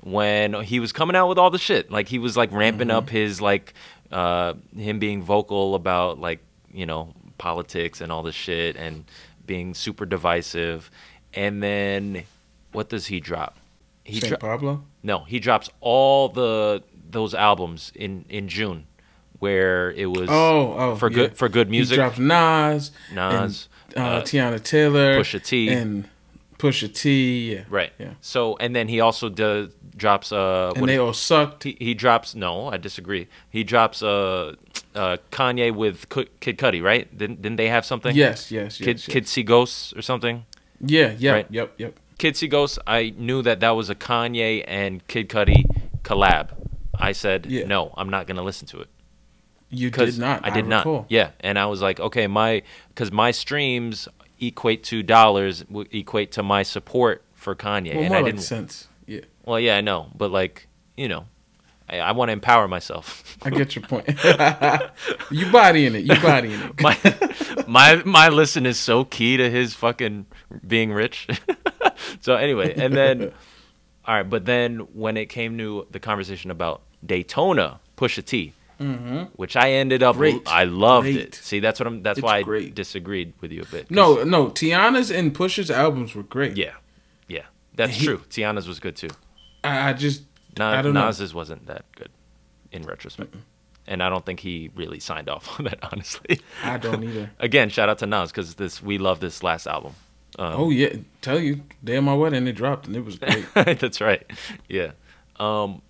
When 0.03 0.53
he 0.62 0.81
was 0.81 0.92
coming 0.92 1.16
out 1.16 1.29
with 1.29 1.38
all 1.38 1.51
the 1.51 1.59
shit, 1.59 1.90
like 1.90 2.09
he 2.09 2.18
was 2.18 2.37
like 2.37 2.53
ramping 2.53 2.90
up 2.90 3.09
his 3.09 3.40
like 3.40 3.73
uh, 4.12 4.53
him 4.77 4.99
being 4.99 5.23
vocal 5.23 5.75
about 5.75 6.18
like 6.18 6.40
you 6.73 6.85
know 6.85 7.14
politics 7.38 8.01
and 8.03 8.12
all 8.12 8.23
this 8.23 8.35
shit 8.35 8.77
and 8.77 9.05
being 9.47 9.73
super 9.73 10.05
divisive, 10.05 10.90
and 11.33 11.62
then 11.62 12.25
what 12.73 12.90
does 12.90 13.07
he 13.07 13.18
drop? 13.18 13.57
He 14.05 14.20
Saint 14.20 14.29
dro- 14.38 14.38
Pablo? 14.38 14.85
no, 15.03 15.20
he 15.25 15.38
drops 15.38 15.70
all 15.81 16.29
the 16.29 16.83
those 17.09 17.33
albums 17.35 17.90
in 17.94 18.27
in 18.29 18.49
June, 18.49 18.87
where 19.38 19.90
it 19.92 20.07
was 20.11 20.29
Oh, 20.29 20.75
oh, 20.77 20.97
for 20.97 21.11
yeah. 21.11 21.14
good 21.16 21.38
for 21.38 21.49
good 21.49 21.70
music. 21.70 21.94
He 21.94 21.97
dropped 21.97 22.18
Nas, 22.18 22.90
Nas, 23.11 23.68
and, 23.97 24.05
uh, 24.05 24.09
uh, 24.18 24.23
Teyana 24.23 24.62
Taylor, 24.62 25.18
Pusha 25.18 25.42
T. 25.42 25.70
and 25.70 26.11
Pusha 26.64 26.88
T. 26.94 27.53
Yeah, 27.53 27.64
right. 27.68 27.92
Yeah, 27.98 28.14
So 28.20 28.57
and 28.59 28.74
then 28.74 28.88
he 28.88 29.00
also 29.00 29.29
does 29.29 29.68
drops 29.96 30.33
uh 30.33 30.72
and 30.77 30.88
they 30.88 30.98
all 30.98 31.12
sucked. 31.12 31.64
he, 31.64 31.77
he 31.79 31.94
drops 31.94 32.35
no, 32.35 32.68
I 32.74 32.79
disagree. 32.79 33.29
He 33.50 33.62
drops 33.64 34.03
uh 34.03 34.55
uh 34.94 35.16
Kanye 35.31 35.74
with 35.74 36.09
Ku- 36.09 36.31
Kid 36.40 36.57
Cudi, 36.59 36.83
right? 36.83 37.07
Didn't 37.16 37.42
didn't 37.42 37.57
they 37.57 37.68
have 37.68 37.85
something? 37.85 38.16
Yes, 38.16 38.50
yes, 38.50 38.81
yes. 38.81 38.87
Kid 38.87 38.96
yes. 38.98 39.07
Kid 39.07 39.29
See 39.29 39.42
Ghosts 39.42 39.92
or 39.96 40.03
something. 40.03 40.46
Yeah, 40.81 41.14
yeah, 41.18 41.33
Right. 41.33 41.46
yep, 41.50 41.74
yep. 41.79 41.98
Kid 42.18 42.37
See 42.37 42.48
Ghosts. 42.48 42.79
I 42.87 43.12
knew 43.16 43.42
that 43.42 43.61
that 43.61 43.70
was 43.77 43.90
a 43.90 43.94
Kanye 43.94 44.64
and 44.66 45.07
Kid 45.07 45.29
Cudi 45.29 45.64
collab. 46.03 46.46
I 46.98 47.12
said 47.12 47.46
Yeah. 47.46 47.66
no, 47.66 47.92
I'm 47.96 48.09
not 48.11 48.27
gonna 48.27 48.42
listen 48.42 48.66
to 48.68 48.81
it. 48.81 48.88
You 49.70 49.90
did 49.90 50.18
not. 50.18 50.40
I 50.46 50.50
did 50.50 50.66
not. 50.66 51.07
Yeah, 51.09 51.31
and 51.40 51.59
I 51.59 51.66
was 51.66 51.81
like, 51.83 51.98
okay, 52.00 52.27
my 52.29 52.62
because 52.88 53.11
my 53.11 53.33
streams 53.33 54.09
equate 54.48 54.83
to 54.85 55.02
dollars 55.02 55.61
w- 55.62 55.88
equate 55.92 56.33
to 56.33 56.42
my 56.42 56.62
support 56.62 57.22
for 57.35 57.54
Kanye, 57.54 57.94
Well, 57.94 58.04
and 58.04 58.14
I 58.14 58.18
like 58.18 58.24
didn't. 58.26 58.40
sense. 58.42 58.88
Yeah, 59.07 59.20
Well, 59.44 59.61
yeah, 59.61 59.76
I 59.76 59.80
know, 59.80 60.09
but 60.16 60.30
like 60.30 60.68
you 60.96 61.09
know, 61.09 61.26
I, 61.88 61.98
I 61.98 62.12
want 62.12 62.28
to 62.28 62.33
empower 62.33 62.66
myself. 62.68 63.37
I 63.42 63.50
get 63.50 63.74
your 63.76 63.85
point. 63.85 64.07
you 65.30 65.50
bodying 65.52 65.94
it. 65.94 66.04
You 66.04 66.20
bodying 66.20 66.61
it. 66.61 66.80
my 66.80 66.96
my 67.66 68.02
my 68.04 68.28
listen 68.28 68.64
is 68.66 68.78
so 68.78 69.04
key 69.04 69.37
to 69.37 69.50
his 69.50 69.74
fucking 69.74 70.26
being 70.66 70.92
rich. 70.92 71.26
so 72.20 72.37
anyway, 72.37 72.74
and 72.74 72.94
then 72.94 73.33
all 74.07 74.14
right, 74.14 74.28
but 74.28 74.44
then 74.46 74.78
when 74.94 75.16
it 75.16 75.26
came 75.26 75.59
to 75.59 75.87
the 75.90 76.00
conversation 76.00 76.50
about 76.50 76.83
Daytona, 77.04 77.80
Pusha 77.96 78.24
T. 78.24 78.52
Which 79.37 79.56
I 79.56 79.72
ended 79.72 80.02
up, 80.02 80.14
Mm-hmm. 80.16 80.20
Great. 80.20 80.42
I 80.48 80.64
loved 80.64 81.04
Great. 81.06 81.16
it. 81.16 81.34
See, 81.37 81.60
that's 81.60 81.78
what 81.80 81.87
I'm. 81.87 82.02
That's 82.02 82.18
It's 82.18 82.24
why 82.24 82.38
I 82.38 82.42
great. 82.42 82.74
disagreed 82.74 83.32
with 83.40 83.52
you 83.52 83.62
a 83.62 83.66
bit. 83.66 83.90
No, 83.90 84.24
no. 84.24 84.46
Teyana's 84.48 85.10
and 85.10 85.34
Pusha's 85.34 85.70
albums 85.70 86.14
were 86.14 86.22
great. 86.24 86.56
Yeah, 86.56 86.72
yeah, 87.28 87.42
that's 87.74 87.94
He- 87.96 88.04
true. 88.06 88.18
Teyana's 88.30 88.66
was 88.68 88.80
good 88.80 88.96
too. 88.96 89.10
I, 89.62 89.90
I 89.90 89.92
just 89.92 90.22
Na- 90.58 90.70
I 90.79 90.83
don't 90.83 90.94
know. 90.94 91.04
Nas's 91.06 91.33
wasn't 91.35 91.66
that 91.66 91.85
good 91.96 92.10
in 92.72 92.83
retrospect, 92.83 93.35
and 93.87 94.02
I 94.02 94.08
don't 94.08 94.25
think 94.27 94.40
he 94.40 94.70
really 94.75 95.00
signed 95.00 95.29
off 95.29 95.48
on 95.58 95.64
that. 95.66 95.79
Honestly, 95.92 96.40
I 96.62 96.77
don't 96.79 97.02
either. 97.04 97.31
again, 97.38 97.68
shout 97.70 97.88
out 97.88 97.98
to 97.98 98.06
Nas 98.06 98.31
because 98.31 98.54
this 98.56 98.83
we 98.83 98.98
love 98.98 99.20
this 99.20 99.42
last 99.42 99.66
album. 99.66 99.94
Um, 100.38 100.52
Oh 100.54 100.70
yeah, 100.70 100.94
tell 101.22 101.38
you, 101.38 101.60
day 101.85 101.96
of 101.96 102.04
my 102.04 102.14
wedding 102.14 102.46
it 102.48 102.52
dropped 102.52 102.87
and 102.88 102.96
it 102.96 103.04
was 103.04 103.18
great. 103.18 103.46
that's 103.54 104.00
right. 104.00 104.25
Yeah. 104.68 104.90
Um, 105.38 105.81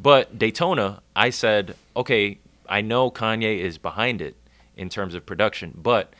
but 0.00 0.38
Daytona, 0.38 1.02
I 1.16 1.30
said, 1.30 1.74
okay, 1.96 2.38
I 2.68 2.80
know 2.80 3.10
Kanye 3.10 3.58
is 3.58 3.78
behind 3.78 4.20
it 4.22 4.36
in 4.76 4.88
terms 4.88 5.14
of 5.14 5.26
production, 5.26 5.74
but 5.76 6.14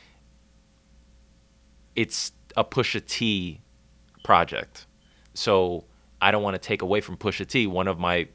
it's 1.95 2.33
a 2.57 2.63
Pusha 2.63 3.05
T 3.05 3.61
project. 4.23 4.85
So 5.33 5.85
I 6.21 6.31
don't 6.31 6.43
want 6.43 6.55
to 6.55 6.59
take 6.59 6.81
away 6.81 6.99
from 6.99 7.15
Pusha 7.17 7.47
T, 7.47 7.67
one 7.67 7.87
of 7.87 7.99
my 7.99 8.27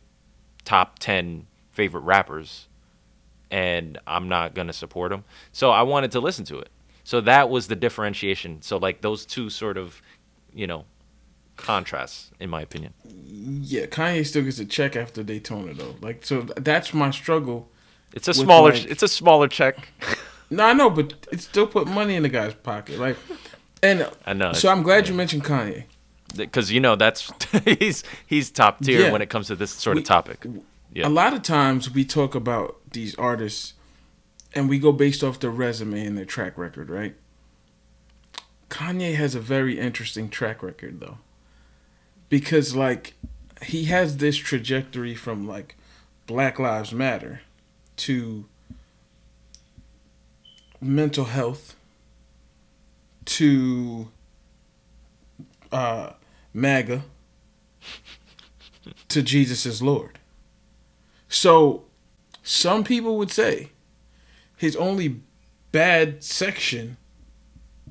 top 0.65 0.99
10 0.99 1.47
favorite 1.73 2.01
rappers, 2.03 2.69
and 3.51 3.99
I'm 4.07 4.29
not 4.29 4.55
going 4.55 4.69
to 4.69 4.73
support 4.73 5.13
him. 5.13 5.25
So 5.53 5.71
I 5.71 5.83
wanted 5.83 6.13
to 6.13 6.21
listen 6.21 6.45
to 6.47 6.59
it. 6.59 6.71
So 7.05 7.21
that 7.21 7.51
was 7.51 7.67
the 7.67 7.77
differentiation. 7.77 8.63
So, 8.63 8.79
like, 8.79 9.03
those 9.03 9.27
two 9.27 9.51
sort 9.51 9.77
of, 9.77 10.01
you 10.55 10.67
know, 10.67 10.87
contrasts, 11.57 12.31
in 12.41 12.51
my 12.51 12.61
opinion. 12.63 12.93
Yeah, 13.05 13.87
Kanye 13.87 14.27
still 14.27 14.43
gets 14.45 14.59
a 14.59 14.65
check 14.65 14.97
after 14.97 15.23
Daytona 15.23 15.75
though. 15.75 15.97
Like 16.01 16.25
so, 16.25 16.43
that's 16.43 16.93
my 16.95 17.11
struggle. 17.11 17.69
It's 18.13 18.29
a 18.29 18.35
smaller. 18.35 18.73
like- 18.73 18.87
it's 18.87 19.03
a 19.03 19.09
smaller 19.09 19.49
check. 19.49 19.89
No, 20.51 20.63
I 20.67 20.73
know, 20.75 20.91
but 20.91 21.15
it 21.33 21.41
still 21.41 21.67
put 21.67 21.89
money 21.89 22.15
in 22.17 22.23
the 22.23 22.29
guy's 22.29 22.53
pocket. 22.55 22.99
Like, 23.01 23.17
and 23.83 24.09
I 24.27 24.35
know. 24.35 24.53
so 24.53 24.69
I'm 24.69 24.83
glad 24.83 25.09
you 25.09 25.15
mentioned 25.15 25.43
Kanye. 25.43 25.85
because 26.37 26.71
you 26.71 26.81
know 26.81 26.97
that's 26.97 27.33
he's 27.65 28.05
he's 28.27 28.51
top 28.51 28.81
tier 28.85 29.01
Yeah. 29.07 29.11
when 29.13 29.23
it 29.23 29.31
comes 29.31 29.47
to 29.49 29.57
this 29.57 29.71
sort 29.73 29.97
We- 29.97 30.03
of 30.03 30.07
topic. 30.07 30.45
Yeah. 30.93 31.09
A 31.09 31.09
lot 31.09 31.33
of 31.33 31.43
times 31.43 31.91
we 31.93 32.05
talk 32.05 32.35
about 32.35 32.77
these 32.93 33.15
artists, 33.17 33.73
and 34.55 34.69
we 34.69 34.79
go 34.79 34.93
based 34.93 35.25
off 35.25 35.41
their 35.41 35.51
resume 35.51 36.05
and 36.07 36.17
their 36.17 36.27
track 36.27 36.59
record, 36.59 36.89
right? 36.91 37.17
Kanye 38.69 39.15
has 39.17 39.35
a 39.35 39.41
very 39.41 39.79
interesting 39.81 40.29
track 40.29 40.63
record 40.63 41.01
though, 41.01 41.19
because 42.35 42.75
like 42.75 43.15
he 43.63 43.85
has 43.85 44.17
this 44.17 44.37
trajectory 44.37 45.15
from 45.15 45.47
like 45.47 45.77
Black 46.27 46.59
Lives 46.59 46.93
Matter 46.93 47.43
to 47.99 48.47
mental 50.81 51.27
health 51.27 51.77
to 53.27 54.09
uh, 55.71 56.15
MAGA 56.53 57.05
to 59.11 59.23
Jesus 59.23 59.65
is 59.65 59.81
Lord. 59.81 60.19
So 61.29 61.85
some 62.43 62.83
people 62.83 63.17
would 63.17 63.31
say 63.31 63.71
his 64.57 64.75
only 64.75 65.21
bad 65.71 66.25
section 66.25 66.97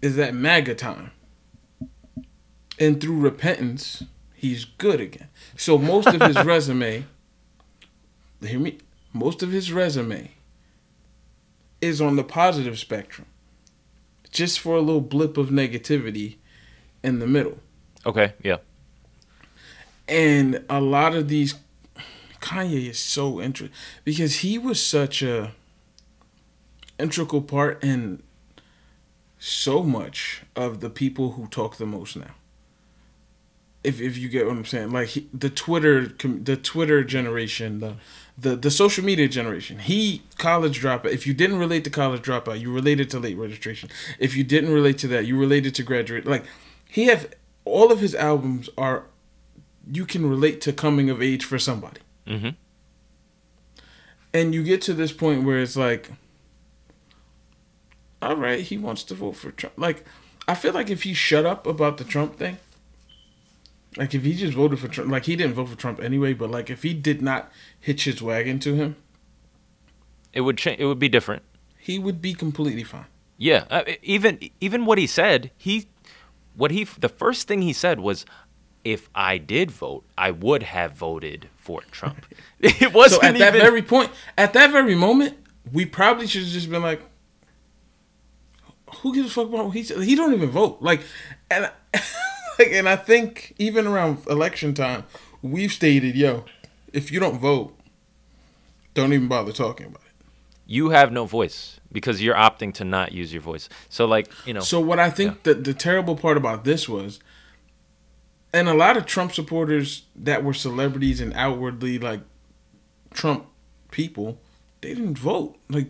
is 0.02 0.18
that 0.18 0.34
MAGA 0.34 0.76
time. 0.76 1.12
And 2.78 3.00
through 3.00 3.22
repentance, 3.22 4.04
he's 4.44 4.66
good 4.66 5.00
again. 5.00 5.30
So 5.56 5.78
most 5.78 6.08
of 6.08 6.22
his 6.22 6.36
resume, 6.46 7.06
hear 8.42 8.60
me, 8.60 8.78
most 9.14 9.42
of 9.42 9.52
his 9.52 9.72
resume 9.72 10.32
is 11.80 12.02
on 12.02 12.18
the 12.18 12.26
positive 12.26 12.78
spectrum. 12.78 13.26
Just 14.32 14.60
for 14.60 14.76
a 14.76 14.82
little 14.82 15.02
blip 15.02 15.38
of 15.38 15.48
negativity 15.48 16.36
in 17.04 17.20
the 17.20 17.28
middle. 17.28 17.60
Okay, 18.06 18.34
yeah, 18.44 18.58
And 20.10 20.66
a 20.70 20.82
lot 20.82 21.16
of 21.16 21.30
these 21.30 21.56
Kanye 22.42 22.90
is 22.90 23.00
so 23.00 23.40
interesting 23.40 23.74
because 24.04 24.40
he 24.40 24.58
was 24.58 24.86
such 24.86 25.22
a 25.22 25.54
integral 27.00 27.42
part 27.42 27.82
in 27.82 28.22
so 29.40 29.84
much 29.84 30.42
of 30.54 30.82
the 30.82 30.90
people 30.90 31.32
who 31.32 31.48
talk 31.48 31.78
the 31.78 31.86
most 31.86 32.18
now. 32.18 32.36
If 33.84 34.00
if 34.00 34.18
you 34.18 34.30
get 34.30 34.46
what 34.46 34.56
I'm 34.56 34.66
saying, 34.66 34.92
like 34.92 35.10
he, 35.10 35.28
the 35.34 35.50
Twitter 35.50 36.08
the 36.08 36.56
Twitter 36.56 37.04
generation, 37.04 37.80
the 37.80 37.96
the 38.38 38.56
the 38.56 38.72
social 38.72 39.04
media 39.04 39.28
generation. 39.28 39.80
He 39.80 40.22
college 40.38 40.82
dropout. 40.82 41.12
If 41.12 41.28
you 41.28 41.34
didn't 41.34 41.60
relate 41.60 41.84
to 41.84 41.90
college 41.90 42.22
dropout, 42.22 42.60
you 42.60 42.72
related 42.72 43.10
to 43.12 43.20
late 43.20 43.38
registration. 43.38 43.90
If 44.20 44.36
you 44.36 44.44
didn't 44.44 44.74
relate 44.74 44.98
to 45.00 45.08
that, 45.10 45.26
you 45.26 45.38
related 45.38 45.76
to 45.76 45.84
graduate. 45.84 46.26
Like 46.26 46.46
he 46.90 47.06
have 47.06 47.34
all 47.66 47.92
of 47.92 48.00
his 48.00 48.16
albums 48.16 48.70
are 48.78 49.06
you 49.92 50.06
can 50.06 50.30
relate 50.30 50.62
to 50.62 50.74
coming 50.74 51.10
of 51.10 51.22
age 51.22 51.44
for 51.44 51.60
somebody. 51.60 52.02
hmm 52.28 52.50
And 54.34 54.54
you 54.56 54.64
get 54.64 54.82
to 54.84 54.94
this 54.94 55.12
point 55.12 55.44
where 55.44 55.60
it's 55.60 55.76
like, 55.76 56.12
all 58.22 58.38
right, 58.38 58.62
he 58.62 58.78
wants 58.78 59.04
to 59.04 59.14
vote 59.14 59.34
for 59.34 59.52
Trump. 59.52 59.74
Like, 59.78 60.06
I 60.48 60.56
feel 60.56 60.74
like 60.74 60.90
if 60.90 61.04
he 61.04 61.14
shut 61.14 61.46
up 61.46 61.68
about 61.68 61.98
the 61.98 62.04
Trump 62.04 62.38
thing, 62.38 62.58
like 63.98 64.14
if 64.14 64.24
he 64.24 64.34
just 64.34 64.54
voted 64.54 64.80
for 64.80 64.88
Trump, 64.88 65.12
like 65.12 65.26
he 65.26 65.36
didn't 65.36 65.54
vote 65.54 65.70
for 65.70 65.76
Trump 65.76 66.00
anyway, 66.02 66.34
but 66.34 66.50
like 66.50 66.70
if 66.70 66.84
he 66.84 66.94
did 66.94 67.22
not 67.22 67.52
hitch 67.80 68.06
his 68.06 68.22
wagon 68.22 68.60
to 68.60 68.76
him, 68.76 68.96
it 70.32 70.42
would 70.42 70.58
change. 70.58 70.80
It 70.80 70.86
would 70.86 71.00
be 71.00 71.10
different. 71.10 71.44
he 71.78 72.00
would 72.00 72.22
be 72.22 72.34
completely 72.34 72.84
fine. 72.84 73.06
Yeah, 73.38 73.66
uh, 73.70 73.84
even 74.02 74.40
even 74.62 74.86
what 74.86 74.98
he 74.98 75.08
said, 75.08 75.52
he 75.58 75.88
what 76.56 76.72
he 76.72 76.84
the 76.86 77.10
first 77.10 77.48
thing 77.48 77.62
he 77.62 77.74
said 77.74 78.00
was, 78.00 78.26
if 78.84 79.10
I 79.16 79.38
did 79.38 79.72
vote, 79.72 80.04
I 80.18 80.32
would 80.32 80.64
have 80.64 80.94
voted 80.94 81.50
for 81.58 81.82
Trump. 81.92 82.26
it 82.60 82.94
wasn't 82.94 83.24
at 83.24 83.38
that 83.40 83.56
even. 83.56 83.62
very 83.62 83.82
point, 83.82 84.12
at 84.38 84.54
that 84.54 84.72
very 84.72 84.96
moment, 84.96 85.38
we 85.72 85.86
probably 85.86 86.28
should 86.28 86.44
have 86.44 86.52
just 86.52 86.70
been 86.70 86.82
like, 86.84 87.02
"Who 89.02 89.14
gives 89.14 89.28
a 89.28 89.32
fuck 89.32 89.48
about 89.50 89.66
what 89.66 89.76
he 89.76 89.84
said?" 89.84 90.02
He 90.04 90.16
don't 90.16 90.34
even 90.34 90.50
vote. 90.50 90.78
Like, 90.82 91.02
and 91.52 91.72
like, 92.60 92.72
and 92.72 92.88
I 92.88 92.96
think 92.96 93.54
even 93.58 93.88
around 93.88 94.26
election 94.28 94.74
time, 94.74 95.04
we've 95.42 95.72
stated, 95.72 96.16
"Yo, 96.16 96.46
if 96.92 97.12
you 97.12 97.20
don't 97.20 97.40
vote, 97.40 97.78
don't 98.94 99.14
even 99.14 99.28
bother 99.28 99.52
talking 99.52 99.88
about 99.88 100.02
it." 100.06 100.14
you 100.66 100.90
have 100.90 101.12
no 101.12 101.26
voice 101.26 101.80
because 101.92 102.22
you're 102.22 102.36
opting 102.36 102.74
to 102.74 102.84
not 102.84 103.12
use 103.12 103.34
your 103.34 103.42
voice. 103.42 103.70
So 103.90 104.06
like 104.06 104.32
you 104.46 104.54
know, 104.54 104.62
So 104.62 104.80
what 104.80 105.00
I 105.00 105.10
think 105.10 105.44
that 105.44 105.64
the 105.64 105.74
terrible 105.74 106.16
part 106.16 106.38
about 106.38 106.64
this 106.64 106.88
was, 106.88 107.20
and 108.54 108.68
a 108.70 108.74
lot 108.74 108.98
of 108.98 109.06
Trump 109.06 109.34
supporters 109.34 110.04
that 110.16 110.44
were 110.44 110.54
celebrities 110.54 111.20
and 111.22 111.34
outwardly 111.34 112.00
like 112.00 112.22
Trump 113.14 113.46
people, 113.92 114.40
they 114.82 114.94
didn't 114.94 115.18
vote. 115.18 115.58
Like 115.70 115.88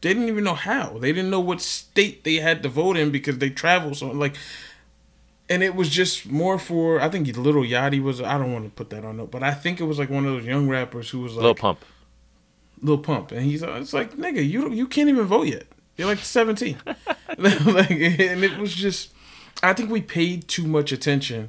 they 0.00 0.14
didn't 0.14 0.28
even 0.28 0.44
know 0.44 0.54
how. 0.54 0.98
They 0.98 1.12
didn't 1.12 1.30
know 1.30 1.40
what 1.40 1.60
state 1.60 2.24
they 2.24 2.36
had 2.36 2.62
to 2.62 2.68
vote 2.68 2.96
in 2.96 3.10
because 3.10 3.38
they 3.38 3.50
travel 3.50 3.94
so 3.94 4.08
like. 4.10 4.36
And 5.48 5.62
it 5.62 5.76
was 5.76 5.88
just 5.88 6.26
more 6.26 6.58
for 6.58 7.00
I 7.00 7.08
think 7.08 7.34
Little 7.36 7.62
Yachty 7.62 8.02
was 8.02 8.20
I 8.20 8.36
don't 8.38 8.52
want 8.52 8.64
to 8.64 8.70
put 8.70 8.90
that 8.90 9.04
on 9.04 9.20
it, 9.20 9.30
but 9.30 9.42
I 9.42 9.52
think 9.52 9.80
it 9.80 9.84
was 9.84 9.98
like 9.98 10.10
one 10.10 10.26
of 10.26 10.32
those 10.32 10.44
young 10.44 10.68
rappers 10.68 11.10
who 11.10 11.20
was 11.20 11.34
like 11.34 11.42
Little 11.42 11.54
Pump. 11.54 11.84
Lil 12.82 12.98
Pump, 12.98 13.32
and 13.32 13.42
he's 13.42 13.62
it's 13.62 13.92
like 13.92 14.16
nigga, 14.16 14.46
you 14.46 14.62
don't, 14.62 14.72
you 14.72 14.86
can't 14.86 15.08
even 15.08 15.24
vote 15.24 15.46
yet. 15.46 15.66
You're 15.96 16.08
like 16.08 16.18
17, 16.18 16.76
like, 17.38 17.90
and 17.90 18.44
it 18.44 18.58
was 18.58 18.74
just, 18.74 19.12
I 19.62 19.72
think 19.72 19.90
we 19.90 20.02
paid 20.02 20.46
too 20.46 20.66
much 20.66 20.92
attention, 20.92 21.48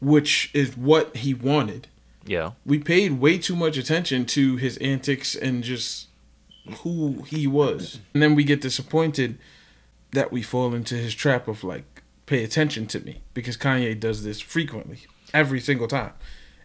which 0.00 0.50
is 0.54 0.76
what 0.76 1.16
he 1.16 1.34
wanted. 1.34 1.88
Yeah. 2.24 2.52
We 2.64 2.78
paid 2.78 3.18
way 3.20 3.38
too 3.38 3.56
much 3.56 3.76
attention 3.76 4.26
to 4.26 4.56
his 4.56 4.76
antics 4.76 5.34
and 5.34 5.64
just 5.64 6.06
who 6.82 7.22
he 7.22 7.48
was, 7.48 7.98
and 8.14 8.22
then 8.22 8.34
we 8.36 8.44
get 8.44 8.60
disappointed 8.60 9.38
that 10.12 10.30
we 10.30 10.42
fall 10.42 10.74
into 10.74 10.94
his 10.94 11.14
trap 11.14 11.48
of 11.48 11.64
like 11.64 11.99
pay 12.30 12.44
attention 12.44 12.86
to 12.86 13.00
me 13.00 13.22
because 13.34 13.56
Kanye 13.56 13.98
does 13.98 14.22
this 14.22 14.40
frequently, 14.40 15.00
every 15.34 15.58
single 15.60 15.88
time, 15.88 16.12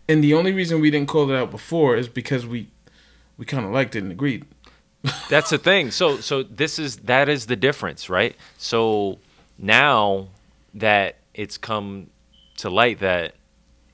and 0.07 0.23
the 0.23 0.35
only 0.35 0.53
reason 0.53 0.79
we 0.79 0.91
didn't 0.91 1.09
call 1.09 1.29
it 1.31 1.35
out 1.35 1.49
before 1.49 1.97
is 1.97 2.07
because 2.07 2.45
we 2.45 2.69
we 3.37 3.45
kind 3.45 3.65
of 3.65 3.71
liked 3.71 3.95
it 3.95 4.03
and 4.03 4.11
agreed. 4.11 4.45
That's 5.29 5.49
the 5.49 5.57
thing. 5.57 5.89
So 5.89 6.17
so 6.17 6.43
this 6.43 6.77
is 6.77 6.97
that 6.97 7.29
is 7.29 7.47
the 7.47 7.55
difference, 7.55 8.09
right? 8.11 8.35
So 8.59 9.17
now 9.57 10.27
that 10.75 11.15
it's 11.33 11.57
come 11.57 12.11
to 12.57 12.69
light 12.69 12.99
that 12.99 13.33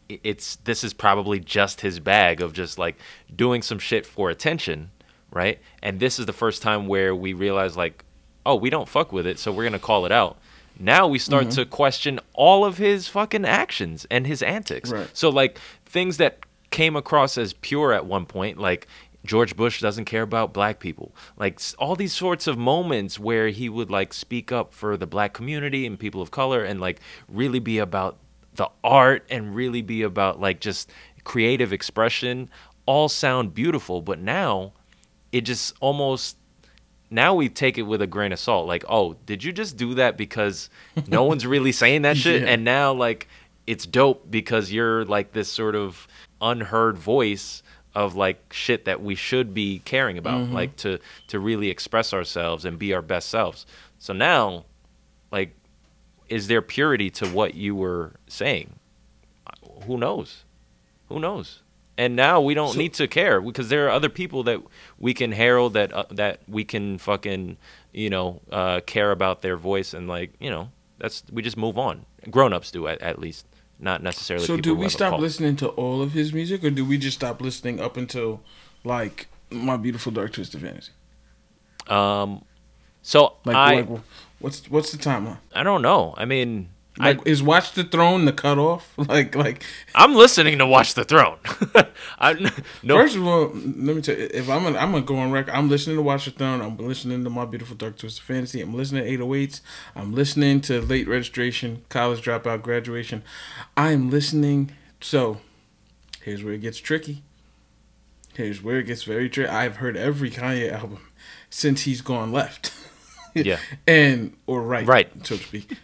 it's 0.09 0.57
this 0.57 0.83
is 0.83 0.93
probably 0.93 1.39
just 1.39 1.79
his 1.79 2.01
bag 2.01 2.41
of 2.41 2.51
just 2.51 2.77
like 2.77 2.97
doing 3.33 3.61
some 3.61 3.79
shit 3.79 4.05
for 4.05 4.29
attention, 4.29 4.91
right? 5.31 5.57
And 5.81 6.01
this 6.01 6.19
is 6.19 6.25
the 6.25 6.33
first 6.33 6.61
time 6.61 6.87
where 6.87 7.15
we 7.15 7.31
realize 7.31 7.77
like, 7.77 8.03
oh, 8.45 8.55
we 8.55 8.69
don't 8.69 8.89
fuck 8.89 9.13
with 9.13 9.25
it, 9.25 9.39
so 9.39 9.53
we're 9.53 9.63
gonna 9.63 9.79
call 9.79 10.05
it 10.05 10.11
out. 10.11 10.37
Now 10.81 11.07
we 11.07 11.19
start 11.19 11.43
Mm-hmm. 11.47 11.61
to 11.61 11.65
question 11.65 12.19
all 12.33 12.65
of 12.65 12.77
his 12.77 13.07
fucking 13.07 13.45
actions 13.45 14.05
and 14.09 14.25
his 14.27 14.41
antics. 14.41 14.91
Right. 14.91 15.09
So 15.13 15.29
like 15.29 15.59
things 15.85 16.17
that 16.17 16.39
came 16.71 16.95
across 16.95 17.37
as 17.37 17.53
pure 17.53 17.93
at 17.93 18.05
one 18.05 18.25
point, 18.25 18.57
like 18.57 18.87
George 19.23 19.55
Bush 19.55 19.79
doesn't 19.81 20.05
care 20.05 20.23
about 20.23 20.53
black 20.53 20.79
people. 20.79 21.13
Like 21.37 21.59
all 21.77 21.95
these 21.95 22.13
sorts 22.13 22.47
of 22.47 22.57
moments 22.57 23.19
where 23.19 23.49
he 23.49 23.69
would 23.69 23.91
like 23.91 24.13
speak 24.13 24.51
up 24.51 24.73
for 24.73 24.97
the 24.97 25.05
black 25.05 25.33
community 25.33 25.85
and 25.85 25.99
people 25.99 26.21
of 26.21 26.31
color 26.31 26.63
and 26.63 26.81
like 26.81 26.99
really 27.27 27.59
be 27.59 27.77
about 27.77 28.17
the 28.55 28.67
art 28.83 29.25
and 29.29 29.53
really 29.55 29.81
be 29.81 30.01
about 30.01 30.39
like 30.39 30.59
just 30.59 30.89
creative 31.23 31.71
expression 31.71 32.49
all 32.87 33.07
sound 33.07 33.53
beautiful, 33.53 34.01
but 34.01 34.19
now 34.19 34.73
it 35.31 35.41
just 35.41 35.75
almost 35.79 36.35
now 37.11 37.35
we 37.35 37.49
take 37.49 37.77
it 37.77 37.83
with 37.83 38.01
a 38.01 38.07
grain 38.07 38.31
of 38.31 38.39
salt. 38.39 38.67
Like, 38.67 38.85
oh, 38.87 39.17
did 39.25 39.43
you 39.43 39.51
just 39.51 39.75
do 39.75 39.93
that 39.95 40.17
because 40.17 40.69
no 41.07 41.23
one's 41.31 41.45
really 41.45 41.73
saying 41.73 42.03
that 42.03 42.15
shit? 42.17 42.41
Yeah. 42.41 42.47
And 42.47 42.63
now, 42.63 42.93
like, 42.93 43.27
it's 43.67 43.85
dope 43.85 44.31
because 44.31 44.71
you're 44.71 45.05
like 45.05 45.33
this 45.33 45.51
sort 45.51 45.75
of 45.75 46.07
unheard 46.41 46.97
voice 46.97 47.61
of 47.93 48.15
like 48.15 48.53
shit 48.53 48.85
that 48.85 49.01
we 49.01 49.15
should 49.15 49.53
be 49.53 49.79
caring 49.83 50.17
about, 50.17 50.41
mm-hmm. 50.41 50.53
like 50.53 50.75
to 50.77 50.99
to 51.27 51.39
really 51.39 51.69
express 51.69 52.13
ourselves 52.13 52.63
and 52.63 52.79
be 52.79 52.93
our 52.93 53.01
best 53.01 53.29
selves. 53.29 53.65
So 53.99 54.13
now, 54.13 54.65
like, 55.31 55.53
is 56.29 56.47
there 56.47 56.61
purity 56.61 57.09
to 57.11 57.27
what 57.27 57.53
you 57.53 57.75
were 57.75 58.13
saying? 58.27 58.73
Who 59.83 59.97
knows? 59.97 60.45
Who 61.09 61.19
knows? 61.19 61.61
And 62.01 62.15
now 62.15 62.41
we 62.47 62.53
don't 62.55 62.73
So- 62.73 62.79
need 62.83 62.93
to 62.95 63.07
care 63.07 63.37
because 63.41 63.69
there 63.69 63.85
are 63.85 63.91
other 63.91 64.09
people 64.09 64.41
that 64.49 64.59
we 64.97 65.13
can 65.13 65.31
herald 65.31 65.73
that 65.73 65.89
uh, 65.93 66.05
that 66.21 66.35
we 66.47 66.63
can 66.63 66.97
fucking 66.97 67.57
you 67.93 68.09
know 68.09 68.27
uh, 68.51 68.79
care 68.93 69.11
about 69.11 69.41
their 69.41 69.57
voice 69.57 69.93
and 69.97 70.07
like 70.15 70.29
you 70.39 70.49
know 70.49 70.69
that's 71.01 71.23
we 71.35 71.41
just 71.41 71.57
move 71.57 71.77
on. 71.77 72.05
Grown 72.35 72.53
ups 72.53 72.71
do 72.71 72.87
at, 72.87 73.01
at 73.01 73.17
least. 73.19 73.45
not 73.91 74.01
necessarily. 74.03 74.45
So 74.45 74.57
do 74.57 74.73
we 74.75 74.89
stop 74.89 75.19
listening 75.19 75.55
to 75.57 75.67
all 75.69 76.01
of 76.05 76.11
his 76.13 76.33
music, 76.33 76.63
or 76.63 76.69
do 76.69 76.85
we 76.91 76.97
just 76.97 77.17
stop 77.17 77.41
listening 77.41 77.79
up 77.79 77.97
until 77.97 78.41
like 78.83 79.27
my 79.49 79.75
beautiful 79.77 80.11
dark 80.11 80.31
twisted 80.33 80.61
fantasy? 80.61 80.91
Um, 81.87 82.43
so 83.01 83.19
Like, 83.45 83.55
I 83.55 83.75
like 83.81 83.89
what's 84.39 84.69
what's 84.69 84.91
the 84.91 84.97
timeline? 85.09 85.39
I 85.55 85.63
don't 85.63 85.81
know. 85.81 86.13
I 86.17 86.25
mean, 86.25 86.69
Like, 87.01 87.19
I 87.19 87.29
is 87.29 87.41
Watch 87.43 87.73
the 87.73 87.83
Throne 87.83 88.25
the 88.25 88.33
cutoff? 88.33 88.93
Like, 88.97 89.35
like 89.35 89.63
I'm 89.95 90.13
listening 90.15 90.57
to 90.59 90.65
Watch 90.65 90.93
the 90.93 91.03
Throne. 91.03 91.37
I 92.19 92.33
no. 92.83 92.95
first 92.97 93.15
of 93.15 93.25
all, 93.27 93.47
let 93.53 93.95
me 93.95 94.01
tell 94.01 94.17
you, 94.17 94.29
if 94.33 94.49
I'm 94.49 94.63
gonna, 94.63 94.77
I'm 94.77 94.91
gonna 94.91 95.03
go 95.05 95.17
on 95.17 95.31
record, 95.31 95.53
I'm 95.53 95.69
listening 95.69 95.95
to 95.97 96.01
Watch 96.01 96.25
the 96.25 96.31
Throne. 96.31 96.61
I'm 96.61 96.77
listening 96.77 97.23
to 97.23 97.29
my 97.29 97.45
beautiful 97.45 97.75
dark 97.75 97.97
twisted 97.97 98.23
fantasy. 98.23 98.61
I'm 98.61 98.73
listening 98.73 99.03
to 99.03 99.25
808s. 99.25 99.61
I'm 99.95 100.13
listening 100.13 100.61
to 100.61 100.81
late 100.81 101.07
registration, 101.07 101.83
college 101.89 102.21
dropout, 102.23 102.61
graduation. 102.61 103.23
I 103.75 103.91
am 103.91 104.09
listening. 104.09 104.71
So, 105.01 105.41
here's 106.21 106.43
where 106.43 106.53
it 106.53 106.61
gets 106.61 106.77
tricky. 106.77 107.23
Here's 108.33 108.61
where 108.63 108.79
it 108.79 108.83
gets 108.85 109.03
very 109.03 109.29
tricky. 109.29 109.49
I've 109.49 109.77
heard 109.77 109.97
every 109.97 110.31
Kanye 110.31 110.71
album 110.71 110.99
since 111.49 111.81
he's 111.81 112.01
gone 112.01 112.31
left. 112.31 112.73
Yeah. 113.33 113.59
and 113.87 114.35
or 114.45 114.61
right, 114.61 114.85
Right. 114.85 115.09
so 115.25 115.37
to 115.37 115.41
speak. 115.43 115.77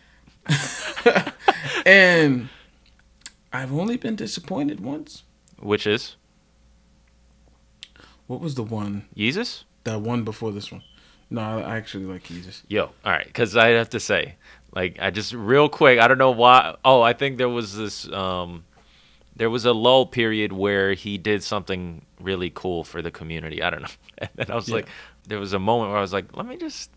and 1.85 2.49
I've 3.53 3.73
only 3.73 3.97
been 3.97 4.15
disappointed 4.15 4.79
once. 4.79 5.23
which 5.59 5.85
is 5.87 6.15
What 8.27 8.39
was 8.41 8.55
the 8.55 8.63
one? 8.63 9.05
Jesus? 9.15 9.63
That 9.83 10.01
one 10.01 10.23
before 10.23 10.51
this 10.51 10.71
one? 10.71 10.83
No, 11.29 11.41
I 11.41 11.77
actually 11.77 12.05
like 12.05 12.23
Jesus. 12.23 12.63
Yo, 12.67 12.83
all 12.85 12.91
right, 13.11 13.25
because 13.25 13.55
I 13.57 13.69
have 13.69 13.89
to 13.91 13.99
say, 13.99 14.35
like, 14.73 14.97
I 15.01 15.11
just 15.11 15.33
real 15.33 15.67
quick, 15.69 15.99
I 15.99 16.07
don't 16.07 16.17
know 16.17 16.31
why. 16.31 16.75
Oh, 16.85 17.01
I 17.01 17.13
think 17.13 17.37
there 17.37 17.49
was 17.49 17.75
this, 17.75 18.09
um, 18.13 18.63
there 19.35 19.49
was 19.49 19.65
a 19.65 19.73
lull 19.73 20.05
period 20.05 20.53
where 20.53 20.93
he 20.93 21.17
did 21.17 21.43
something 21.43 22.05
really 22.19 22.49
cool 22.53 22.83
for 22.85 23.01
the 23.01 23.11
community. 23.11 23.61
I 23.61 23.69
don't 23.69 23.81
know, 23.81 23.87
and 24.19 24.29
then 24.35 24.51
I 24.51 24.55
was 24.55 24.69
Yeah. 24.69 24.75
like, 24.75 24.87
there 25.27 25.39
was 25.39 25.51
a 25.53 25.59
moment 25.59 25.89
where 25.91 25.97
I 25.97 26.01
was 26.01 26.13
like, 26.13 26.35
let 26.35 26.45
me 26.45 26.55
just, 26.55 26.91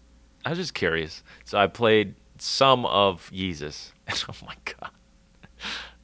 I 0.44 0.50
was 0.50 0.58
just 0.58 0.74
curious, 0.74 1.22
so 1.44 1.58
I 1.58 1.66
played 1.66 2.14
some 2.40 2.86
of 2.86 3.30
Yeezus, 3.32 3.92
oh 4.28 4.34
my 4.46 4.54
god, 4.64 4.90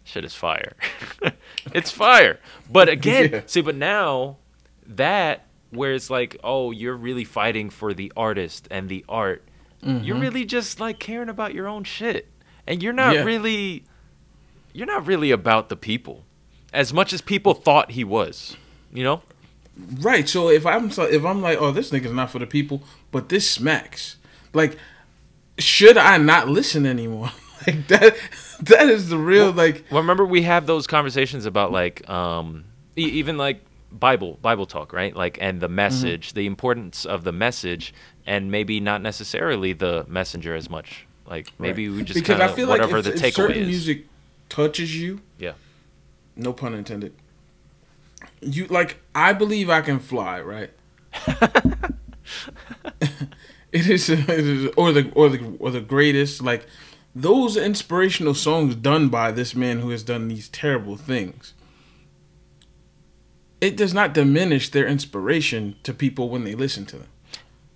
shit 0.05 0.25
is 0.25 0.35
fire, 0.35 0.75
it's 1.73 1.91
fire. 1.91 2.39
But 2.71 2.89
again, 2.89 3.31
Yeah. 3.33 3.41
see, 3.47 3.61
but 3.61 3.75
now 3.75 4.37
that 4.87 5.47
where 5.71 5.93
it's 5.93 6.11
like, 6.11 6.37
oh, 6.45 6.71
you're 6.71 6.97
really 6.97 7.25
fighting 7.25 7.71
for 7.71 7.93
the 7.93 8.13
artist 8.17 8.69
and 8.71 8.89
the 8.89 9.05
art. 9.09 9.43
You're 9.83 10.01
mm-hmm. 10.17 10.21
really 10.21 10.45
just 10.45 10.81
like 10.81 10.99
caring 10.99 11.29
about 11.29 11.55
your 11.55 11.69
own 11.69 11.85
shit. 11.85 12.29
And 12.67 12.83
you're 12.83 12.93
not 12.93 13.15
Yeah. 13.15 13.23
really 13.25 13.85
you're 14.73 14.87
not 14.87 15.07
really 15.07 15.31
about 15.31 15.69
the 15.69 15.77
people 15.77 16.25
as 16.73 16.93
much 16.93 17.13
as 17.13 17.21
people 17.21 17.55
thought 17.55 17.93
he 17.93 18.03
was. 18.03 18.57
You 18.93 19.05
know? 19.05 19.23
Right. 20.01 20.29
So 20.29 20.49
if 20.49 20.67
I'm 20.67 20.91
so- 20.91 21.05
if 21.05 21.25
I'm 21.25 21.41
like, 21.43 21.61
oh, 21.61 21.71
this 21.71 21.91
nigga's 21.91 22.13
not 22.13 22.31
for 22.31 22.39
the 22.39 22.47
people, 22.47 22.83
but 23.13 23.29
this 23.29 23.49
smacks. 23.49 24.17
Like, 24.53 24.77
should 25.59 25.97
I 25.97 26.19
not 26.19 26.49
listen 26.49 26.87
anymore? 26.87 27.31
like 27.67 27.87
that. 27.89 28.17
That 28.61 28.89
is 28.89 29.09
the 29.09 29.19
real 29.19 29.53
like. 29.53 29.85
Well, 29.91 30.01
remember 30.01 30.25
we 30.25 30.43
have 30.43 30.67
those 30.67 30.87
conversations 30.87 31.47
about 31.47 31.73
like 31.73 32.09
um 32.09 32.65
e- 32.97 33.03
even 33.03 33.37
like 33.37 33.61
Bible 33.93 34.39
Bible 34.43 34.67
talk, 34.67 34.93
right? 34.93 35.15
Like 35.15 35.39
and 35.41 35.61
the 35.61 35.69
message, 35.69 36.33
the 36.33 36.47
importance 36.47 37.05
of 37.05 37.25
the 37.25 37.33
message 37.33 37.93
and 38.27 38.51
maybe 38.51 38.81
not 38.81 39.03
necessarily 39.03 39.73
the 39.73 40.05
messenger 40.09 40.55
as 40.55 40.69
much. 40.71 41.07
Like 41.27 41.49
maybe 41.59 41.89
we 41.89 42.03
just 42.05 42.19
because 42.19 42.41
I 42.41 42.49
feel 42.49 42.69
whatever 42.69 42.99
like 42.99 43.07
if, 43.07 43.21
the 43.21 43.27
if 43.27 43.35
takeaway 43.35 43.37
certain 43.37 43.63
is. 43.63 43.69
music 43.69 44.07
touches 44.49 44.97
you, 44.97 45.21
Yeah. 45.39 45.53
no 46.37 46.53
pun 46.53 46.73
intended. 46.75 47.15
You 48.41 48.67
like 48.67 48.99
I 49.15 49.33
believe 49.33 49.69
I 49.69 49.81
can 49.81 49.99
fly, 49.99 50.41
right? 50.41 50.71
it 53.77 53.89
is, 53.89 54.09
it 54.11 54.29
is 54.29 54.73
or 54.77 54.93
the 54.93 55.11
or 55.13 55.29
the 55.29 55.57
or 55.59 55.71
the 55.71 55.81
greatest 55.81 56.43
like 56.43 56.67
those 57.15 57.57
inspirational 57.57 58.35
songs 58.35 58.75
done 58.75 59.09
by 59.09 59.33
this 59.33 59.55
man 59.55 59.81
who 59.81 59.91
has 59.91 60.03
done 60.03 60.29
these 60.29 60.49
terrible 60.49 60.97
things. 60.97 61.55
It 63.61 63.77
does 63.77 63.95
not 63.95 64.13
diminish 64.13 64.69
their 64.69 64.87
inspiration 64.87 65.77
to 65.83 65.95
people 65.95 66.29
when 66.29 66.45
they 66.45 66.55
listen 66.55 66.85
to 66.87 66.99
them. 66.99 67.09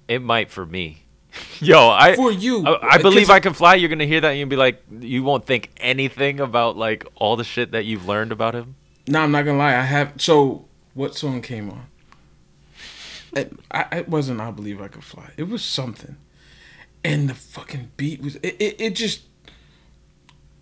It 0.08 0.20
might 0.20 0.50
for 0.50 0.66
me. 0.66 1.04
Yo, 1.60 1.88
I 1.88 2.16
For 2.16 2.32
you, 2.32 2.66
I, 2.66 2.96
I 2.96 2.98
believe 2.98 3.30
I 3.30 3.40
can 3.40 3.54
fly. 3.54 3.76
You're 3.76 3.88
gonna 3.88 4.04
hear 4.04 4.20
that 4.20 4.30
and 4.30 4.38
you'll 4.38 4.48
be 4.48 4.56
like, 4.56 4.82
you 5.00 5.22
won't 5.22 5.46
think 5.46 5.70
anything 5.78 6.40
about 6.40 6.76
like 6.76 7.06
all 7.14 7.36
the 7.36 7.44
shit 7.44 7.72
that 7.72 7.84
you've 7.84 8.06
learned 8.06 8.32
about 8.32 8.54
him. 8.54 8.76
No, 9.06 9.20
I'm 9.20 9.32
not 9.32 9.44
gonna 9.44 9.58
lie. 9.58 9.76
I 9.76 9.82
have. 9.82 10.14
So, 10.18 10.66
what 10.94 11.14
song 11.14 11.40
came 11.40 11.70
on? 11.70 11.86
It, 13.32 13.52
I, 13.70 13.98
it 13.98 14.08
wasn't. 14.08 14.40
I 14.40 14.50
believe 14.50 14.80
I 14.80 14.88
could 14.88 15.04
fly. 15.04 15.30
It 15.36 15.48
was 15.48 15.64
something, 15.64 16.16
and 17.04 17.28
the 17.28 17.34
fucking 17.34 17.92
beat 17.96 18.20
was. 18.22 18.36
It. 18.36 18.56
It, 18.58 18.80
it 18.80 18.94
just. 18.96 19.22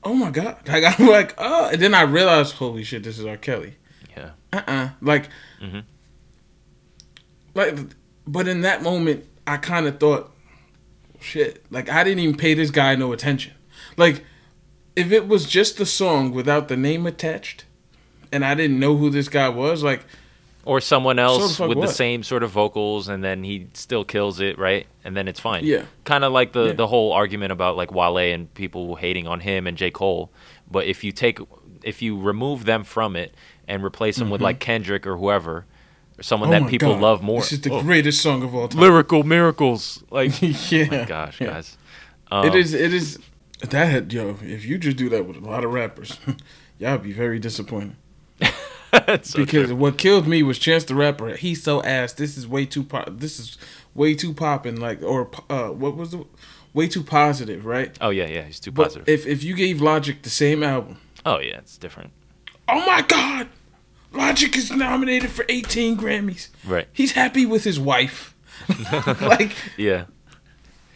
Oh 0.05 0.15
my 0.15 0.31
god! 0.31 0.59
Like 0.69 1.01
I'm 1.01 1.07
like, 1.07 1.35
oh, 1.39 1.71
and 1.73 1.81
then 1.81 1.95
I 1.95 2.03
realized, 2.03 2.55
holy 2.57 2.85
shit, 2.85 3.03
this 3.05 3.19
is 3.19 3.25
R. 3.25 3.37
Kelly. 3.37 3.77
Yeah. 4.17 4.31
Uh 4.53 4.63
uh 4.67 4.89
Like. 5.01 5.29
Mhm. 5.63 5.85
Like, 7.55 7.77
but 8.27 8.47
in 8.47 8.61
that 8.61 8.83
moment, 8.83 9.25
I 9.47 9.57
kind 9.57 9.87
of 9.87 9.99
thought, 9.99 10.31
shit. 11.21 11.65
Like 11.71 11.89
I 11.89 12.05
didn't 12.05 12.21
even 12.21 12.37
pay 12.37 12.55
this 12.55 12.71
guy 12.71 12.95
no 12.97 13.13
attention. 13.13 13.55
Like, 13.97 14.25
if 14.95 15.11
it 15.11 15.27
was 15.27 15.47
just 15.47 15.79
the 15.79 15.87
song 15.87 16.33
without 16.33 16.69
the 16.69 16.77
name 16.77 17.07
attached, 17.07 17.65
and 18.31 18.45
I 18.45 18.55
didn't 18.55 18.79
know 18.79 18.97
who 18.97 19.09
this 19.09 19.29
guy 19.31 19.49
was, 19.49 19.83
like. 19.83 20.05
Or 20.69 20.81
someone 20.83 21.19
else 21.19 21.57
fuck 21.57 21.71
with 21.71 21.81
the 21.81 21.87
same 21.89 22.23
sort 22.23 22.43
of 22.43 22.51
vocals, 22.51 23.09
and 23.09 23.25
then 23.25 23.43
he 23.43 23.69
still 23.73 24.05
kills 24.05 24.39
it, 24.39 24.59
right? 24.59 24.87
And 25.03 25.17
then 25.17 25.27
it's 25.27 25.41
fine. 25.41 25.65
Yeah. 25.65 25.85
Kind 26.05 26.25
of 26.25 26.33
like 26.33 26.53
the 26.53 26.67
Yeah. 26.67 26.73
the 26.75 26.87
whole 26.87 27.13
argument 27.13 27.53
about 27.53 27.77
like 27.77 27.91
Wale 27.91 28.19
and 28.35 28.53
people 28.53 28.95
hating 28.97 29.27
on 29.27 29.41
him 29.41 29.67
and 29.67 29.79
J 29.79 29.91
Cole. 29.91 30.31
But 30.71 30.85
if 30.87 31.03
you 31.05 31.11
take 31.13 31.39
if 31.83 32.03
you 32.03 32.21
remove 32.21 32.65
them 32.67 32.85
from 32.85 33.17
it 33.17 33.35
and 33.67 33.83
replace 33.83 34.17
them 34.17 34.29
with 34.31 34.43
like 34.43 34.59
Kendrick 34.61 35.07
or 35.07 35.17
whoever, 35.17 35.65
or 36.19 36.23
someone 36.23 36.51
Mm-hmm. 36.51 36.63
Oh 36.63 36.67
that 36.67 36.71
people 36.71 36.93
God. 36.95 37.01
love 37.03 37.23
more. 37.23 37.41
This 37.41 37.53
is 37.53 37.61
the 37.63 37.71
Oh, 37.73 37.81
greatest 37.83 38.21
song 38.21 38.43
of 38.43 38.55
all 38.55 38.69
time. 38.69 38.81
lyrical 38.83 39.23
miracles. 39.23 40.05
Like, 40.11 40.33
yeah. 40.71 40.85
my 40.91 41.05
gosh, 41.07 41.41
Yeah. 41.41 41.47
guys. 41.47 41.79
Um, 42.31 42.47
It 42.47 42.55
is. 42.55 42.75
It 42.75 42.93
is. 42.93 43.19
That 43.71 44.13
yo. 44.13 44.37
If 44.43 44.67
you 44.67 44.77
just 44.77 44.99
do 44.99 45.09
that 45.09 45.27
with 45.27 45.37
a 45.39 45.41
lot 45.41 45.65
of 45.65 45.73
rappers, 45.73 46.19
y'all 46.79 46.99
be 46.99 47.13
very 47.13 47.39
disappointed. 47.39 47.97
it's 49.09 49.31
so 49.31 49.39
because 49.45 49.67
true. 49.69 49.77
what 49.77 49.99
killed 49.99 50.27
me 50.27 50.43
was 50.43 50.59
Chance 50.59 50.85
the 50.85 50.95
Rapper. 50.95 51.37
He's 51.37 51.63
so 51.63 51.83
ass. 51.83 52.13
This 52.15 52.37
is 52.37 52.47
way 52.47 52.67
too 52.67 52.83
pop. 52.85 53.09
This 53.11 53.39
is 53.39 53.59
way 53.95 54.15
too 54.15 54.33
popping. 54.35 54.77
Like 54.77 55.03
or 55.03 55.31
uh, 55.51 55.69
what 55.69 55.97
was 55.97 56.11
the 56.11 56.25
way 56.75 56.89
too 56.89 57.03
positive, 57.03 57.65
right? 57.67 57.97
oh 58.01 58.11
yeah, 58.11 58.27
yeah, 58.27 58.43
he's 58.43 58.61
too 58.61 58.71
But 58.73 58.85
positive. 58.85 59.09
if 59.09 59.27
if 59.27 59.43
you 59.43 59.55
gave 59.55 59.81
Logic 59.81 60.23
the 60.23 60.31
same 60.31 60.63
album, 60.63 60.99
oh 61.27 61.39
yeah, 61.39 61.59
it's 61.59 61.77
different. 61.79 62.13
oh 62.69 62.85
my 62.87 63.03
God, 63.03 63.49
Logic 64.13 64.57
is 64.57 64.71
nominated 64.71 65.31
for 65.31 65.45
18 65.49 65.97
Grammys. 65.97 66.49
Right. 66.67 66.89
He's 66.93 67.13
happy 67.13 67.47
with 67.47 67.65
his 67.65 67.79
wife. 67.81 68.35
like 69.23 69.53
Yeah. 69.77 70.05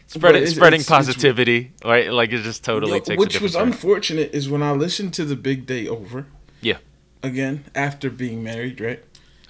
Spreading 0.07 0.43
it's- 0.43 0.57
spreading 0.57 0.81
it's- 0.81 0.87
it's- 0.91 1.07
positivity, 1.07 1.73
right? 1.85 2.13
Like 2.13 2.33
it 2.33 2.43
just 2.43 2.63
totally 2.65 2.93
Yo, 2.93 2.99
takes 3.01 3.19
which 3.19 3.41
was 3.41 3.55
unfortunate 3.55 4.35
is 4.35 4.49
when 4.49 4.63
I 4.63 4.73
listened 4.73 5.15
to 5.15 5.25
the 5.25 5.37
Big 5.37 5.65
Day 5.67 5.89
Over. 5.89 6.27
Yeah. 6.61 6.79
Again, 7.23 7.65
after 7.75 8.11
being 8.11 8.43
married, 8.43 8.81
right? 8.81 9.03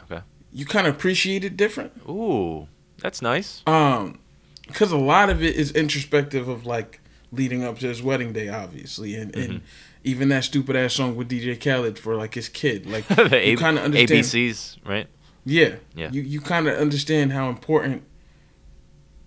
Okay. 0.03 0.23
You 0.53 0.67
kind 0.67 0.87
of 0.87 0.95
appreciate 0.95 1.43
it 1.45 1.57
different. 1.57 1.93
Ooh, 2.09 2.69
that's 2.99 3.23
nice. 3.23 3.63
Um, 3.67 4.19
because 4.67 4.93
a 4.93 4.99
lot 4.99 5.31
of 5.31 5.43
it 5.43 5.57
is 5.57 5.73
introspective 5.73 6.49
of 6.49 6.67
like 6.67 7.01
leading 7.31 7.65
up 7.65 7.79
to 7.79 7.89
his 7.89 8.03
wedding 8.03 8.33
day, 8.33 8.49
obviously, 8.49 9.15
and 9.15 9.33
Mm-hmm. 9.33 9.51
and 9.53 9.61
even 10.05 10.29
that 10.31 10.43
stupid 10.45 10.75
ass 10.77 10.95
song 10.95 11.15
with 11.17 11.31
DJ 11.31 11.59
Khaled 11.59 11.97
for 11.99 12.17
like 12.17 12.35
his 12.35 12.49
kid, 12.49 12.87
like 12.87 13.07
the 13.09 13.41
you 13.47 13.57
kind 13.57 13.79
of 13.79 13.85
understand. 13.85 14.25
ABCs, 14.25 14.77
right? 14.85 15.07
Yeah, 15.45 15.77
Yeah. 15.95 16.11
You 16.13 16.23
you 16.23 16.41
kind 16.41 16.69
of 16.69 16.77
understand 16.79 17.33
how 17.33 17.49
important. 17.49 18.03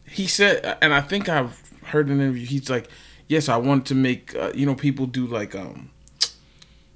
He 0.07 0.27
said, 0.27 0.77
and 0.81 0.93
I 0.93 1.01
think 1.01 1.27
I've 1.29 1.61
heard 1.85 2.07
an 2.09 2.19
interview. 2.21 2.45
He's 2.45 2.69
like, 2.69 2.89
"Yes, 3.27 3.49
I 3.49 3.57
want 3.57 3.85
to 3.87 3.95
make 3.95 4.35
uh, 4.35 4.51
you 4.53 4.65
know 4.65 4.75
people 4.75 5.07
do 5.07 5.25
like 5.25 5.55
um, 5.55 5.89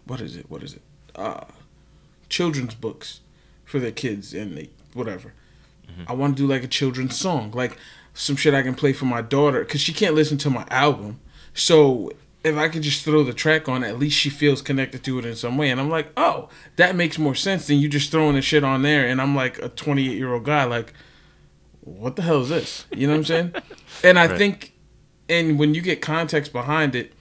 what 0.05 0.21
is 0.21 0.35
it? 0.35 0.49
What 0.49 0.61
is 0.63 0.73
it? 0.73 0.81
Uh, 1.19 1.45
children's 2.29 2.73
books 2.75 3.19
for 3.65 3.79
their 3.79 3.91
kids 3.91 4.33
and 4.33 4.55
they 4.57 4.69
whatever. 4.93 5.33
I 6.07 6.13
want 6.13 6.37
to 6.37 6.43
do 6.43 6.47
like 6.47 6.63
a 6.63 6.67
children's 6.67 7.17
song, 7.19 7.51
like 7.51 7.77
some 8.13 8.37
shit 8.37 8.53
I 8.53 8.61
can 8.61 8.73
play 8.73 8.93
for 8.93 9.03
my 9.05 9.21
daughter 9.21 9.65
because 9.65 9.81
she 9.81 9.91
can't 9.91 10.15
listen 10.15 10.37
to 10.39 10.49
my 10.49 10.65
album. 10.69 11.19
So 11.53 12.11
if 12.43 12.55
I 12.55 12.69
could 12.69 12.83
just 12.83 13.03
throw 13.03 13.23
the 13.23 13.33
track 13.33 13.67
on, 13.67 13.83
at 13.83 13.99
least 13.99 14.17
she 14.17 14.29
feels 14.29 14.61
connected 14.61 15.03
to 15.03 15.19
it 15.19 15.25
in 15.25 15.35
some 15.35 15.57
way. 15.57 15.69
And 15.69 15.79
I'm 15.79 15.89
like, 15.89 16.11
oh, 16.15 16.47
that 16.77 16.95
makes 16.95 17.17
more 17.17 17.35
sense 17.35 17.67
than 17.67 17.79
you 17.79 17.89
just 17.89 18.11
throwing 18.11 18.35
the 18.35 18.41
shit 18.41 18.63
on 18.63 18.81
there. 18.81 19.05
And 19.09 19.19
I'm 19.21 19.35
like 19.35 19.59
a 19.59 19.67
28 19.67 20.15
year 20.17 20.33
old 20.33 20.45
guy, 20.45 20.63
like, 20.63 20.93
what 21.81 22.15
the 22.15 22.21
hell 22.21 22.41
is 22.43 22.49
this? 22.49 22.85
You 22.95 23.07
know 23.07 23.13
what 23.13 23.19
I'm 23.19 23.25
saying? 23.25 23.53
and 24.05 24.17
I 24.17 24.27
Right. 24.27 24.37
think, 24.37 24.73
and 25.27 25.59
when 25.59 25.73
you 25.75 25.81
get 25.81 26.01
context 26.01 26.53
behind 26.53 26.95
it, 26.95 27.11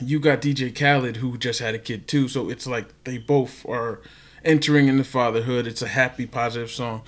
you 0.00 0.20
got 0.20 0.40
DJ 0.42 0.74
Khaled 0.74 1.16
who 1.18 1.38
just 1.38 1.60
had 1.60 1.74
a 1.74 1.78
kid 1.78 2.06
too, 2.08 2.28
so 2.28 2.48
it's 2.50 2.66
like 2.66 3.04
they 3.04 3.18
both 3.18 3.66
are 3.68 4.00
entering 4.44 4.88
into 4.88 5.04
fatherhood. 5.04 5.66
It's 5.66 5.82
a 5.82 5.88
happy, 5.88 6.26
positive 6.26 6.70
song. 6.70 7.02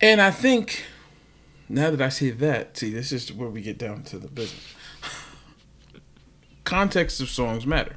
And 0.00 0.20
I 0.20 0.30
think 0.30 0.84
now 1.68 1.90
that 1.90 2.00
I 2.02 2.08
say 2.08 2.30
that, 2.30 2.76
see, 2.76 2.90
this 2.92 3.12
is 3.12 3.32
where 3.32 3.48
we 3.48 3.62
get 3.62 3.78
down 3.78 4.02
to 4.04 4.18
the 4.18 4.28
business. 4.28 4.74
Context 6.64 7.20
of 7.20 7.28
songs 7.28 7.66
matter. 7.66 7.96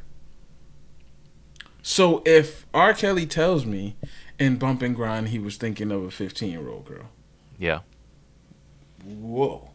So 1.82 2.24
if 2.26 2.66
R. 2.74 2.94
Kelly 2.94 3.26
tells 3.26 3.66
me 3.66 3.96
in 4.40 4.58
Bump 4.58 4.82
and 4.82 4.96
Grind 4.96 5.30
he 5.30 5.40
was 5.40 5.58
thinking 5.58 5.92
of 5.92 6.04
a 6.04 6.12
15 6.12 6.52
year 6.52 6.68
old 6.68 6.86
girl, 6.86 7.10
Yeah. 7.58 7.80
whoa. 9.04 9.70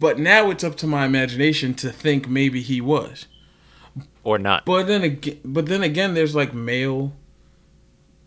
But 0.00 0.18
now 0.18 0.50
it's 0.50 0.64
up 0.64 0.76
to 0.76 0.86
my 0.86 1.04
imagination 1.06 1.74
to 1.74 1.90
think 1.90 2.28
maybe 2.28 2.60
he 2.60 2.80
was. 2.80 3.26
Or 4.24 4.38
not. 4.38 4.64
But 4.64 4.88
then 4.88 5.02
again, 5.02 5.40
but 5.44 5.66
then 5.66 5.82
again, 5.82 6.14
there's 6.14 6.34
like 6.34 6.52
male 6.52 7.12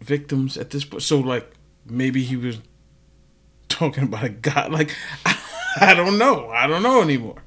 victims 0.01 0.57
at 0.57 0.69
this 0.69 0.85
point. 0.85 1.03
So 1.03 1.19
like 1.19 1.51
maybe 1.85 2.23
he 2.23 2.37
was 2.37 2.59
talking 3.67 4.03
about 4.05 4.23
a 4.23 4.29
guy. 4.29 4.67
Like 4.71 4.95
I 5.81 5.93
don't 5.93 6.17
know. 6.17 6.49
I 6.49 6.67
don't 6.67 6.81
know 6.83 7.01
anymore. 7.01 7.43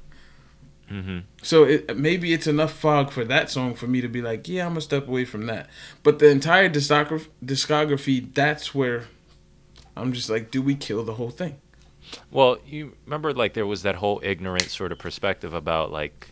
hmm 0.87 1.19
So 1.41 1.63
it, 1.63 1.97
maybe 1.97 2.31
it's 2.33 2.47
enough 2.47 2.73
fog 2.73 3.11
for 3.11 3.25
that 3.25 3.49
song 3.49 3.73
for 3.73 3.87
me 3.87 4.01
to 4.01 4.07
be 4.07 4.21
like, 4.21 4.47
yeah, 4.47 4.65
I'm 4.65 4.71
gonna 4.71 4.81
step 4.81 5.07
away 5.07 5.25
from 5.25 5.47
that. 5.47 5.67
But 6.03 6.19
the 6.19 6.29
entire 6.29 6.69
discography, 6.69 7.27
discography 7.43 8.33
that's 8.33 8.73
where 8.75 9.05
I'm 9.97 10.13
just 10.13 10.29
like, 10.29 10.51
do 10.51 10.61
we 10.61 10.75
kill 10.75 11.03
the 11.03 11.15
whole 11.15 11.31
thing? 11.31 11.59
Well, 12.31 12.57
you 12.65 12.95
remember 13.05 13.33
like 13.33 13.53
there 13.53 13.65
was 13.65 13.83
that 13.83 13.95
whole 13.95 14.19
ignorant 14.23 14.63
sort 14.69 14.91
of 14.91 14.99
perspective 14.99 15.53
about 15.53 15.91
like 15.91 16.29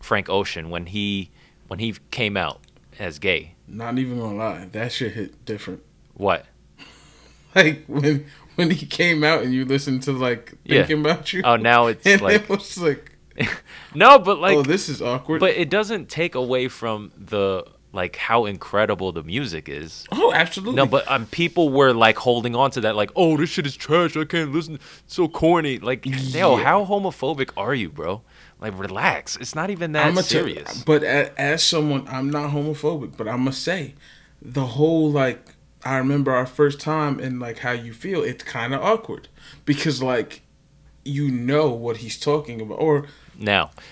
Frank 0.00 0.28
Ocean 0.28 0.70
when 0.70 0.86
he 0.86 1.30
when 1.68 1.78
he 1.78 1.94
came 2.10 2.36
out 2.36 2.60
as 2.98 3.18
gay. 3.18 3.54
Not 3.68 3.98
even 3.98 4.18
gonna 4.18 4.36
lie, 4.36 4.68
that 4.72 4.92
shit 4.92 5.12
hit 5.12 5.44
different. 5.44 5.82
What? 6.14 6.46
Like 7.54 7.84
when 7.88 8.26
when 8.54 8.70
he 8.70 8.86
came 8.86 9.24
out 9.24 9.42
and 9.42 9.52
you 9.52 9.64
listened 9.64 10.04
to 10.04 10.12
like 10.12 10.54
Yeah. 10.64 10.82
thinking 10.86 11.00
about 11.00 11.32
you. 11.32 11.42
Oh, 11.44 11.56
now 11.56 11.86
it's 11.88 12.06
and 12.06 12.20
like 12.22 12.42
it 12.42 12.48
was 12.48 12.78
like, 12.78 13.12
no, 13.94 14.20
but 14.20 14.38
like 14.38 14.56
oh, 14.56 14.62
this 14.62 14.88
is 14.88 15.02
awkward. 15.02 15.40
but 15.40 15.50
it 15.56 15.68
doesn't 15.68 16.08
take 16.08 16.36
away 16.36 16.68
from 16.68 17.10
the 17.16 17.64
like 17.92 18.16
how 18.16 18.46
incredible 18.46 19.12
the 19.12 19.22
music 19.22 19.68
is. 19.68 20.06
oh, 20.12 20.32
absolutely. 20.32 20.76
No, 20.76 20.86
but 20.86 21.10
um, 21.10 21.26
people 21.26 21.70
were 21.70 21.92
like 21.92 22.16
holding 22.16 22.54
on 22.54 22.70
to 22.72 22.80
that, 22.82 22.94
like, 22.96 23.10
"Oh, 23.16 23.36
this 23.36 23.50
shit 23.50 23.66
is 23.66 23.76
trash. 23.76 24.16
I 24.16 24.24
can't 24.24 24.52
listen. 24.52 24.74
It's 24.74 25.14
so 25.14 25.28
corny." 25.28 25.78
Like, 25.78 26.06
yo, 26.06 26.56
how 26.56 26.84
homophobic 26.84 27.50
are 27.56 27.74
you, 27.74 27.90
bro? 27.90 28.22
Like, 28.60 28.78
relax. 28.78 29.36
It's 29.36 29.54
not 29.54 29.70
even 29.70 29.92
that 29.92 30.12
tell- 30.14 30.22
serious. 30.22 30.84
but 30.84 31.02
as, 31.02 31.30
as 31.36 31.62
someone, 31.62 32.06
I'm 32.08 32.30
not 32.30 32.50
homophobic, 32.50 33.16
but 33.16 33.26
I 33.26 33.36
must 33.36 33.62
say, 33.62 33.94
the 34.42 34.66
whole 34.66 35.10
like, 35.10 35.54
I 35.84 35.96
remember 35.96 36.30
our 36.32 36.46
first 36.46 36.78
time 36.80 37.18
and 37.18 37.40
like 37.40 37.58
how 37.58 37.72
you 37.72 37.92
feel. 37.92 38.22
It's 38.22 38.44
kind 38.44 38.74
of 38.74 38.82
awkward 38.82 39.28
because 39.64 40.02
like, 40.02 40.42
you 41.04 41.30
know 41.30 41.70
what 41.70 41.98
he's 41.98 42.20
talking 42.20 42.60
about, 42.60 42.76
or 42.76 43.06
now, 43.38 43.70
yeah, 43.74 43.84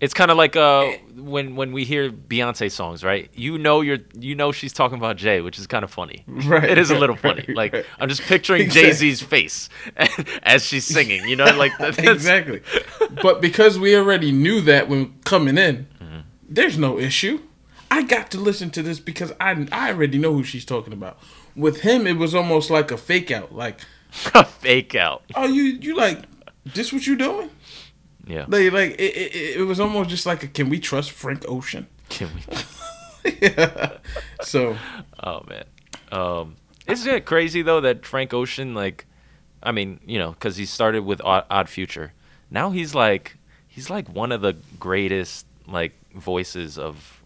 it's 0.00 0.14
kind 0.14 0.30
of 0.30 0.36
like 0.36 0.56
uh 0.56 0.92
when 1.16 1.56
when 1.56 1.72
we 1.72 1.84
hear 1.84 2.10
Beyonce 2.10 2.70
songs, 2.70 3.04
right? 3.04 3.30
You 3.34 3.58
know, 3.58 3.80
you're 3.82 3.98
you 4.18 4.34
know 4.34 4.50
she's 4.52 4.72
talking 4.72 4.96
about 4.98 5.16
Jay, 5.16 5.40
which 5.40 5.58
is 5.58 5.66
kind 5.66 5.84
of 5.84 5.90
funny. 5.90 6.24
Right, 6.26 6.68
It 6.70 6.78
is 6.78 6.90
a 6.90 6.98
little 6.98 7.16
funny. 7.16 7.44
right, 7.48 7.56
Like 7.56 7.72
right. 7.74 7.84
I'm 7.98 8.08
just 8.08 8.22
picturing 8.22 8.62
Exactly. 8.62 8.90
Jay 8.90 8.92
Z's 8.96 9.20
face 9.22 9.68
as 10.42 10.64
she's 10.64 10.84
singing. 10.86 11.28
You 11.28 11.36
know, 11.36 11.44
like 11.56 11.72
that, 11.78 11.98
exactly. 11.98 12.62
but 13.22 13.40
because 13.40 13.78
we 13.78 13.94
already 13.96 14.32
knew 14.32 14.60
that 14.62 14.88
when 14.88 15.14
coming 15.24 15.58
in, 15.58 15.86
Mm-hmm. 16.00 16.20
there's 16.48 16.78
no 16.78 16.98
issue. 16.98 17.40
I 17.90 18.02
got 18.04 18.30
to 18.30 18.38
listen 18.38 18.70
to 18.70 18.82
this 18.82 19.00
because 19.00 19.32
I 19.40 19.66
I 19.72 19.90
already 19.92 20.16
know 20.18 20.32
who 20.32 20.44
she's 20.44 20.64
talking 20.64 20.92
about. 20.92 21.18
With 21.56 21.80
him, 21.82 22.06
it 22.06 22.16
was 22.16 22.34
almost 22.34 22.70
like 22.70 22.90
a 22.90 22.96
fake 22.96 23.30
out. 23.32 23.52
Like, 23.54 23.80
a 24.34 24.44
fake 24.44 24.94
out. 24.94 25.24
oh, 25.34 25.46
you 25.48 25.64
you 25.64 25.96
like 25.96 26.24
this? 26.64 26.92
What 26.92 27.06
you 27.06 27.16
doing? 27.16 27.50
Yeah. 28.30 28.44
Like 28.46 28.72
like 28.72 28.90
it, 28.92 29.16
it, 29.16 29.56
it 29.60 29.64
was 29.66 29.80
almost 29.80 30.08
just 30.08 30.24
like 30.24 30.44
a, 30.44 30.48
can 30.48 30.68
we 30.68 30.78
trust 30.78 31.10
Frank 31.10 31.44
Ocean? 31.48 31.86
Can 32.08 32.28
we? 32.34 33.32
yeah. 33.42 33.98
So 34.42 34.76
Oh 35.22 35.42
man, 35.48 35.64
um, 36.10 36.56
isn't 36.86 37.08
it 37.12 37.24
crazy 37.24 37.62
though 37.62 37.80
that 37.80 38.04
Frank 38.04 38.32
Ocean, 38.34 38.74
like, 38.74 39.06
I 39.62 39.72
mean, 39.72 40.00
you 40.04 40.18
know, 40.18 40.32
because 40.32 40.56
he 40.56 40.66
started 40.66 41.04
with 41.04 41.20
Odd, 41.22 41.44
Odd 41.50 41.68
Future, 41.68 42.12
now 42.50 42.70
he's 42.70 42.94
like, 42.94 43.36
he's 43.68 43.90
like 43.90 44.08
one 44.08 44.32
of 44.32 44.40
the 44.40 44.56
greatest 44.78 45.46
like 45.66 45.92
voices 46.14 46.78
of 46.78 47.22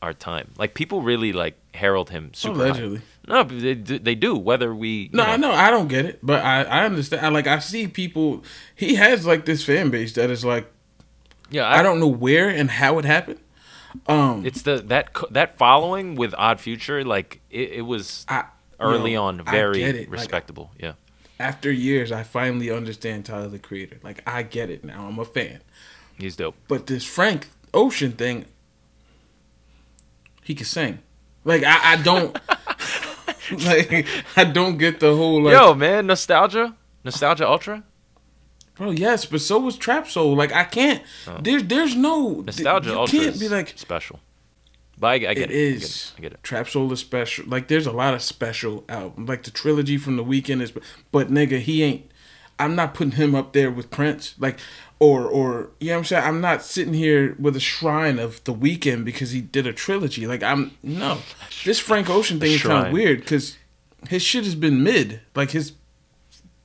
our 0.00 0.14
time. 0.14 0.52
Like 0.56 0.74
people 0.74 1.02
really 1.02 1.32
like 1.32 1.58
herald 1.74 2.10
him 2.10 2.32
super. 2.34 2.72
high. 2.72 3.00
No, 3.28 3.44
but 3.44 3.60
they 3.60 3.74
do- 3.74 3.98
they 3.98 4.14
do. 4.14 4.34
Whether 4.36 4.74
we, 4.74 5.10
No, 5.12 5.22
know, 5.24 5.30
I 5.30 5.36
know 5.36 5.52
I 5.52 5.70
don't 5.70 5.88
get 5.88 6.06
it, 6.06 6.18
but 6.22 6.42
I 6.44 6.62
I 6.62 6.84
understand. 6.86 7.24
I, 7.24 7.28
like 7.28 7.46
I 7.46 7.58
see 7.58 7.86
people. 7.86 8.42
He 8.74 8.94
has 8.96 9.26
like 9.26 9.44
this 9.44 9.62
fan 9.64 9.90
base 9.90 10.14
that 10.14 10.30
is 10.30 10.44
like 10.44 10.66
yeah, 11.50 11.68
I 11.68 11.82
don't 11.82 12.00
know 12.00 12.08
where 12.08 12.48
and 12.48 12.70
how 12.70 12.98
it 12.98 13.04
happened. 13.04 13.40
Um, 14.06 14.44
It's 14.46 14.62
the 14.62 14.78
that 14.88 15.14
that 15.30 15.56
following 15.58 16.14
with 16.14 16.34
Odd 16.38 16.60
Future, 16.60 17.04
like 17.04 17.40
it, 17.50 17.70
it 17.72 17.82
was 17.82 18.24
I 18.28 18.44
early 18.80 19.14
on 19.16 19.40
I 19.46 19.50
very 19.50 19.82
it. 19.82 19.96
Like, 19.96 20.10
respectable. 20.10 20.70
yeah. 20.78 20.92
after 21.40 21.70
years, 21.72 22.10
I 22.12 22.22
finally 22.22 22.70
understand 22.70 23.24
Tyler 23.26 23.48
the 23.48 23.58
Creator. 23.58 23.98
Like 24.02 24.22
I 24.26 24.42
get 24.42 24.70
it 24.70 24.84
now. 24.84 25.06
I'm 25.06 25.18
a 25.18 25.24
fan. 25.24 25.60
He's 26.18 26.36
dope. 26.36 26.54
But 26.68 26.86
this 26.86 27.04
Frank 27.04 27.48
Ocean 27.72 28.12
thing, 28.12 28.44
he 30.44 30.54
can 30.54 30.66
sing. 30.66 30.98
Like 31.44 31.62
I, 31.64 31.92
I 31.92 31.96
don't. 32.02 32.36
like 33.64 34.06
I 34.36 34.44
don't 34.44 34.78
get 34.78 35.00
the 35.00 35.14
whole 35.14 35.42
like. 35.42 35.54
Yo, 35.54 35.74
man, 35.74 36.06
nostalgia, 36.06 36.74
nostalgia 37.04 37.48
ultra. 37.48 37.84
Bro, 38.74 38.92
yes, 38.92 39.24
but 39.24 39.40
so 39.40 39.58
was 39.58 39.76
Trap 39.76 40.06
Soul. 40.08 40.36
Like 40.36 40.52
I 40.52 40.64
can't. 40.64 41.02
Oh. 41.26 41.38
There's 41.40 41.64
there's 41.64 41.96
no 41.96 42.40
Nostalgia 42.40 42.90
You 42.90 42.98
ultra 42.98 43.18
can't 43.18 43.34
is 43.34 43.40
be 43.40 43.48
like 43.48 43.72
special. 43.76 44.20
But 45.00 45.06
I, 45.06 45.12
I 45.14 45.18
get 45.18 45.36
it 45.36 45.50
it. 45.50 45.52
is. 45.52 46.12
I 46.16 46.20
get 46.20 46.32
it. 46.32 46.42
Trap 46.42 46.68
Soul 46.68 46.92
is 46.92 47.00
special. 47.00 47.44
Like 47.46 47.68
there's 47.68 47.86
a 47.86 47.92
lot 47.92 48.14
of 48.14 48.22
special 48.22 48.84
albums. 48.88 49.28
Like 49.28 49.42
the 49.42 49.50
trilogy 49.50 49.98
from 49.98 50.16
the 50.16 50.24
Weeknd 50.24 50.60
is. 50.60 50.72
But 51.10 51.28
nigga, 51.28 51.60
he 51.60 51.82
ain't. 51.82 52.10
I'm 52.60 52.74
not 52.74 52.94
putting 52.94 53.12
him 53.12 53.34
up 53.34 53.52
there 53.52 53.70
with 53.70 53.90
Prince. 53.90 54.34
Like. 54.38 54.58
Or, 55.00 55.24
or, 55.26 55.70
you 55.78 55.88
know 55.88 55.92
what 55.94 55.98
I'm 55.98 56.04
saying? 56.06 56.24
I'm 56.24 56.40
not 56.40 56.62
sitting 56.64 56.92
here 56.92 57.36
with 57.38 57.54
a 57.54 57.60
shrine 57.60 58.18
of 58.18 58.42
the 58.42 58.52
Weeknd 58.52 59.04
because 59.04 59.30
he 59.30 59.40
did 59.40 59.64
a 59.66 59.72
trilogy. 59.72 60.26
Like, 60.26 60.42
I'm, 60.42 60.72
no. 60.82 61.18
This 61.64 61.78
Frank 61.78 62.10
Ocean 62.10 62.40
thing 62.40 62.50
is 62.52 62.62
kind 62.62 62.88
of 62.88 62.92
weird 62.92 63.20
because 63.20 63.56
his 64.08 64.22
shit 64.22 64.42
has 64.44 64.56
been 64.56 64.82
mid. 64.82 65.20
Like, 65.36 65.52
his 65.52 65.72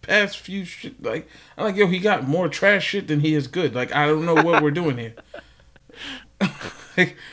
past 0.01 0.39
few 0.39 0.65
shit. 0.65 1.01
Like, 1.03 1.27
I'm 1.57 1.65
like, 1.65 1.75
yo, 1.75 1.85
he 1.85 1.99
got 1.99 2.27
more 2.27 2.49
trash 2.49 2.85
shit 2.87 3.07
than 3.07 3.19
he 3.19 3.35
is 3.35 3.45
good. 3.47 3.75
Like, 3.75 3.93
I 3.93 4.07
don't 4.07 4.25
know 4.25 4.33
what 4.35 4.63
we're 4.63 4.71
doing 4.71 4.97
here. 4.97 5.13
Like, 6.97 7.15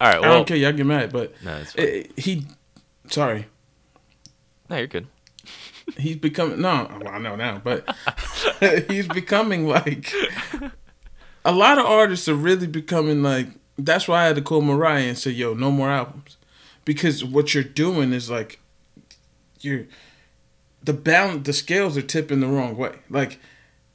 All 0.00 0.08
right. 0.08 0.16
I 0.16 0.20
Well, 0.20 0.32
don't 0.34 0.46
care. 0.46 0.56
Y'all 0.56 0.72
get 0.72 0.86
mad, 0.86 1.12
but 1.12 1.34
No, 1.42 1.62
eh, 1.76 2.04
he. 2.16 2.46
Sorry, 3.08 3.46
no, 4.70 4.76
you're 4.76 4.86
good. 4.86 5.08
He's 5.98 6.16
becoming 6.16 6.60
no. 6.60 6.90
Well, 7.00 7.08
I 7.14 7.18
know 7.18 7.36
now, 7.36 7.60
but 7.62 7.88
he's 8.88 9.08
becoming 9.08 9.66
like 9.66 10.12
a 11.44 11.52
lot 11.52 11.78
of 11.78 11.86
artists 11.86 12.28
are 12.28 12.34
really 12.34 12.66
becoming 12.66 13.22
like. 13.22 13.48
That's 13.78 14.06
why 14.06 14.22
I 14.22 14.26
had 14.26 14.36
to 14.36 14.42
call 14.42 14.60
Mariah 14.60 15.08
and 15.08 15.18
say, 15.18 15.30
"Yo, 15.30 15.54
no 15.54 15.70
more 15.70 15.90
albums," 15.90 16.36
because 16.84 17.24
what 17.24 17.54
you're 17.54 17.64
doing 17.64 18.12
is 18.12 18.30
like 18.30 18.60
you're 19.60 19.86
the 20.82 20.92
balance. 20.92 21.46
The 21.46 21.52
scales 21.52 21.96
are 21.96 22.02
tipping 22.02 22.40
the 22.40 22.46
wrong 22.48 22.76
way. 22.76 22.96
Like 23.08 23.38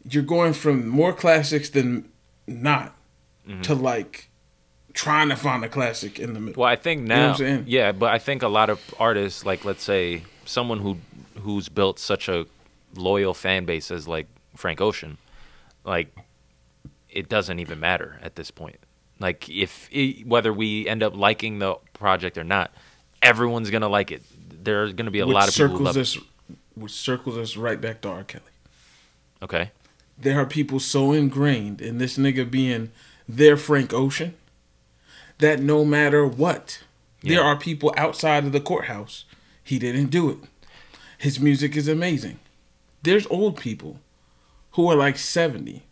you're 0.09 0.23
going 0.23 0.53
from 0.53 0.87
more 0.87 1.13
classics 1.13 1.69
than 1.69 2.09
not 2.47 2.93
Mm-hmm. 3.47 3.61
to 3.61 3.75
like 3.75 4.29
trying 4.93 5.29
to 5.29 5.37
find 5.37 5.63
a 5.63 5.69
classic 5.69 6.19
in 6.19 6.33
the 6.33 6.39
middle. 6.41 6.59
Well, 6.63 6.69
I 6.69 6.75
think 6.75 7.03
know 7.03 7.15
now, 7.15 7.29
I'm 7.29 7.35
saying? 7.37 7.63
yeah, 7.67 7.93
but 7.93 8.09
I 8.11 8.19
think 8.19 8.43
a 8.43 8.49
lot 8.49 8.69
of 8.69 8.81
artists, 8.99 9.45
like 9.45 9.63
let's 9.63 9.83
say 9.83 10.23
someone 10.47 10.79
who 10.79 10.97
who's 11.41 11.69
built 11.69 11.99
such 11.99 12.27
a 12.29 12.45
loyal 12.95 13.33
fan 13.33 13.65
base 13.65 13.91
as 13.91 14.07
like 14.07 14.27
Frank 14.55 14.81
Ocean, 14.81 15.17
like 15.83 16.15
it 17.09 17.29
doesn't 17.29 17.59
even 17.59 17.79
matter 17.79 18.19
at 18.21 18.35
this 18.35 18.51
point. 18.51 18.77
Like 19.19 19.49
if 19.49 19.89
i 19.95 20.23
whether 20.25 20.53
we 20.53 20.87
end 20.87 21.03
up 21.03 21.15
liking 21.15 21.59
the 21.59 21.75
project 21.93 22.37
or 22.37 22.43
not, 22.43 22.71
everyone's 23.21 23.69
gonna 23.69 23.89
like 23.89 24.11
it. 24.11 24.23
There's 24.63 24.93
gonna 24.93 25.11
be 25.11 25.19
a 25.19 25.27
which 25.27 25.35
lot 25.35 25.47
of 25.47 25.55
people 25.55 25.77
who 25.77 25.83
love 25.83 25.97
it. 25.97 26.01
us, 26.01 26.17
which 26.75 26.91
circles 26.91 27.37
us 27.37 27.57
right 27.57 27.79
back 27.79 28.01
to 28.01 28.09
R. 28.09 28.23
Kelly. 28.23 28.43
Okay, 29.41 29.71
There 30.17 30.39
are 30.39 30.47
people 30.47 30.79
so 30.79 31.11
ingrained 31.13 31.79
in 31.79 31.99
this 31.99 32.17
nigga 32.17 32.49
being 32.49 32.91
their 33.29 33.55
Frank 33.55 33.93
Ocean 33.93 34.33
that 35.37 35.59
no 35.59 35.85
matter 35.85 36.25
what, 36.25 36.81
there 37.21 37.43
are 37.43 37.55
people 37.55 37.93
outside 37.95 38.45
of 38.45 38.51
the 38.51 38.59
courthouse. 38.59 39.25
He 39.67 39.79
didn't 39.79 40.07
do 40.07 40.29
it. 40.29 40.37
His 41.17 41.39
music 41.41 41.75
is 41.75 41.89
amazing. 41.89 42.39
There's 43.03 43.27
old 43.27 43.57
people 43.57 43.99
who 44.71 44.89
are 44.89 44.95
like 44.95 45.17
70 45.17 45.83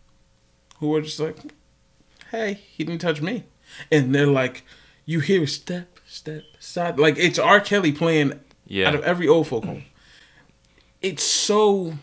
who 0.80 0.96
are 0.96 1.02
just 1.02 1.20
like, 1.20 1.36
hey, 2.32 2.62
he 2.72 2.84
didn't 2.86 3.02
touch 3.02 3.22
me. 3.22 3.44
And 3.92 4.16
they're 4.16 4.28
like, 4.28 4.64
you 5.06 5.20
hear 5.20 5.46
step, 5.46 6.00
step, 6.08 6.44
side. 6.60 6.98
Like 6.98 7.18
it's 7.18 7.38
R. 7.38 7.60
Kelly 7.60 7.92
playing 7.92 8.40
Yeah. 8.66 8.88
out 8.88 8.96
of 8.96 9.04
every 9.04 9.28
old 9.28 9.48
folk 9.48 9.66
home. 9.66 9.84
It's 11.02 11.24
so 11.24 11.96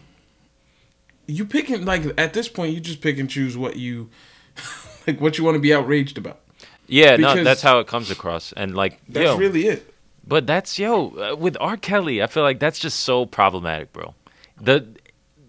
you 1.27 1.47
picking 1.47 1.85
like 1.87 2.03
at 2.18 2.35
this 2.35 2.49
point 2.49 2.75
you 2.75 2.81
just 2.81 3.01
pick 3.01 3.18
and 3.18 3.31
choose 3.31 3.57
what 3.57 3.77
you 3.77 4.11
like 5.07 5.20
what 5.20 5.39
you 5.39 5.45
want 5.45 5.55
to 5.55 5.61
be 5.61 5.73
outraged 5.73 6.18
about. 6.18 6.41
Yeah, 6.87 7.16
no, 7.16 7.43
that's 7.43 7.62
how 7.62 7.79
it 7.79 7.87
comes 7.87 8.11
across. 8.11 8.53
And 8.53 8.75
like, 8.75 9.01
That's 9.09 9.25
yo, 9.25 9.37
really 9.39 9.66
it. 9.66 9.91
But 10.27 10.47
that's 10.47 10.79
yo 10.79 11.09
uh, 11.33 11.37
with 11.37 11.57
R. 11.61 11.77
Kelly. 11.77 12.23
I 12.23 12.27
feel 12.27 12.43
like 12.43 12.61
that's 12.61 12.79
just 12.79 13.01
so 13.01 13.27
problematic, 13.27 13.93
bro. 13.93 14.14
The 14.61 14.87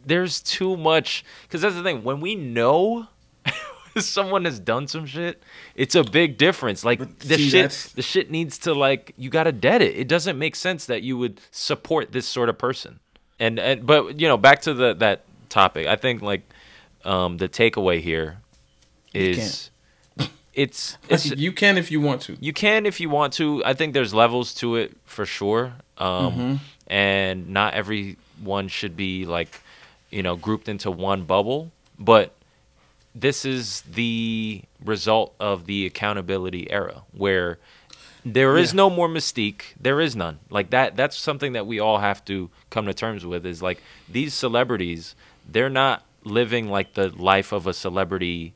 there's 0.06 0.42
too 0.42 0.76
much 0.78 1.24
because 1.44 1.62
that's 1.62 1.76
the 1.76 1.84
thing. 1.84 2.04
When 2.04 2.20
we 2.22 2.36
know 2.36 3.08
someone 4.00 4.46
has 4.46 4.60
done 4.60 4.88
some 4.88 5.06
shit, 5.06 5.42
it's 5.76 5.96
a 5.96 6.04
big 6.04 6.38
difference. 6.38 6.84
Like 6.84 7.00
But 7.00 7.20
the 7.20 7.36
see, 7.36 7.50
shit, 7.50 7.62
that's- 7.64 7.90
the 7.92 8.02
shit 8.02 8.32
needs 8.32 8.58
to 8.60 8.74
like 8.74 9.14
you 9.18 9.30
got 9.30 9.44
to 9.44 9.52
dead 9.52 9.82
it. 9.82 9.96
It 9.96 10.08
doesn't 10.08 10.38
make 10.38 10.56
sense 10.56 10.86
that 10.88 11.04
you 11.04 11.18
would 11.18 11.40
support 11.52 12.12
this 12.12 12.28
sort 12.28 12.50
of 12.50 12.58
person. 12.58 13.00
And 13.40 13.60
and 13.60 13.86
but 13.86 14.20
you 14.20 14.28
know 14.28 14.38
back 14.38 14.62
to 14.64 14.74
the 14.74 14.94
that 14.96 15.24
topic. 15.50 15.88
I 15.88 15.96
think 15.96 16.22
like 16.22 16.42
um 17.06 17.38
the 17.38 17.48
takeaway 17.50 18.00
here 18.02 18.38
is 19.14 19.70
it's 20.54 20.98
it's 21.10 21.26
you 21.36 21.52
can 21.52 21.78
if 21.78 21.90
you 21.92 22.00
want 22.02 22.22
to. 22.24 22.38
you 22.40 22.54
can 22.54 22.86
if 22.86 23.00
you 23.00 23.10
want 23.10 23.34
to. 23.34 23.64
I 23.66 23.74
think 23.74 23.94
there's 23.94 24.14
levels 24.14 24.54
to 24.56 24.76
it 24.76 24.96
for 25.06 25.26
sure. 25.26 25.74
Um, 25.98 26.60
And 26.88 27.50
not 27.50 27.74
everyone 27.74 28.68
should 28.68 28.96
be 28.96 29.26
like, 29.26 29.62
you 30.12 30.22
know, 30.22 30.36
grouped 30.36 30.68
into 30.70 30.92
one 30.92 31.24
bubble. 31.24 31.72
But 31.98 32.34
this 33.16 33.46
is 33.46 33.82
the 33.82 34.62
result 34.84 35.34
of 35.40 35.66
the 35.66 35.86
accountability 35.86 36.70
era 36.72 37.04
where 37.12 37.58
there 38.26 38.58
is 38.58 38.72
Yeah. 38.74 38.78
no 38.78 38.90
more 38.90 39.08
mystique. 39.08 39.74
There 39.80 40.00
is 40.02 40.16
none. 40.16 40.40
Like 40.50 40.70
that 40.72 40.96
that's 40.96 41.18
something 41.18 41.54
that 41.54 41.66
we 41.68 41.80
all 41.80 42.00
have 42.00 42.24
to 42.26 42.50
come 42.70 42.86
to 42.86 42.94
terms 42.94 43.26
with 43.26 43.46
is 43.46 43.62
like 43.62 43.82
these 44.10 44.34
celebrities, 44.34 45.16
they're 45.50 45.70
not 45.70 46.04
living 46.24 46.70
like 46.70 46.94
the 46.94 47.10
life 47.10 47.52
of 47.52 47.68
a 47.68 47.74
celebrity 47.74 48.54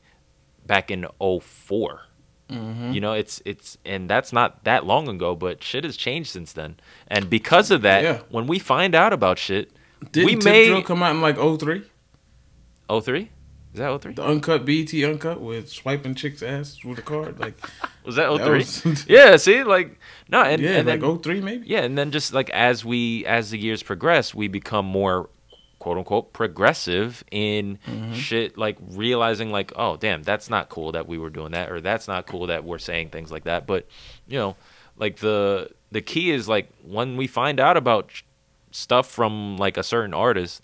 back 0.68 0.90
in 0.92 1.06
4 1.18 2.02
Mm-hmm. 2.48 2.92
You 2.92 3.00
know, 3.02 3.12
it's 3.12 3.42
it's 3.44 3.76
and 3.84 4.08
that's 4.08 4.32
not 4.32 4.64
that 4.64 4.86
long 4.86 5.06
ago, 5.06 5.36
but 5.36 5.62
shit 5.62 5.84
has 5.84 5.98
changed 5.98 6.30
since 6.30 6.54
then. 6.54 6.80
And 7.08 7.28
because 7.28 7.70
of 7.70 7.82
that, 7.82 8.02
Yeah. 8.02 8.20
when 8.30 8.46
we 8.46 8.58
find 8.58 8.94
out 8.94 9.12
about 9.12 9.38
shit, 9.38 9.70
Didn't 10.12 10.24
we 10.26 10.34
Tip 10.36 10.44
may 10.44 10.66
Drill 10.68 10.82
come 10.82 11.02
out 11.02 11.10
in 11.10 11.20
like 11.20 11.36
03? 11.36 11.82
03? 12.88 13.30
Is 13.74 13.80
that 13.80 14.00
03? 14.02 14.14
The 14.14 14.24
uncut 14.24 14.64
BET 14.64 14.94
uncut 14.94 15.42
with 15.42 15.68
swiping 15.68 16.14
chicks' 16.14 16.42
ass 16.42 16.82
with 16.82 16.98
a 16.98 17.02
card. 17.02 17.38
Like 17.38 17.54
Was 18.06 18.16
that 18.16 18.30
that 18.30 18.38
03? 18.46 18.58
was- 18.58 19.06
yeah, 19.08 19.36
see, 19.36 19.62
like 19.62 19.98
no, 20.30 20.40
and, 20.42 20.62
yeah, 20.62 20.70
and 20.78 20.88
like 20.88 21.00
then, 21.00 21.18
03 21.18 21.40
maybe. 21.42 21.66
yeah, 21.66 21.80
and 21.80 21.98
then 21.98 22.10
just 22.10 22.32
like 22.32 22.48
as 22.50 22.82
we 22.82 23.26
as 23.26 23.50
the 23.50 23.58
years 23.58 23.82
progress, 23.82 24.34
we 24.34 24.48
become 24.48 24.86
more 24.86 25.28
quote 25.88 25.96
unquote 25.98 26.32
progressive 26.34 27.24
in 27.30 27.78
Mm-hmm. 27.86 28.12
shit 28.12 28.58
like 28.58 28.76
realizing 28.90 29.50
like, 29.50 29.72
oh 29.74 29.96
damn, 29.96 30.22
that's 30.22 30.50
not 30.50 30.68
cool 30.68 30.92
that 30.92 31.08
we 31.08 31.16
were 31.16 31.30
doing 31.30 31.52
that 31.52 31.70
or 31.70 31.80
that's 31.80 32.06
not 32.06 32.26
cool 32.26 32.46
that 32.48 32.62
we're 32.62 32.78
saying 32.78 33.08
things 33.08 33.32
like 33.32 33.44
that. 33.44 33.66
But, 33.66 33.86
you 34.26 34.38
know, 34.38 34.56
like 34.98 35.16
the 35.16 35.70
the 35.90 36.02
key 36.02 36.30
is 36.30 36.46
like 36.46 36.68
when 36.82 37.16
we 37.16 37.26
find 37.26 37.58
out 37.58 37.78
about 37.78 38.10
stuff 38.70 39.08
from 39.10 39.56
like 39.56 39.78
a 39.78 39.82
certain 39.82 40.12
artist, 40.12 40.62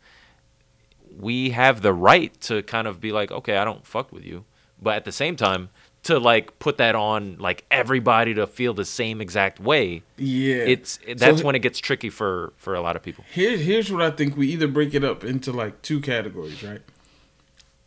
we 1.18 1.50
have 1.50 1.80
the 1.80 1.94
right 1.94 2.38
to 2.42 2.62
kind 2.62 2.86
of 2.86 3.00
be 3.00 3.10
like, 3.10 3.30
okay, 3.30 3.56
I 3.56 3.64
don't 3.64 3.86
fuck 3.86 4.12
with 4.12 4.24
you. 4.26 4.44
But 4.82 4.96
at 4.96 5.04
the 5.06 5.12
same 5.12 5.36
time, 5.36 5.70
to 6.04 6.18
like 6.18 6.58
put 6.58 6.78
that 6.78 6.94
on 6.94 7.36
like 7.38 7.64
everybody 7.70 8.34
to 8.34 8.46
feel 8.46 8.72
the 8.74 8.84
same 8.84 9.20
exact 9.20 9.58
way, 9.60 10.02
Yeah. 10.16 10.56
it's 10.56 10.98
that's 11.16 11.40
So- 11.40 11.44
when 11.46 11.54
it 11.54 11.60
gets 11.60 11.78
tricky 11.78 12.10
for 12.10 12.52
for 12.56 12.74
a 12.74 12.80
lot 12.80 12.96
of 12.96 13.02
people. 13.02 13.24
Here, 13.32 13.56
here's 13.56 13.90
what 13.92 14.02
I 14.02 14.10
think. 14.10 14.36
We 14.36 14.48
either 14.48 14.68
break 14.68 14.94
it 14.94 15.02
up 15.04 15.24
into 15.24 15.52
like 15.52 15.82
two 15.82 16.00
categories, 16.00 16.62
right? 16.62 16.82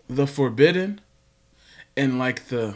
The 0.09 0.27
forbidden, 0.27 1.01
and 1.95 2.17
like 2.19 2.47
the. 2.47 2.75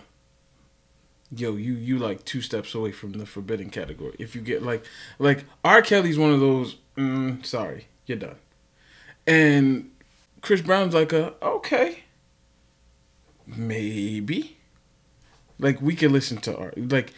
Yo, 1.33 1.55
you 1.55 1.73
you 1.75 1.97
like 1.97 2.25
two 2.25 2.41
steps 2.41 2.75
away 2.75 2.91
from 2.91 3.13
the 3.13 3.25
forbidden 3.25 3.69
category. 3.69 4.15
If 4.19 4.35
you 4.35 4.41
get 4.41 4.63
like 4.63 4.83
like 5.17 5.45
R. 5.63 5.81
Kelly's 5.81 6.17
one 6.17 6.31
of 6.33 6.39
those. 6.41 6.75
Mm, 6.97 7.45
sorry, 7.45 7.87
you're 8.05 8.17
done. 8.17 8.35
And 9.25 9.91
Chris 10.41 10.59
Brown's 10.61 10.93
like 10.93 11.13
a 11.13 11.33
okay. 11.41 11.99
Maybe. 13.47 14.57
Like 15.61 15.81
we 15.81 15.95
can 15.95 16.11
listen 16.11 16.37
to 16.39 16.57
art. 16.57 16.91
Like, 16.91 17.13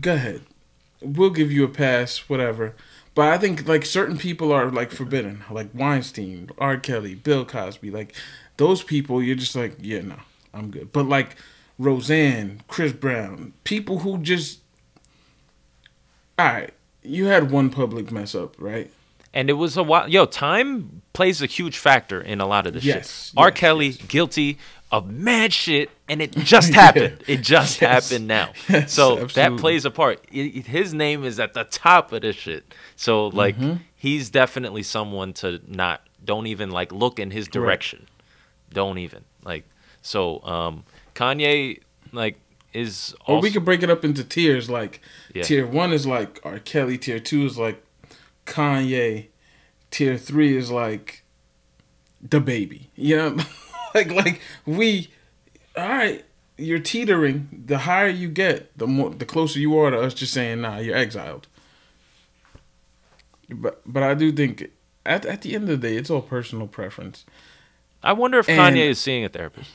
go 0.00 0.14
ahead. 0.14 0.42
We'll 1.00 1.30
give 1.30 1.50
you 1.50 1.64
a 1.64 1.68
pass, 1.68 2.18
whatever. 2.28 2.74
But 3.14 3.32
I 3.32 3.38
think 3.38 3.66
like 3.66 3.84
certain 3.86 4.18
people 4.18 4.52
are 4.52 4.70
like 4.70 4.92
forbidden, 4.92 5.44
like 5.50 5.70
Weinstein, 5.74 6.50
R. 6.58 6.76
Kelly, 6.76 7.14
Bill 7.14 7.44
Cosby, 7.44 7.90
like 7.90 8.14
those 8.56 8.82
people. 8.82 9.22
You're 9.22 9.36
just 9.36 9.56
like, 9.56 9.76
yeah, 9.80 10.02
no, 10.02 10.16
I'm 10.52 10.70
good. 10.70 10.92
But 10.92 11.06
like 11.06 11.36
Roseanne, 11.78 12.60
Chris 12.68 12.92
Brown, 12.92 13.52
people 13.64 14.00
who 14.00 14.18
just, 14.18 14.60
all 16.38 16.46
right, 16.46 16.74
you 17.02 17.26
had 17.26 17.50
one 17.50 17.70
public 17.70 18.10
mess 18.12 18.34
up, 18.34 18.54
right? 18.58 18.90
And 19.32 19.50
it 19.50 19.54
was 19.54 19.76
a 19.76 19.82
while. 19.82 20.08
Yo, 20.08 20.26
time 20.26 21.02
plays 21.12 21.42
a 21.42 21.46
huge 21.46 21.76
factor 21.78 22.20
in 22.20 22.40
a 22.40 22.46
lot 22.46 22.66
of 22.66 22.72
this 22.72 22.84
Yes, 22.84 23.26
shit. 23.30 23.38
R. 23.38 23.50
Kelly 23.50 23.88
yes. 23.88 24.06
guilty 24.06 24.58
of 24.96 25.10
mad 25.10 25.52
shit, 25.52 25.90
and 26.08 26.22
it 26.22 26.32
just 26.52 26.72
happened. 26.74 27.22
It 27.26 27.40
just 27.42 27.80
Yes. 27.80 28.08
happened 28.10 28.28
now. 28.28 28.52
Yes, 28.68 28.92
so 28.92 29.24
that 29.34 29.56
plays 29.56 29.84
a 29.84 29.90
part. 29.90 30.24
His 30.30 30.94
name 30.94 31.24
is 31.24 31.40
at 31.40 31.54
the 31.54 31.64
top 31.64 32.12
of 32.12 32.22
this 32.22 32.36
shit. 32.36 32.74
So 32.96 33.28
like, 33.28 33.56
Mm-hmm. 33.58 33.78
he's 33.96 34.30
definitely 34.30 34.82
someone 34.82 35.32
to 35.34 35.60
not. 35.66 36.00
Don't 36.24 36.46
even 36.46 36.70
like 36.70 36.92
look 36.92 37.18
in 37.18 37.30
his 37.30 37.48
direction. 37.48 38.06
Don't 38.72 38.98
even 38.98 39.24
like. 39.44 39.64
So 40.02 40.42
um, 40.44 40.84
Kanye 41.14 41.80
like 42.12 42.38
is. 42.72 43.14
Or 43.26 43.40
we 43.40 43.50
could 43.50 43.64
break 43.64 43.82
it 43.82 43.90
up 43.90 44.04
into 44.04 44.22
tiers. 44.24 44.70
Like 44.70 45.00
Yeah. 45.34 45.42
tier 45.42 45.66
one 45.66 45.92
is 45.92 46.06
like 46.06 46.40
R. 46.44 46.58
Kelly. 46.60 46.96
Tier 46.98 47.18
two 47.20 47.44
is 47.44 47.58
like 47.58 47.82
Kanye. 48.46 49.26
Tier 49.90 50.16
three 50.16 50.56
is 50.56 50.70
like 50.70 51.22
the 52.20 52.40
baby. 52.40 52.90
You 52.96 53.16
know, 53.16 53.36
like 53.94 54.10
like 54.10 54.40
we. 54.66 55.08
All 55.76 55.88
right, 55.88 56.24
you're 56.56 56.78
teetering. 56.78 57.64
The 57.66 57.78
higher 57.78 58.08
you 58.08 58.28
get, 58.28 58.76
the 58.78 58.86
more 58.86 59.10
the 59.10 59.24
closer 59.24 59.58
you 59.58 59.76
are 59.78 59.90
to 59.90 60.00
us 60.00 60.14
just 60.14 60.32
saying, 60.32 60.60
"Nah, 60.60 60.78
you're 60.78 60.96
exiled." 60.96 61.46
But 63.50 63.80
but 63.86 64.02
I 64.02 64.14
do 64.14 64.32
think 64.32 64.70
at 65.04 65.26
at 65.26 65.42
the 65.42 65.54
end 65.54 65.64
of 65.68 65.80
the 65.80 65.88
day, 65.88 65.96
it's 65.96 66.10
all 66.10 66.22
personal 66.22 66.66
preference. 66.66 67.24
I 68.02 68.12
wonder 68.12 68.38
if 68.38 68.48
And- 68.48 68.58
Kanye 68.76 68.86
is 68.88 68.98
seeing 68.98 69.24
a 69.24 69.28
therapist. 69.28 69.70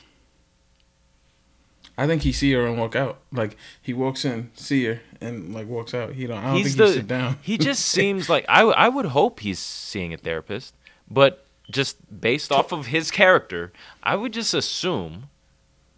I 1.98 2.06
think 2.06 2.22
he 2.22 2.32
see 2.32 2.52
her 2.52 2.66
and 2.66 2.78
walk 2.78 2.96
out. 2.96 3.18
Like 3.30 3.56
he 3.82 3.92
walks 3.92 4.24
in, 4.24 4.50
see 4.54 4.84
her, 4.86 5.00
and 5.20 5.52
like 5.52 5.66
walks 5.66 5.92
out. 5.92 6.14
He 6.14 6.26
don't. 6.26 6.38
I 6.38 6.46
don't 6.48 6.56
he's 6.56 6.68
think 6.74 6.78
the 6.78 6.86
he 6.86 6.92
sit 6.94 7.08
down. 7.08 7.38
he 7.42 7.58
just 7.58 7.84
seems 7.96 8.28
like 8.30 8.44
I 8.48 8.62
I 8.62 8.88
would 8.88 9.06
hope 9.06 9.40
he's 9.40 9.58
seeing 9.58 10.14
a 10.14 10.16
therapist, 10.16 10.74
but 11.10 11.44
just 11.70 12.20
based 12.20 12.50
off 12.52 12.72
of 12.72 12.86
his 12.86 13.10
character, 13.10 13.72
I 14.02 14.16
would 14.16 14.32
just 14.32 14.52
assume 14.54 15.28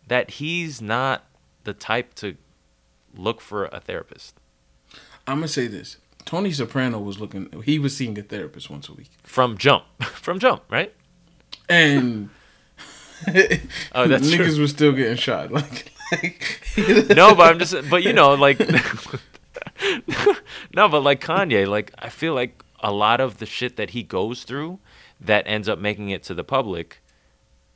that 0.08 0.32
he's 0.32 0.80
not 0.82 1.24
the 1.64 1.72
type 1.72 2.14
to 2.14 2.36
look 3.16 3.40
for 3.40 3.66
a 3.66 3.80
therapist 3.80 4.34
I'm 5.26 5.36
gonna 5.36 5.48
say 5.48 5.66
this. 5.68 5.98
Tony 6.24 6.50
Soprano 6.52 6.98
was 6.98 7.20
looking. 7.20 7.48
He 7.64 7.78
was 7.78 7.96
seeing 7.96 8.18
a 8.18 8.22
therapist 8.22 8.68
once 8.70 8.88
a 8.88 8.92
week, 8.94 9.10
from 9.22 9.56
jump 9.58 9.84
from 10.02 10.38
jump 10.40 10.62
right 10.70 10.92
and 11.68 12.28
Oh, 13.92 14.06
that's 14.08 14.28
niggas 14.30 14.36
true. 14.54 14.60
was 14.62 14.70
still 14.70 14.92
getting 14.92 15.16
shot. 15.16 15.52
Like, 15.52 15.92
like 16.10 16.62
no 17.10 17.34
but 17.34 17.52
i'm 17.52 17.58
just 17.58 17.74
but 17.88 18.02
you 18.02 18.12
know 18.12 18.34
like 18.34 18.58
no 20.74 20.88
but 20.88 21.00
like 21.02 21.20
kanye 21.22 21.66
like 21.66 21.92
i 21.98 22.08
feel 22.08 22.34
like 22.34 22.62
a 22.80 22.92
lot 22.92 23.20
of 23.20 23.38
the 23.38 23.46
shit 23.46 23.76
that 23.76 23.90
he 23.90 24.02
goes 24.02 24.42
through 24.44 24.78
that 25.24 25.44
ends 25.46 25.68
up 25.68 25.78
making 25.78 26.10
it 26.10 26.22
to 26.24 26.34
the 26.34 26.44
public 26.44 27.00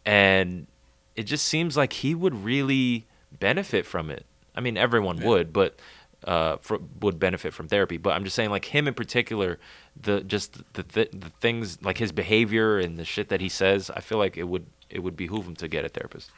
and 0.04 0.66
it 1.14 1.24
just 1.24 1.46
seems 1.46 1.76
like 1.76 1.94
he 1.94 2.14
would 2.14 2.44
really 2.44 3.06
benefit 3.38 3.86
from 3.86 4.10
it. 4.10 4.26
I 4.54 4.60
mean 4.60 4.76
everyone 4.76 5.22
would 5.22 5.52
but 5.52 5.78
uh 6.24 6.56
for, 6.58 6.78
would 7.00 7.18
benefit 7.18 7.52
from 7.52 7.68
therapy 7.68 7.98
but 7.98 8.14
i'm 8.14 8.24
just 8.24 8.34
saying 8.34 8.48
like 8.48 8.64
him 8.64 8.88
in 8.88 8.94
particular 8.94 9.58
the 10.00 10.22
just 10.22 10.56
the, 10.72 10.82
th- 10.82 11.10
the 11.12 11.28
things 11.40 11.82
like 11.82 11.98
his 11.98 12.10
behavior 12.10 12.78
and 12.78 12.98
the 12.98 13.04
shit 13.04 13.28
that 13.28 13.42
he 13.42 13.50
says 13.50 13.90
i 13.90 14.00
feel 14.00 14.16
like 14.16 14.38
it 14.38 14.44
would 14.44 14.64
it 14.90 15.00
would 15.00 15.16
behoove 15.16 15.46
him 15.46 15.56
to 15.56 15.68
get 15.68 15.84
a 15.84 15.88
therapist. 15.88 16.30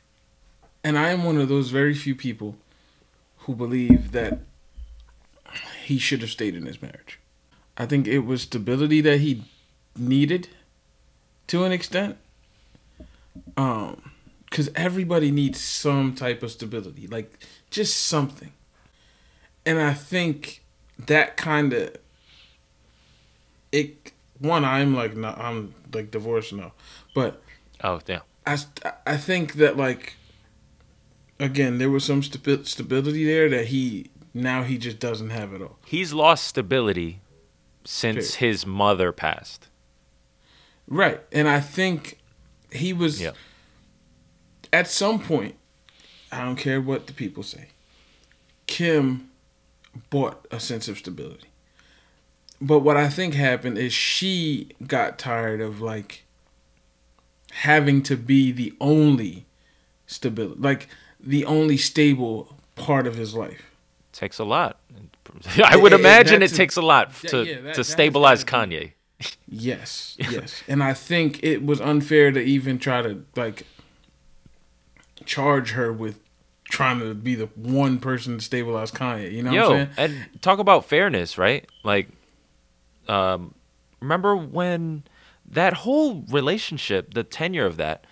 And 0.82 0.98
I 0.98 1.10
am 1.10 1.24
one 1.24 1.38
of 1.38 1.48
those 1.48 1.70
very 1.70 1.94
few 1.94 2.14
people 2.14 2.56
who 3.38 3.54
believe 3.54 4.12
that 4.12 4.40
he 5.84 5.98
should 5.98 6.20
have 6.20 6.30
stayed 6.30 6.54
in 6.54 6.66
his 6.66 6.80
marriage. 6.80 7.18
I 7.76 7.86
think 7.86 8.06
it 8.06 8.20
was 8.20 8.42
stability 8.42 9.00
that 9.02 9.20
he 9.20 9.44
needed 9.96 10.48
to 11.48 11.64
an 11.64 11.72
extent. 11.72 12.16
Um, 13.56 14.12
because 14.48 14.70
everybody 14.74 15.30
needs 15.30 15.60
some 15.60 16.14
type 16.14 16.42
of 16.42 16.50
stability, 16.50 17.06
like 17.06 17.38
just 17.70 18.06
something. 18.06 18.52
And 19.66 19.78
I 19.78 19.92
think 19.92 20.64
that 20.98 21.36
kind 21.36 21.72
of 21.74 21.96
it. 23.72 24.12
One, 24.38 24.64
I'm 24.64 24.94
like 24.94 25.16
no, 25.16 25.28
I'm 25.36 25.74
like 25.92 26.10
divorced 26.10 26.52
now, 26.52 26.72
but 27.14 27.42
Oh, 27.84 28.00
yeah. 28.06 28.20
I 28.46 28.56
I 29.06 29.16
think 29.16 29.54
that 29.54 29.76
like 29.76 30.14
again 31.38 31.78
there 31.78 31.90
was 31.90 32.04
some 32.04 32.22
stabi- 32.22 32.66
stability 32.66 33.24
there 33.24 33.48
that 33.50 33.66
he 33.66 34.10
now 34.32 34.62
he 34.62 34.78
just 34.78 34.98
doesn't 34.98 35.30
have 35.30 35.52
it 35.52 35.60
all. 35.60 35.78
He's 35.84 36.12
lost 36.12 36.44
stability 36.44 37.20
since 37.84 38.36
Period. 38.36 38.52
his 38.54 38.66
mother 38.66 39.12
passed. 39.12 39.68
Right, 40.88 41.20
and 41.32 41.46
I 41.48 41.60
think 41.60 42.18
he 42.72 42.92
was 42.92 43.20
Yeah. 43.20 43.32
at 44.72 44.88
some 44.88 45.18
point. 45.20 45.54
I 46.32 46.44
don't 46.44 46.56
care 46.56 46.80
what 46.80 47.06
the 47.06 47.12
people 47.12 47.42
say. 47.42 47.68
Kim 48.66 49.30
bought 50.10 50.46
a 50.50 50.60
sense 50.60 50.88
of 50.88 50.98
stability. 50.98 51.48
But 52.60 52.80
what 52.80 52.96
I 52.96 53.08
think 53.08 53.34
happened 53.34 53.78
is 53.78 53.92
she 53.92 54.68
got 54.86 55.18
tired 55.18 55.60
of 55.60 55.80
like 55.80 56.24
having 57.52 58.02
to 58.04 58.16
be 58.16 58.52
the 58.52 58.74
only 58.80 59.46
stability, 60.06 60.60
like 60.60 60.88
the 61.20 61.44
only 61.44 61.76
stable 61.76 62.56
part 62.76 63.06
of 63.06 63.16
his 63.16 63.34
life. 63.34 63.62
takes 64.12 64.38
a 64.38 64.44
lot. 64.44 64.80
I 65.64 65.76
would 65.76 65.92
it- 65.92 66.00
imagine 66.00 66.42
it 66.42 66.50
a- 66.50 66.54
takes 66.54 66.76
a 66.76 66.82
lot 66.82 67.14
to 67.28 67.44
yeah, 67.44 67.60
that- 67.60 67.74
to 67.74 67.84
stabilize 67.84 68.44
Kanye. 68.44 68.92
Yes, 69.48 70.16
yes. 70.30 70.62
and 70.68 70.82
I 70.82 70.94
think 70.94 71.42
it 71.42 71.64
was 71.64 71.80
unfair 71.80 72.30
to 72.30 72.40
even 72.40 72.78
try 72.78 73.02
to 73.02 73.24
like 73.36 73.66
charge 75.24 75.72
her 75.72 75.92
with 75.92 76.20
trying 76.64 77.00
to 77.00 77.14
be 77.14 77.34
the 77.34 77.46
one 77.56 77.98
person 77.98 78.38
to 78.38 78.44
stabilize 78.44 78.90
Kanye. 78.90 79.32
You 79.32 79.42
know 79.42 79.52
Yo, 79.52 79.62
what 79.70 79.76
I'm 79.76 79.94
saying? 79.94 80.14
and 80.32 80.42
talk 80.42 80.58
about 80.58 80.84
fairness, 80.84 81.38
right? 81.38 81.66
Like, 81.82 82.08
um, 83.08 83.54
remember 84.00 84.36
when 84.36 85.04
that 85.46 85.72
whole 85.72 86.24
relationship, 86.28 87.14
the 87.14 87.24
tenure 87.24 87.66
of 87.66 87.76
that, 87.78 88.04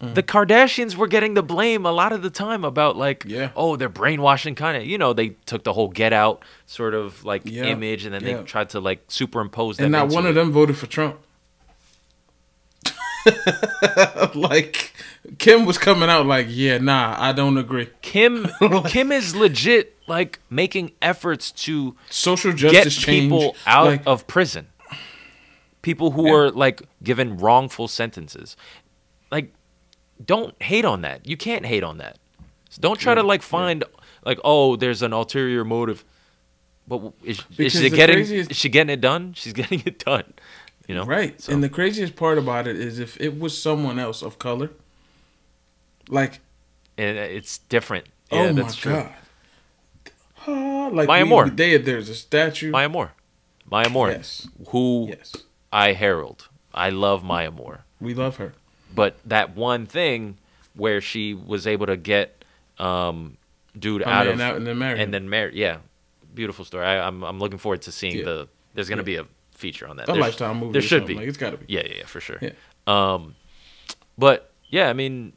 Mm. 0.00 0.14
the 0.14 0.22
Kardashians 0.22 0.94
were 0.94 1.08
getting 1.08 1.34
the 1.34 1.42
blame 1.42 1.84
a 1.84 1.90
lot 1.90 2.12
of 2.12 2.22
the 2.22 2.30
time 2.30 2.62
about 2.64 2.96
like, 2.96 3.24
Yeah. 3.26 3.50
oh, 3.56 3.74
they're 3.74 3.88
brainwashing 3.88 4.54
Kanye. 4.54 4.86
You 4.86 4.96
know, 4.96 5.12
they 5.12 5.30
took 5.46 5.64
the 5.64 5.72
whole 5.72 5.88
Get 5.88 6.12
Out 6.12 6.44
sort 6.66 6.94
of 6.94 7.24
like 7.24 7.42
Yeah, 7.44 7.64
image, 7.64 8.04
and 8.04 8.14
then 8.14 8.24
yeah. 8.24 8.36
they 8.36 8.42
tried 8.44 8.68
to 8.70 8.80
like 8.80 9.02
superimpose 9.08 9.76
that. 9.78 9.82
And 9.84 9.92
not 9.92 10.08
one 10.08 10.24
it. 10.24 10.28
of 10.30 10.34
them 10.36 10.52
voted 10.52 10.76
for 10.76 10.86
Trump. 10.86 11.18
like 14.34 14.92
Kim 15.38 15.66
was 15.66 15.78
coming 15.78 16.08
out 16.08 16.26
like, 16.26 16.46
yeah, 16.48 16.78
nah, 16.78 17.16
I 17.18 17.32
don't 17.32 17.58
agree. 17.58 17.88
Kim, 18.02 18.46
Kim 18.86 19.12
is 19.12 19.34
legit 19.34 19.96
like 20.06 20.40
making 20.48 20.92
efforts 21.02 21.50
to 21.52 21.94
Social 22.08 22.52
get 22.52 22.72
justice 22.72 22.96
change. 22.96 23.24
people 23.32 23.56
out 23.66 23.86
like, 23.86 24.02
of 24.06 24.26
prison. 24.26 24.68
People 25.82 26.12
who 26.12 26.26
Yeah. 26.26 26.34
are 26.34 26.50
like 26.50 26.82
given 27.02 27.36
wrongful 27.36 27.88
sentences. 27.88 28.56
Like, 30.18 30.26
don't 30.26 30.62
hate 30.62 30.84
on 30.84 31.02
that. 31.02 31.26
You 31.26 31.36
can't 31.36 31.64
hate 31.66 31.82
on 31.84 31.98
that. 31.98 32.16
So 32.70 32.80
don't 32.80 32.98
try 32.98 33.14
to 33.14 33.20
Yeah, 33.20 33.26
like 33.26 33.40
yeah. 33.42 33.46
find 33.48 33.84
like 34.24 34.38
oh, 34.44 34.76
there's 34.76 35.02
an 35.02 35.12
ulterior 35.12 35.64
motive. 35.64 36.04
But 36.86 37.12
is, 37.22 37.42
is 37.58 37.72
she 37.72 37.90
getting 37.90 38.16
craziest- 38.16 38.50
is 38.50 38.56
she 38.56 38.68
getting 38.68 38.92
it 38.92 39.00
done? 39.00 39.34
She's 39.34 39.52
getting 39.62 39.82
it 39.84 39.98
done. 40.04 40.32
You 40.86 40.94
know, 40.94 41.04
Right. 41.04 41.38
So, 41.40 41.52
And 41.52 41.62
the 41.62 41.68
craziest 41.68 42.16
part 42.16 42.38
about 42.38 42.66
it 42.66 42.76
is 42.76 42.98
if 42.98 43.20
it 43.20 43.38
was 43.38 43.60
someone 43.60 43.98
else 43.98 44.22
of 44.22 44.38
color, 44.38 44.70
like 46.08 46.40
and 46.96 47.16
it's 47.18 47.58
different. 47.58 48.06
Yeah, 48.32 48.38
oh 48.40 48.52
my 48.52 48.62
that's 48.62 48.74
true. 48.76 48.92
god. 48.92 49.12
Ah, 50.46 50.88
like 50.92 51.06
Maya 51.08 51.24
we- 51.24 51.28
Moore. 51.28 51.50
They, 51.50 51.76
there's 51.76 52.08
a 52.08 52.14
statue. 52.14 52.70
Maya 52.70 52.88
Moore, 52.88 53.12
Maya 53.70 53.88
Moore, 53.90 54.10
Yes. 54.10 54.48
who 54.68 55.06
Yes. 55.10 55.34
I 55.72 55.92
herald. 55.92 56.48
I 56.72 56.90
love 56.90 57.22
Maya 57.22 57.50
Moore. 57.50 57.84
We 58.00 58.14
love 58.14 58.36
her. 58.36 58.54
But 58.94 59.16
that 59.24 59.56
one 59.56 59.86
thing 59.86 60.36
where 60.74 61.00
she 61.00 61.34
was 61.34 61.66
able 61.66 61.86
to 61.86 61.96
get 61.96 62.44
um 62.78 63.36
dude 63.78 64.02
out 64.02 64.26
of 64.26 64.40
out 64.40 64.56
and 64.56 64.66
then 64.66 64.78
marry 64.78 65.00
and 65.00 65.12
then 65.14 65.28
marry 65.28 65.56
yeah 65.58 65.78
beautiful 66.34 66.64
story 66.64 66.84
I, 66.86 67.06
i'm 67.06 67.22
i'm 67.24 67.38
looking 67.38 67.58
forward 67.58 67.82
to 67.82 67.92
seeing 67.92 68.18
Yeah. 68.18 68.24
the 68.24 68.48
there's 68.74 68.88
gonna 68.88 69.02
Yeah. 69.02 69.06
be 69.06 69.16
a 69.16 69.26
feature 69.54 69.88
on 69.88 69.96
that 69.96 70.04
A 70.08 70.12
There's- 70.12 70.20
lifetime 70.24 70.58
movie. 70.60 70.72
there 70.72 70.82
should 70.82 71.04
be 71.06 71.14
Like, 71.14 71.26
it's 71.28 71.36
got 71.38 71.50
to 71.50 71.56
be. 71.58 71.64
yeah 71.68 71.82
yeah 71.84 71.94
yeah 71.98 72.06
for 72.06 72.20
sure 72.20 72.38
Yeah. 72.40 72.50
um 72.86 73.34
but 74.16 74.52
yeah 74.68 74.88
i 74.88 74.92
mean 74.92 75.32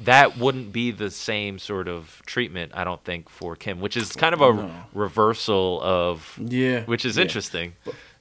that 0.00 0.36
wouldn't 0.38 0.72
be 0.72 0.90
the 0.92 1.10
same 1.10 1.58
sort 1.58 1.88
of 1.88 2.22
treatment 2.26 2.72
i 2.74 2.84
don't 2.84 3.02
think 3.04 3.28
for 3.28 3.56
kim 3.56 3.80
which 3.80 3.96
is 3.96 4.12
kind 4.12 4.32
of 4.34 4.40
a 4.40 4.52
No. 4.52 4.70
reversal 4.92 5.80
of 5.82 6.38
Yeah. 6.40 6.84
which 6.84 7.04
is 7.04 7.16
yeah. 7.16 7.22
interesting 7.22 7.74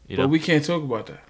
you 0.07 0.17
But 0.17 0.27
we 0.29 0.39
can't 0.39 0.65
talk 0.65 0.84
about 0.84 1.05
that. 1.07 1.23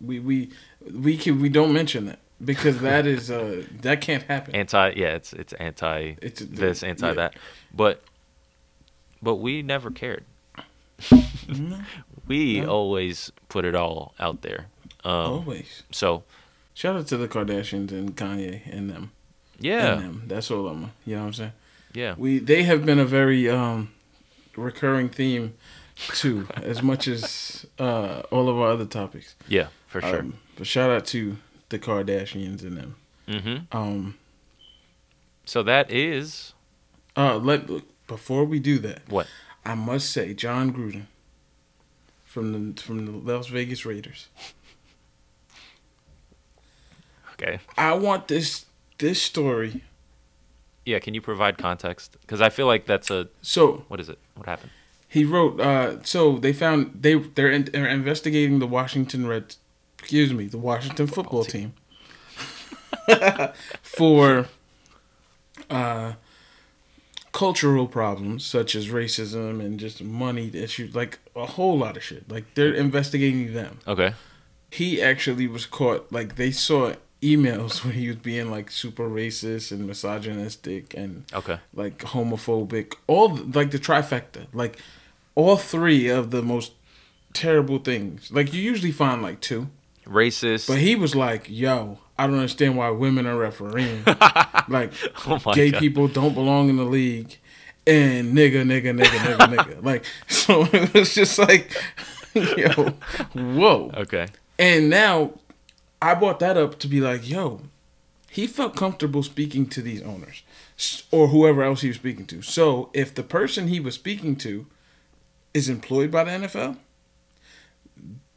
We 0.00 0.18
we 0.18 0.50
we 0.92 1.16
can 1.16 1.40
we 1.40 1.48
don't 1.48 1.72
mention 1.72 2.06
that 2.06 2.18
because 2.44 2.80
that 2.80 3.06
is 3.06 3.30
uh 3.30 3.62
that 3.82 4.00
can't 4.00 4.22
happen. 4.24 4.54
anti 4.54 4.90
yeah 4.96 5.08
it's 5.14 5.32
it's 5.32 5.52
anti 5.54 6.16
It's 6.20 6.40
this 6.40 6.82
anti 6.82 7.08
yeah. 7.08 7.14
that 7.14 7.36
but 7.72 8.02
but 9.22 9.36
we 9.36 9.62
never 9.62 9.90
cared 9.90 10.24
we 12.26 12.60
No. 12.60 12.68
always 12.68 13.32
put 13.48 13.64
it 13.64 13.74
all 13.74 14.14
out 14.18 14.42
there 14.42 14.66
um 15.04 15.32
Always. 15.32 15.82
so 15.90 16.22
Shout 16.76 16.96
out 16.96 17.06
to 17.08 17.16
the 17.16 17.28
Kardashians 17.28 17.92
and 17.92 18.16
Kanye 18.16 18.62
and 18.70 18.90
them. 18.90 19.12
yeah 19.60 19.92
And 19.94 20.02
them. 20.02 20.22
That's 20.26 20.50
all 20.50 20.66
I'm. 20.66 20.90
You 21.06 21.14
know 21.16 21.20
what 21.22 21.26
I'm 21.28 21.32
saying? 21.34 21.52
yeah 21.92 22.14
We 22.18 22.38
they 22.40 22.64
have 22.64 22.84
been 22.84 22.98
a 22.98 23.04
very 23.04 23.48
um 23.48 23.90
recurring 24.56 25.08
theme 25.08 25.54
too, 26.20 26.48
as 26.56 26.82
much 26.82 27.06
as 27.08 27.64
uh 27.78 28.22
all 28.30 28.48
of 28.48 28.56
our 28.58 28.70
other 28.72 28.86
topics. 28.86 29.34
yeah 29.48 29.68
for 29.86 30.00
sure 30.00 30.20
Um, 30.20 30.34
but 30.56 30.66
shout 30.66 30.90
out 30.90 31.04
to 31.06 31.36
the 31.68 31.78
Kardashians 31.78 32.62
and 32.62 32.76
them. 32.76 32.96
hmm 33.28 33.76
Um. 33.76 34.16
so 35.44 35.62
that 35.62 35.90
is 35.90 36.52
Uh. 37.16 37.36
Let 37.38 37.66
before 38.06 38.44
we 38.44 38.58
do 38.58 38.78
that, 38.80 39.00
what 39.08 39.26
I 39.64 39.74
must 39.74 40.10
say, 40.10 40.34
Jon 40.34 40.72
Gruden 40.72 41.06
from 42.24 42.74
the 42.74 42.82
from 42.82 43.06
the 43.06 43.12
Las 43.12 43.46
Vegas 43.48 43.84
Raiders. 43.86 44.28
okay 47.34 47.58
I 47.76 47.94
want 47.94 48.28
this 48.28 48.66
this 48.98 49.20
story. 49.20 49.82
yeah 50.84 50.98
can 50.98 51.14
you 51.14 51.20
provide 51.20 51.58
context 51.58 52.16
because 52.20 52.40
i 52.40 52.48
feel 52.50 52.66
like 52.66 52.84
that's 52.86 53.10
a 53.10 53.28
So 53.42 53.84
what 53.88 54.00
is 54.00 54.08
it 54.08 54.18
what 54.36 54.46
happened 54.46 54.70
he 55.08 55.24
wrote. 55.24 55.60
Uh, 55.60 56.02
so 56.02 56.38
they 56.38 56.52
found 56.52 56.90
they 57.02 57.14
they're, 57.14 57.48
in, 57.50 57.66
they're 57.66 57.86
investigating 57.86 58.58
the 58.58 58.66
Washington 58.66 59.28
Reds. 59.28 59.58
Excuse 60.04 60.34
me, 60.34 60.44
the 60.44 60.58
Washington 60.58 61.06
football 61.06 61.44
team. 61.44 61.72
for 63.82 64.48
uh, 65.70 66.12
cultural 67.32 67.88
problems 67.88 68.44
such 68.44 68.74
as 68.74 68.88
racism 68.88 69.60
and 69.60 69.80
just 69.80 70.02
money 70.02 70.50
issues, 70.52 70.94
like 70.94 71.20
a 71.34 71.46
whole 71.46 71.78
lot 71.78 71.96
of 71.96 72.02
shit. 72.02 72.30
Like 72.30 72.44
they're 72.52 72.74
investigating 72.74 73.54
them. 73.54 73.78
okay. 73.88 74.12
He 74.70 75.00
actually 75.00 75.46
was 75.46 75.64
caught 75.64 76.12
like 76.12 76.36
they 76.36 76.50
saw 76.50 76.92
emails 77.22 77.82
where 77.84 77.94
he 77.94 78.08
was 78.08 78.16
being 78.16 78.50
like 78.50 78.70
super 78.70 79.08
racist 79.08 79.72
and 79.72 79.86
misogynistic 79.86 80.92
and 80.92 81.24
okay. 81.32 81.60
like 81.72 81.96
homophobic. 82.00 82.92
All 83.06 83.34
like 83.34 83.70
the 83.70 83.78
trifecta. 83.78 84.48
Like 84.52 84.76
all 85.34 85.56
three 85.56 86.08
of 86.08 86.30
the 86.30 86.42
most 86.42 86.72
terrible 87.32 87.78
things. 87.78 88.30
Like 88.30 88.52
you 88.52 88.60
usually 88.60 88.92
find 88.92 89.22
like 89.22 89.40
two 89.40 89.70
racist. 90.06 90.68
But 90.68 90.78
he 90.78 90.96
was 90.96 91.14
like 91.14 91.46
yo 91.48 91.98
i 92.16 92.26
don't 92.26 92.36
understand 92.36 92.76
why 92.76 92.90
women 92.90 93.26
are 93.26 93.36
refereeing. 93.36 94.04
Like 94.66 94.92
oh 95.26 95.38
gay 95.52 95.70
god. 95.70 95.80
people 95.80 96.08
don't 96.08 96.32
belong 96.32 96.70
in 96.70 96.76
the 96.76 96.84
league. 96.84 97.36
And 97.86 98.34
nigga 98.34 98.64
nigga 98.64 98.98
nigga 98.98 99.18
nigga 99.18 99.56
nigga. 99.56 99.82
Like 99.84 100.04
so 100.26 100.66
it 100.72 100.94
was 100.94 101.14
just 101.14 101.38
like 101.38 101.70
yo 102.34 102.94
whoa. 103.34 103.90
Okay. 103.94 104.28
And 104.58 104.88
now 104.88 105.32
I 106.00 106.14
brought 106.14 106.38
that 106.40 106.56
up 106.56 106.78
to 106.80 106.88
be 106.88 107.00
like, 107.00 107.28
yo, 107.28 107.62
he 108.30 108.46
felt 108.46 108.76
comfortable 108.76 109.22
speaking 109.22 109.66
to 109.68 109.80
these 109.80 110.02
owners 110.02 110.42
or 111.10 111.28
whoever 111.28 111.62
else 111.62 111.80
he 111.80 111.88
was 111.88 111.96
speaking 111.96 112.26
to. 112.26 112.42
So 112.42 112.90
if 112.92 113.14
the 113.14 113.22
person 113.22 113.68
he 113.68 113.80
was 113.80 113.94
speaking 113.94 114.36
to 114.36 114.66
is 115.54 115.68
employed 115.68 116.10
by 116.10 116.24
the 116.24 116.30
NFL, 116.32 116.76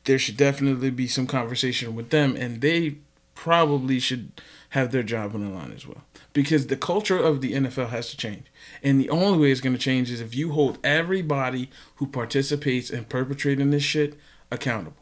there 0.07 0.17
should 0.17 0.37
definitely 0.37 0.89
be 0.89 1.07
some 1.07 1.27
conversation 1.27 1.93
with 1.93 2.09
them 2.09 2.35
and 2.35 2.61
they 2.61 2.97
probably 3.35 3.99
should 3.99 4.41
have 4.69 4.91
their 4.91 5.03
job 5.03 5.35
on 5.35 5.45
the 5.45 5.51
line 5.51 5.71
as 5.73 5.85
well. 5.85 6.01
Because 6.33 6.67
the 6.67 6.75
culture 6.75 7.17
of 7.17 7.41
the 7.41 7.53
NFL 7.53 7.89
has 7.89 8.09
to 8.09 8.17
change. 8.17 8.45
And 8.81 8.99
the 8.99 9.09
only 9.09 9.37
way 9.37 9.51
it's 9.51 9.61
going 9.61 9.75
to 9.75 9.81
change 9.81 10.09
is 10.09 10.21
if 10.21 10.33
you 10.33 10.53
hold 10.53 10.79
everybody 10.83 11.69
who 11.95 12.07
participates 12.07 12.89
in 12.89 13.05
perpetrating 13.05 13.69
this 13.69 13.83
shit 13.83 14.17
accountable. 14.49 14.97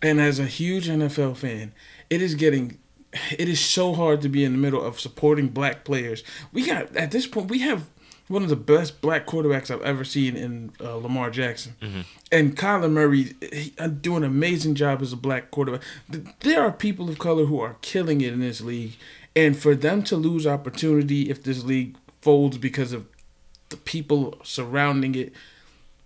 And 0.00 0.20
as 0.20 0.38
a 0.38 0.46
huge 0.46 0.88
NFL 0.88 1.36
fan, 1.36 1.72
it 2.08 2.22
is 2.22 2.34
getting 2.34 2.78
it 3.38 3.48
is 3.48 3.60
so 3.60 3.94
hard 3.94 4.20
to 4.22 4.28
be 4.28 4.44
in 4.44 4.52
the 4.52 4.58
middle 4.58 4.82
of 4.82 5.00
supporting 5.00 5.48
black 5.48 5.84
players. 5.84 6.22
We 6.52 6.66
got 6.66 6.94
at 6.96 7.10
this 7.10 7.26
point 7.26 7.50
we 7.50 7.60
have 7.60 7.88
one 8.28 8.42
of 8.42 8.48
the 8.48 8.56
best 8.56 9.00
black 9.00 9.26
quarterbacks 9.26 9.70
I've 9.70 9.82
ever 9.82 10.04
seen 10.04 10.36
in 10.36 10.72
uh, 10.80 10.96
Lamar 10.96 11.30
Jackson, 11.30 12.04
and 12.32 12.56
Kyler 12.56 12.90
Murray 12.90 13.34
he, 13.52 13.72
uh, 13.78 13.88
doing 13.88 14.24
an 14.24 14.30
amazing 14.30 14.74
job 14.74 15.02
as 15.02 15.12
a 15.12 15.16
black 15.16 15.50
quarterback. 15.50 15.82
There 16.40 16.62
are 16.62 16.72
people 16.72 17.08
of 17.08 17.18
color 17.18 17.44
who 17.44 17.60
are 17.60 17.76
killing 17.82 18.20
it 18.20 18.32
in 18.32 18.40
this 18.40 18.60
league, 18.60 18.96
and 19.36 19.56
for 19.56 19.74
them 19.74 20.02
to 20.04 20.16
lose 20.16 20.46
opportunity 20.46 21.30
if 21.30 21.42
this 21.42 21.64
league 21.64 21.96
folds 22.22 22.56
because 22.56 22.92
of 22.92 23.06
the 23.68 23.76
people 23.76 24.38
surrounding 24.42 25.14
it 25.14 25.32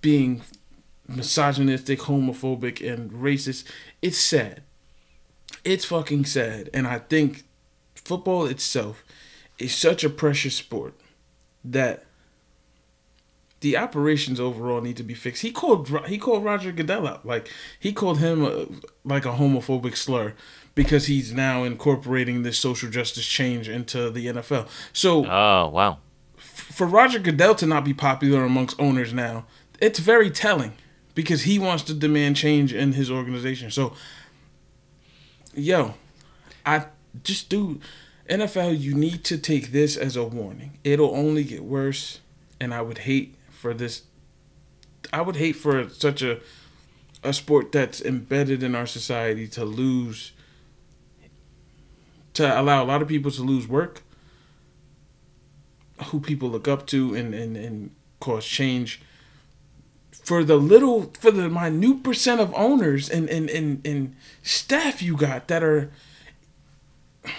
being 0.00 0.42
misogynistic, 1.06 2.00
homophobic, 2.00 2.86
and 2.86 3.10
racist, 3.12 3.64
it's 4.02 4.18
sad. 4.18 4.62
It's 5.64 5.84
fucking 5.84 6.26
sad. 6.26 6.70
And 6.74 6.86
I 6.86 6.98
think 6.98 7.44
football 7.94 8.46
itself 8.46 9.04
is 9.58 9.74
such 9.74 10.04
a 10.04 10.10
precious 10.10 10.56
sport 10.56 10.94
that 11.64 12.04
the 13.60 13.76
operations 13.76 14.38
overall 14.38 14.80
need 14.80 14.96
to 14.96 15.02
be 15.02 15.14
fixed. 15.14 15.42
He 15.42 15.50
called 15.50 15.88
he 16.06 16.18
called 16.18 16.44
Roger 16.44 16.72
Goodell 16.72 17.06
out. 17.06 17.26
Like 17.26 17.50
he 17.78 17.92
called 17.92 18.18
him 18.18 18.44
a, 18.44 18.66
like 19.04 19.24
a 19.24 19.32
homophobic 19.32 19.96
slur 19.96 20.34
because 20.74 21.06
he's 21.06 21.32
now 21.32 21.64
incorporating 21.64 22.42
this 22.42 22.58
social 22.58 22.88
justice 22.88 23.26
change 23.26 23.68
into 23.68 24.10
the 24.10 24.26
NFL. 24.26 24.68
So 24.92 25.24
Oh 25.26 25.68
wow. 25.68 25.98
for 26.36 26.86
Roger 26.86 27.18
Goodell 27.18 27.54
to 27.56 27.66
not 27.66 27.84
be 27.84 27.94
popular 27.94 28.44
amongst 28.44 28.78
owners 28.80 29.12
now, 29.12 29.44
it's 29.80 29.98
very 29.98 30.30
telling 30.30 30.74
because 31.14 31.42
he 31.42 31.58
wants 31.58 31.82
to 31.84 31.94
demand 31.94 32.36
change 32.36 32.72
in 32.72 32.92
his 32.92 33.10
organization. 33.10 33.72
So, 33.72 33.92
yo, 35.52 35.94
I 36.64 36.86
just 37.24 37.48
do 37.48 37.80
NFL. 38.28 38.78
You 38.78 38.94
need 38.94 39.24
to 39.24 39.38
take 39.38 39.72
this 39.72 39.96
as 39.96 40.14
a 40.14 40.24
warning. 40.24 40.78
It'll 40.84 41.14
only 41.14 41.42
get 41.42 41.64
worse, 41.64 42.20
and 42.60 42.72
I 42.72 42.82
would 42.82 42.98
hate 42.98 43.34
for 43.58 43.74
this. 43.74 44.02
I 45.12 45.20
would 45.20 45.36
hate 45.36 45.56
for 45.56 45.88
such 45.90 46.22
a 46.22 46.40
a 47.24 47.32
sport 47.32 47.72
that's 47.72 48.00
embedded 48.00 48.62
in 48.62 48.74
our 48.76 48.86
society 48.86 49.48
to 49.48 49.64
lose. 49.64 50.32
To 52.34 52.60
allow 52.60 52.84
a 52.84 52.86
lot 52.86 53.02
of 53.02 53.08
people 53.08 53.30
to 53.32 53.42
lose 53.42 53.66
work 53.66 54.02
who 56.06 56.20
people 56.20 56.48
look 56.48 56.68
up 56.68 56.86
to 56.86 57.12
and, 57.14 57.34
and, 57.34 57.56
and 57.56 57.90
cause 58.20 58.46
change 58.46 59.00
for 60.12 60.44
the 60.44 60.54
little 60.54 61.10
for 61.18 61.32
the 61.32 61.48
minute 61.48 62.04
percent 62.04 62.40
of 62.40 62.54
owners 62.54 63.10
and, 63.10 63.28
and, 63.28 63.50
and, 63.50 63.84
and 63.84 64.14
staff 64.44 65.02
you 65.02 65.16
got 65.16 65.48
that 65.48 65.64
are 65.64 65.90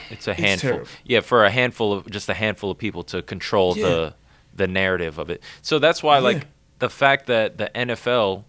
It's 0.10 0.28
a 0.28 0.34
handful. 0.34 0.70
terrible. 0.72 0.90
yeah, 1.06 1.22
for 1.22 1.46
a 1.46 1.50
handful 1.52 1.94
of 1.94 2.10
just 2.10 2.28
a 2.28 2.34
handful 2.34 2.70
of 2.72 2.78
people 2.78 3.04
to 3.04 3.22
control 3.22 3.78
Yeah. 3.78 3.86
the 3.88 4.14
the 4.54 4.68
narrative 4.68 5.18
of 5.20 5.30
it. 5.30 5.42
So 5.62 5.80
that's 5.80 6.02
why 6.04 6.20
like 6.20 6.48
the 6.80 6.90
fact 6.90 7.28
that 7.28 7.58
the 7.58 7.70
NFL 7.76 8.44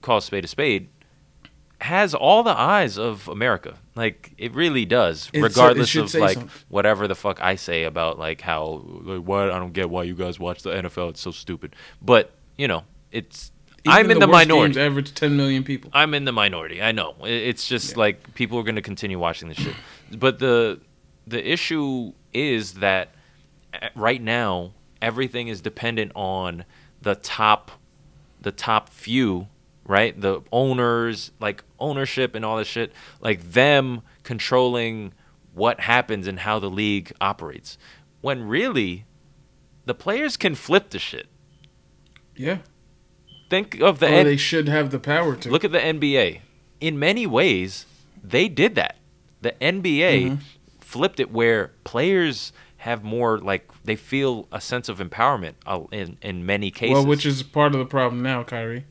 calls 0.00 0.24
spade 0.24 0.44
a 0.44 0.48
spade 0.48 0.88
has 1.80 2.14
all 2.14 2.42
the 2.44 2.56
eyes 2.56 2.96
of 2.96 3.26
America. 3.28 3.76
Like 3.96 4.32
it 4.38 4.54
really 4.54 4.84
does, 4.84 5.28
It 5.32 5.40
regardless 5.42 5.94
of 5.96 6.14
like 6.14 6.34
something. 6.34 6.50
whatever 6.68 7.08
the 7.08 7.14
fuck 7.16 7.42
I 7.42 7.56
say 7.56 7.84
about 7.84 8.18
like 8.18 8.40
how 8.40 8.82
like 9.02 9.20
why 9.22 9.44
I 9.46 9.58
don't 9.58 9.72
get 9.72 9.90
why 9.90 10.04
you 10.04 10.14
guys 10.14 10.38
watch 10.38 10.62
the 10.62 10.70
NFL. 10.70 11.10
It's 11.10 11.20
so 11.20 11.30
stupid. 11.32 11.74
But 12.00 12.30
you 12.56 12.68
know, 12.68 12.84
it's 13.10 13.50
even 13.84 13.92
I'm 13.98 14.10
in 14.12 14.18
the, 14.20 14.28
worst 14.28 14.48
minority. 14.48 14.80
average 14.80 15.12
10 15.12 15.36
million 15.36 15.64
people 15.64 15.90
I'm 15.92 16.14
in 16.14 16.24
the 16.24 16.30
minority. 16.32 16.80
I 16.80 16.92
know. 16.92 17.16
It's 17.24 17.66
just 17.66 17.92
Yeah. 17.92 17.98
like 17.98 18.34
people 18.34 18.58
are 18.58 18.62
going 18.62 18.76
to 18.76 18.82
continue 18.82 19.18
watching 19.18 19.48
this 19.48 19.58
shit. 19.58 19.74
But 20.16 20.38
the 20.38 20.80
the 21.26 21.52
issue 21.52 22.12
is 22.32 22.74
that 22.74 23.08
uh, 23.74 23.88
right 23.96 24.22
now 24.22 24.72
everything 25.02 25.48
is 25.48 25.60
dependent 25.60 26.12
on 26.14 26.64
the 27.02 27.14
top 27.16 27.72
the 28.40 28.52
top 28.52 28.88
few, 28.88 29.46
right? 29.84 30.20
The 30.20 30.40
owners, 30.50 31.30
like 31.40 31.62
ownership 31.78 32.34
and 32.34 32.44
all 32.44 32.56
this 32.56 32.66
shit, 32.68 32.92
like 33.20 33.52
them 33.52 34.02
controlling 34.24 35.12
what 35.54 35.80
happens 35.80 36.26
and 36.26 36.40
how 36.40 36.58
the 36.58 36.70
league 36.70 37.12
operates. 37.20 37.78
When 38.20 38.48
really 38.48 39.04
the 39.84 39.94
players 39.94 40.36
can 40.36 40.54
flip 40.54 40.90
the 40.90 40.98
shit. 40.98 41.26
yeah 42.36 42.58
Think 43.50 43.80
of 43.80 43.98
the 43.98 44.06
or 44.06 44.10
N- 44.20 44.24
they 44.24 44.36
should 44.38 44.66
have 44.68 44.90
the 44.90 44.98
power 44.98 45.36
to 45.36 45.50
Look 45.50 45.62
at 45.64 45.72
the 45.72 45.78
NBA. 45.78 46.40
In 46.80 46.98
many 46.98 47.26
ways, 47.26 47.84
they 48.24 48.48
did 48.48 48.74
that. 48.76 48.96
The 49.42 49.52
NBA 49.60 50.24
Mm-hmm. 50.24 50.34
flipped 50.80 51.20
it 51.20 51.30
where 51.30 51.72
players 51.84 52.52
have 52.82 53.02
more 53.04 53.38
like 53.38 53.62
they 53.84 53.96
feel 53.96 54.46
a 54.52 54.60
sense 54.60 54.88
of 54.88 54.98
empowerment 54.98 55.54
uh, 55.66 55.80
in 55.92 56.16
in 56.22 56.44
many 56.46 56.70
cases. 56.70 56.94
well 56.94 57.06
which 57.06 57.24
is 57.26 57.42
part 57.42 57.72
of 57.74 57.78
the 57.78 57.86
problem 57.86 58.22
now 58.22 58.42
Kyrie 58.44 58.84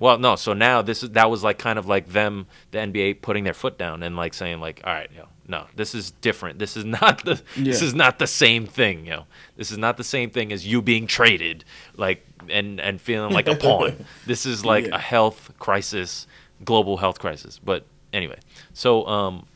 Well, 0.00 0.16
no. 0.18 0.36
So 0.36 0.52
now 0.52 0.82
this 0.82 1.02
is 1.02 1.10
that 1.18 1.28
was 1.30 1.42
like 1.42 1.58
kind 1.58 1.76
of 1.78 1.86
like 1.94 2.06
them, 2.18 2.46
the 2.70 2.78
NBA 2.78 3.20
putting 3.20 3.42
their 3.44 3.54
foot 3.62 3.76
down 3.78 4.02
and 4.04 4.14
like 4.14 4.32
saying 4.32 4.60
like, 4.60 4.80
all 4.84 4.92
right, 4.92 5.10
yo, 5.16 5.24
no, 5.48 5.60
this 5.74 5.92
is 5.92 6.12
different. 6.22 6.58
This 6.60 6.76
is 6.76 6.84
not 7.00 7.24
the 7.24 7.34
this 7.56 7.82
is 7.82 7.94
not 7.94 8.18
the 8.20 8.26
same 8.28 8.64
thing, 8.66 9.06
yo. 9.06 9.24
This 9.56 9.70
is 9.72 9.78
not 9.78 9.96
the 9.96 10.04
same 10.04 10.30
thing 10.30 10.52
as 10.52 10.64
you 10.70 10.82
being 10.82 11.06
traded, 11.08 11.64
like 11.96 12.20
and 12.48 12.80
and 12.80 13.00
feeling 13.00 13.32
like 13.38 13.48
a 13.48 13.56
pawn. 13.66 13.90
This 14.26 14.46
is 14.46 14.64
like 14.64 14.86
Yeah. 14.86 14.96
a 14.96 15.02
health 15.14 15.50
crisis, 15.58 16.26
global 16.64 16.98
health 16.98 17.18
crisis. 17.18 17.58
But 17.58 17.82
anyway, 18.12 18.38
so 18.72 19.04
um, 19.08 19.46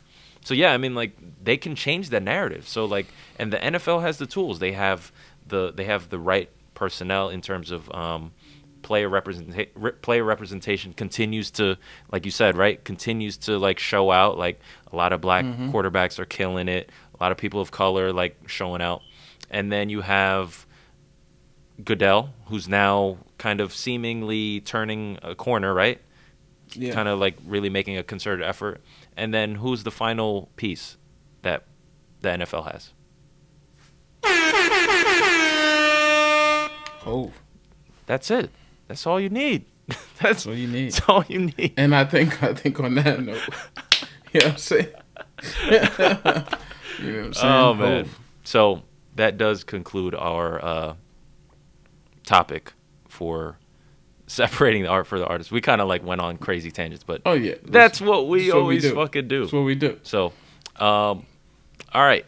so 0.45 0.55
yeah, 0.55 0.73
I 0.73 0.79
mean 0.79 0.95
like 0.95 1.17
they 1.43 1.57
can 1.57 1.75
change 1.75 2.11
the 2.11 2.21
narrative. 2.21 2.69
So 2.69 2.85
like, 2.85 3.07
and 3.39 3.53
the 3.53 3.59
NFL 3.59 4.03
has 4.03 4.19
the 4.19 4.27
tools. 4.27 4.59
They 4.59 4.73
have 4.73 5.13
the 5.47 5.73
they 5.73 5.85
have 5.85 6.09
the 6.09 6.19
right 6.19 6.51
personnel 6.75 7.29
in 7.29 7.41
terms 7.41 7.71
of 7.71 7.93
um 7.95 8.33
player 8.83 9.09
representation 9.09 9.71
player 10.03 10.25
representation 10.25 10.93
continues 10.93 11.53
to 11.53 11.77
like 12.11 12.25
you 12.25 12.33
said 12.33 12.57
right 12.57 12.85
continues 12.85 13.37
to 13.37 13.59
like 13.59 13.79
show 13.79 14.11
out. 14.11 14.37
Like 14.37 14.61
a 14.93 14.97
lot 14.97 15.13
of 15.13 15.21
black 15.21 15.45
quarterbacks 15.45 16.19
are 16.19 16.25
killing 16.25 16.69
it. 16.69 16.91
A 17.19 17.23
lot 17.23 17.33
of 17.33 17.39
people 17.39 17.61
of 17.61 17.71
color 17.71 18.13
like 18.13 18.37
showing 18.49 18.83
out. 18.83 19.03
And 19.51 19.71
then 19.71 19.89
you 19.89 20.01
have 20.01 20.67
Goodell 21.85 22.31
who's 22.47 22.69
now 22.69 23.19
kind 23.39 23.61
of 23.61 23.73
seemingly 23.73 24.61
turning 24.61 25.19
a 25.23 25.35
corner 25.37 25.73
right? 25.73 26.01
Yeah. 26.73 26.95
Kind 26.95 27.09
of 27.09 27.21
like 27.21 27.37
really 27.47 27.69
making 27.69 27.97
a 27.97 28.03
concerted 28.03 28.45
effort 28.45 28.81
and 29.17 29.33
then 29.33 29.57
who's 29.57 29.85
the 29.85 29.91
final 29.91 30.51
piece 30.57 30.97
that 31.43 31.65
the 32.21 32.31
NFL 32.31 32.73
has? 32.73 32.93
Oh. 37.05 37.33
That's 38.07 38.31
it. 38.31 38.51
That's 38.87 39.05
all 39.09 39.19
you 39.19 39.29
need. 39.29 39.65
That's 39.89 39.99
that's 40.21 40.47
what 40.47 40.57
you 40.57 40.69
need. 40.69 40.85
that's 40.93 41.09
all 41.09 41.25
you 41.29 41.51
need. 41.59 41.75
And 41.77 41.97
I 41.97 42.05
think 42.05 42.41
I 42.45 42.55
think 42.55 42.79
on 42.79 42.95
that 42.95 43.21
note 43.21 43.41
you 44.33 44.41
know 44.41 44.47
what 44.47 44.53
I'm 44.53 44.59
saying? 44.59 44.89
You 45.63 45.71
know 45.71 45.81
what 45.81 46.59
I'm 47.01 47.35
saying? 47.35 47.53
Oh 47.53 47.75
man. 47.75 48.09
So 48.45 48.83
that 49.17 49.37
does 49.37 49.65
conclude 49.65 50.15
our 50.15 50.65
uh, 50.65 50.95
topic 52.25 52.73
for 53.09 53.59
separating 54.33 54.83
the 54.83 54.89
art 54.89 55.07
for 55.07 55.19
the 55.19 55.27
artist. 55.27 55.53
We 55.53 55.61
kind 55.61 55.81
of 55.81 55.89
like 55.89 56.03
went 56.03 56.21
on 56.21 56.39
crazy 56.39 56.71
tangents, 56.71 57.05
but 57.05 57.21
oh 57.27 57.35
yeah 57.35 57.55
that's 57.65 58.01
what 58.01 58.29
we 58.29 58.45
that's 58.45 58.55
what 58.55 58.57
we 58.57 58.61
always 58.63 58.83
do. 58.83 58.95
fucking 58.95 59.29
do. 59.29 59.41
that's 59.41 59.53
what 59.53 59.61
we 59.61 59.75
do 59.75 60.01
So, 60.03 60.33
um, 60.77 61.27
all 61.93 62.03
right, 62.03 62.25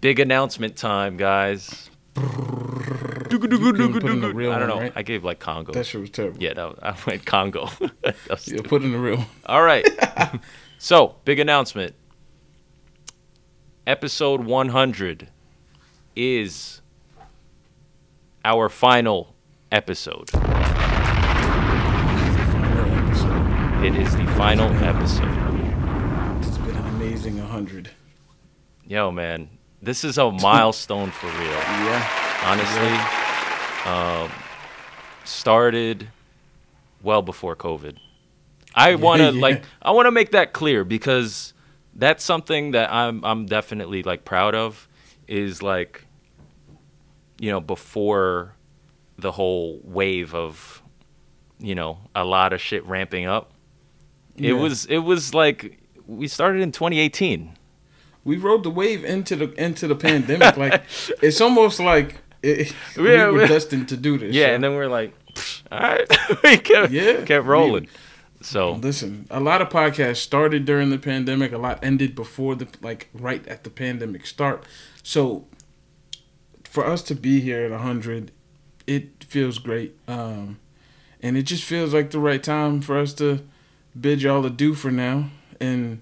big 0.00 0.20
announcement 0.20 0.76
time, 0.76 1.16
guys. 1.16 1.88
You 2.16 3.38
couldn't 3.38 3.58
put 3.94 4.04
in 4.04 4.20
the 4.20 4.34
real 4.34 4.52
I 4.52 4.58
don't 4.58 4.68
know. 4.68 4.80
right? 4.80 4.92
I 4.94 5.02
gave 5.02 5.24
like 5.24 5.38
Congo. 5.38 5.72
that 5.72 5.86
shit 5.86 6.02
was 6.02 6.10
terrible 6.10 6.42
yeah, 6.42 6.52
that 6.52 6.74
I 6.82 6.94
went 7.06 7.24
Congo. 7.24 7.70
Yeah 8.04 8.36
stupid. 8.36 8.68
put 8.68 8.82
in 8.82 8.92
the 8.92 8.98
real. 8.98 9.24
All 9.46 9.62
right. 9.62 9.88
so, 10.78 11.16
big 11.24 11.38
announcement. 11.38 11.94
Episode 13.86 14.44
100 14.44 15.28
is 16.14 16.82
our 18.44 18.68
final 18.68 19.34
episode. 19.72 20.30
It 23.82 23.96
is 23.96 24.14
the 24.16 24.24
final 24.36 24.72
episode. 24.84 25.26
It's 26.46 26.56
been 26.58 26.76
an 26.76 26.86
amazing 26.94 27.38
100. 27.38 27.90
Yo, 28.86 29.10
man, 29.10 29.48
this 29.82 30.04
is 30.04 30.18
a 30.18 30.30
milestone 30.30 31.10
for 31.10 31.26
real. 31.26 31.50
Yeah. 31.50 32.08
Honestly, 32.44 33.90
um, 33.90 34.30
started 35.24 36.08
well 37.02 37.22
before 37.22 37.56
COVID. 37.56 37.96
I 38.72 38.94
want 38.94 39.18
to 39.18 39.32
yeah. 39.32 39.42
like 39.42 39.64
I 39.82 39.90
want 39.90 40.06
to 40.06 40.12
make 40.12 40.30
that 40.30 40.52
clear 40.52 40.84
because 40.84 41.52
that's 41.96 42.22
something 42.22 42.70
that 42.70 42.92
I'm 42.92 43.24
I'm 43.24 43.46
definitely 43.46 44.04
like 44.04 44.24
proud 44.24 44.54
of 44.54 44.86
is 45.26 45.60
like 45.60 46.06
you 47.40 47.50
know 47.50 47.60
before 47.60 48.54
the 49.18 49.32
whole 49.32 49.80
wave 49.82 50.36
of 50.36 50.84
you 51.58 51.74
know 51.74 51.98
a 52.14 52.24
lot 52.24 52.52
of 52.52 52.60
shit 52.60 52.86
ramping 52.86 53.26
up. 53.26 53.51
It 54.36 54.44
Yeah. 54.44 54.52
was 54.54 54.86
it 54.86 54.98
was 54.98 55.34
like 55.34 55.78
we 56.06 56.26
started 56.28 56.60
in 56.62 56.72
2018. 56.72 57.56
we 58.24 58.36
rode 58.36 58.62
the 58.62 58.70
wave 58.70 59.04
into 59.04 59.34
the 59.36 59.52
into 59.62 59.86
the 59.88 59.96
pandemic. 59.96 60.56
like 60.56 60.82
it's 61.22 61.40
almost 61.40 61.80
like 61.80 62.16
it, 62.42 62.72
we 62.96 63.12
Yeah, 63.12 63.26
were 63.26 63.40
we- 63.42 63.46
destined 63.48 63.88
to 63.90 63.96
do 63.96 64.18
this. 64.18 64.34
Yeah, 64.34 64.46
so. 64.48 64.54
and 64.54 64.64
then 64.64 64.74
we're 64.74 64.88
like, 64.88 65.12
all 65.70 65.78
right, 65.80 66.08
we 66.44 66.56
kept, 66.58 66.92
Yeah, 66.92 67.24
kept 67.24 67.46
rolling. 67.46 67.88
So 68.40 68.72
Listen, 68.72 69.26
a 69.30 69.38
lot 69.38 69.62
of 69.62 69.68
podcasts 69.68 70.16
started 70.16 70.64
during 70.64 70.90
the 70.90 70.98
pandemic. 70.98 71.52
A 71.52 71.58
lot 71.58 71.78
ended 71.84 72.14
before 72.16 72.56
the 72.56 72.66
like 72.80 73.08
right 73.14 73.46
at 73.46 73.62
the 73.64 73.70
pandemic 73.70 74.26
start. 74.26 74.64
So 75.04 75.46
for 76.64 76.84
us 76.86 77.02
to 77.02 77.14
be 77.14 77.40
here 77.40 77.64
at 77.72 77.80
hundred, 77.80 78.32
it 78.86 79.22
feels 79.24 79.58
great, 79.58 79.94
um, 80.08 80.58
and 81.22 81.36
it 81.36 81.42
just 81.44 81.62
feels 81.64 81.94
like 81.94 82.10
the 82.10 82.18
right 82.18 82.42
time 82.42 82.80
for 82.80 82.98
us 82.98 83.14
to 83.14 83.44
bid 83.98 84.22
y'all 84.22 84.44
adieu 84.46 84.74
for 84.74 84.90
now 84.90 85.30
and 85.60 86.00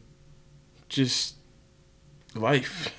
just 0.89 1.37
life. 2.35 2.95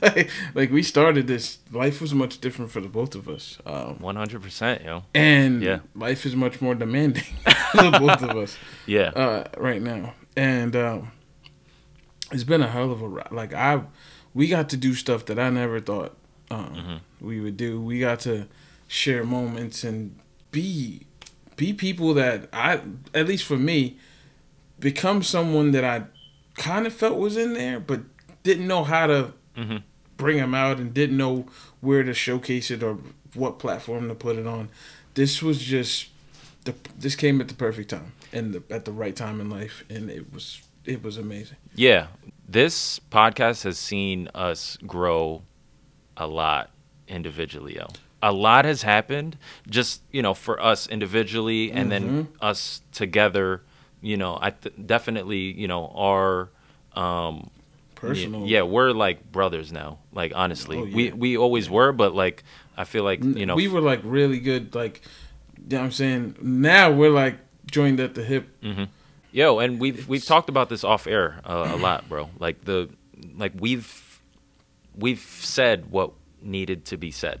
like 0.54 0.70
we 0.70 0.82
started 0.82 1.26
this, 1.26 1.58
life 1.72 2.00
was 2.00 2.12
much 2.14 2.40
different 2.40 2.70
for 2.70 2.80
the 2.80 2.88
both 2.88 3.14
of 3.14 3.28
us. 3.28 3.58
Um, 3.66 3.96
100%, 4.00 4.84
yo. 4.84 5.04
and 5.14 5.62
Yeah. 5.62 5.78
life 5.94 6.26
is 6.26 6.36
much 6.36 6.60
more 6.60 6.74
demanding 6.74 7.22
for 7.72 7.82
the 7.90 7.98
both 7.98 8.22
of 8.22 8.36
us 8.36 8.56
Yeah. 8.86 9.08
uh, 9.08 9.44
right 9.56 9.80
now, 9.82 10.14
and 10.36 10.76
um, 10.76 11.12
it's 12.30 12.44
been 12.44 12.60
a 12.62 12.68
hell 12.68 12.90
of 12.92 13.00
a 13.02 13.08
ride. 13.08 13.32
Like 13.32 13.54
I, 13.54 13.82
we 14.34 14.48
got 14.48 14.68
to 14.70 14.76
do 14.76 14.94
stuff 14.94 15.24
that 15.26 15.38
I 15.38 15.48
never 15.50 15.80
thought 15.80 16.16
um, 16.50 17.00
we 17.20 17.40
would 17.40 17.56
do. 17.56 17.80
We 17.80 17.98
got 18.00 18.20
to 18.20 18.46
share 18.88 19.24
moments 19.24 19.82
and 19.82 20.18
be 20.52 21.06
be 21.56 21.72
people 21.72 22.12
that 22.14 22.48
I, 22.52 22.80
at 23.14 23.26
least 23.26 23.44
for 23.44 23.56
me, 23.56 23.98
become 24.78 25.22
someone 25.22 25.70
that 25.72 25.84
I 25.84 26.04
kind 26.54 26.86
of 26.86 26.92
felt 26.92 27.18
was 27.18 27.36
in 27.36 27.54
there, 27.54 27.80
but 27.80 28.00
didn't 28.42 28.66
know 28.66 28.84
how 28.84 29.06
to 29.06 29.32
Mhm. 29.56 29.82
bring 30.16 30.36
them 30.38 30.54
out 30.54 30.78
and 30.78 30.92
didn't 30.94 31.16
know 31.16 31.46
where 31.80 32.02
to 32.02 32.14
showcase 32.14 32.70
it 32.70 32.82
or 32.82 32.98
what 33.34 33.58
platform 33.58 34.08
to 34.08 34.14
put 34.14 34.36
it 34.36 34.46
on. 34.46 34.68
This 35.14 35.42
was 35.42 35.58
just 35.62 36.08
the 36.64 36.74
this 36.98 37.14
came 37.14 37.40
at 37.40 37.48
the 37.48 37.54
perfect 37.54 37.90
time 37.90 38.12
and 38.32 38.54
the, 38.54 38.62
at 38.74 38.84
the 38.84 38.92
right 38.92 39.14
time 39.16 39.40
in 39.40 39.48
life, 39.50 39.84
and 39.88 40.10
it 40.10 40.32
was 40.32 40.60
it 40.84 41.02
was 41.02 41.16
amazing. 41.18 41.56
Yeah. 41.74 42.06
This 42.48 43.00
podcast 43.10 43.64
has 43.64 43.76
seen 43.76 44.28
us 44.34 44.78
grow 44.86 45.42
a 46.16 46.26
lot 46.28 46.70
individually, 47.08 47.74
yo. 47.76 47.88
A 48.22 48.32
lot 48.32 48.64
has 48.64 48.82
happened 48.82 49.36
just, 49.68 50.00
you 50.12 50.22
know, 50.22 50.32
for 50.32 50.62
us 50.62 50.86
individually 50.86 51.72
and 51.72 51.90
then 51.90 52.28
us 52.40 52.82
together, 52.92 53.62
you 54.06 54.16
know, 54.16 54.38
I 54.40 54.50
th- 54.50 54.74
definitely, 54.86 55.52
you 55.52 55.66
know, 55.68 55.88
are 55.94 56.48
um 56.94 57.50
Personal, 57.96 58.46
Yeah, 58.46 58.62
we're 58.62 58.92
like 58.92 59.32
brothers 59.32 59.72
now. 59.72 59.98
Like 60.12 60.32
honestly. 60.34 60.76
Oh, 60.76 60.84
We 60.84 61.08
yeah. 61.08 61.14
we 61.14 61.36
always 61.36 61.68
were, 61.70 61.92
but 61.92 62.14
like 62.14 62.44
I 62.76 62.84
feel 62.84 63.04
like, 63.04 63.24
you 63.24 63.46
know, 63.46 63.56
we 63.56 63.68
were 63.68 63.80
like 63.80 64.00
really 64.04 64.38
good. 64.38 64.74
Like, 64.74 65.00
you 65.56 65.64
know 65.70 65.78
what 65.78 65.84
I'm 65.86 65.92
saying 65.92 66.36
now 66.40 66.90
we're 66.90 67.10
like 67.10 67.36
joined 67.70 67.98
at 68.00 68.14
the 68.14 68.22
hip. 68.22 68.48
Yo, 69.32 69.58
and 69.58 69.80
we've 69.80 70.06
we've 70.08 70.24
talked 70.24 70.48
about 70.48 70.68
this 70.68 70.84
off 70.84 71.06
air 71.06 71.40
uh, 71.44 71.72
a 71.74 71.76
lot, 71.76 72.08
bro. 72.08 72.30
Like 72.38 72.64
the 72.64 72.90
like 73.36 73.52
we've 73.58 74.20
we've 74.94 75.20
said 75.20 75.90
what 75.90 76.12
needed 76.42 76.84
to 76.86 76.96
be 76.96 77.10
said. 77.10 77.40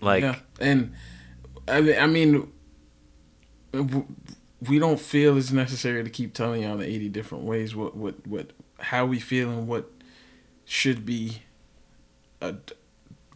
Like 0.00 0.22
yeah, 0.22 0.36
and 0.60 0.94
I 1.68 1.80
mean, 1.80 1.98
I 1.98 2.06
mean, 2.06 2.52
we 4.68 4.78
don't 4.78 5.00
feel 5.00 5.36
it's 5.36 5.52
necessary 5.52 6.04
to 6.04 6.10
keep 6.10 6.34
telling 6.34 6.62
y'all 6.62 6.76
the 6.76 6.86
80 6.86 7.08
different 7.08 7.44
ways 7.44 7.74
what 7.74 7.96
what 7.96 8.26
what 8.26 8.52
how 8.80 9.06
we 9.06 9.18
feel 9.18 9.50
and 9.50 9.68
what 9.68 9.90
should 10.64 11.04
be 11.04 11.42
uh, 12.42 12.52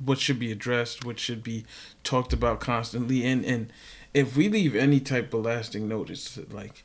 what 0.02 0.18
should 0.18 0.38
be 0.38 0.50
addressed, 0.50 1.04
what 1.04 1.18
should 1.18 1.42
be 1.42 1.64
talked 2.02 2.32
about 2.32 2.60
constantly, 2.60 3.24
and 3.24 3.44
and 3.44 3.72
if 4.12 4.36
we 4.36 4.48
leave 4.48 4.74
any 4.74 5.00
type 5.00 5.32
of 5.34 5.44
lasting 5.44 5.88
notice, 5.88 6.38
like 6.50 6.84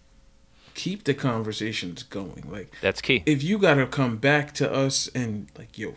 keep 0.74 1.04
the 1.04 1.14
conversations 1.14 2.04
going, 2.04 2.44
like 2.50 2.74
that's 2.82 3.02
key. 3.02 3.24
if 3.26 3.44
you 3.44 3.58
gotta 3.58 3.86
come 3.86 4.18
back 4.18 4.54
to 4.54 4.72
us 4.72 5.08
and 5.14 5.48
like 5.58 5.78
yo 5.78 5.94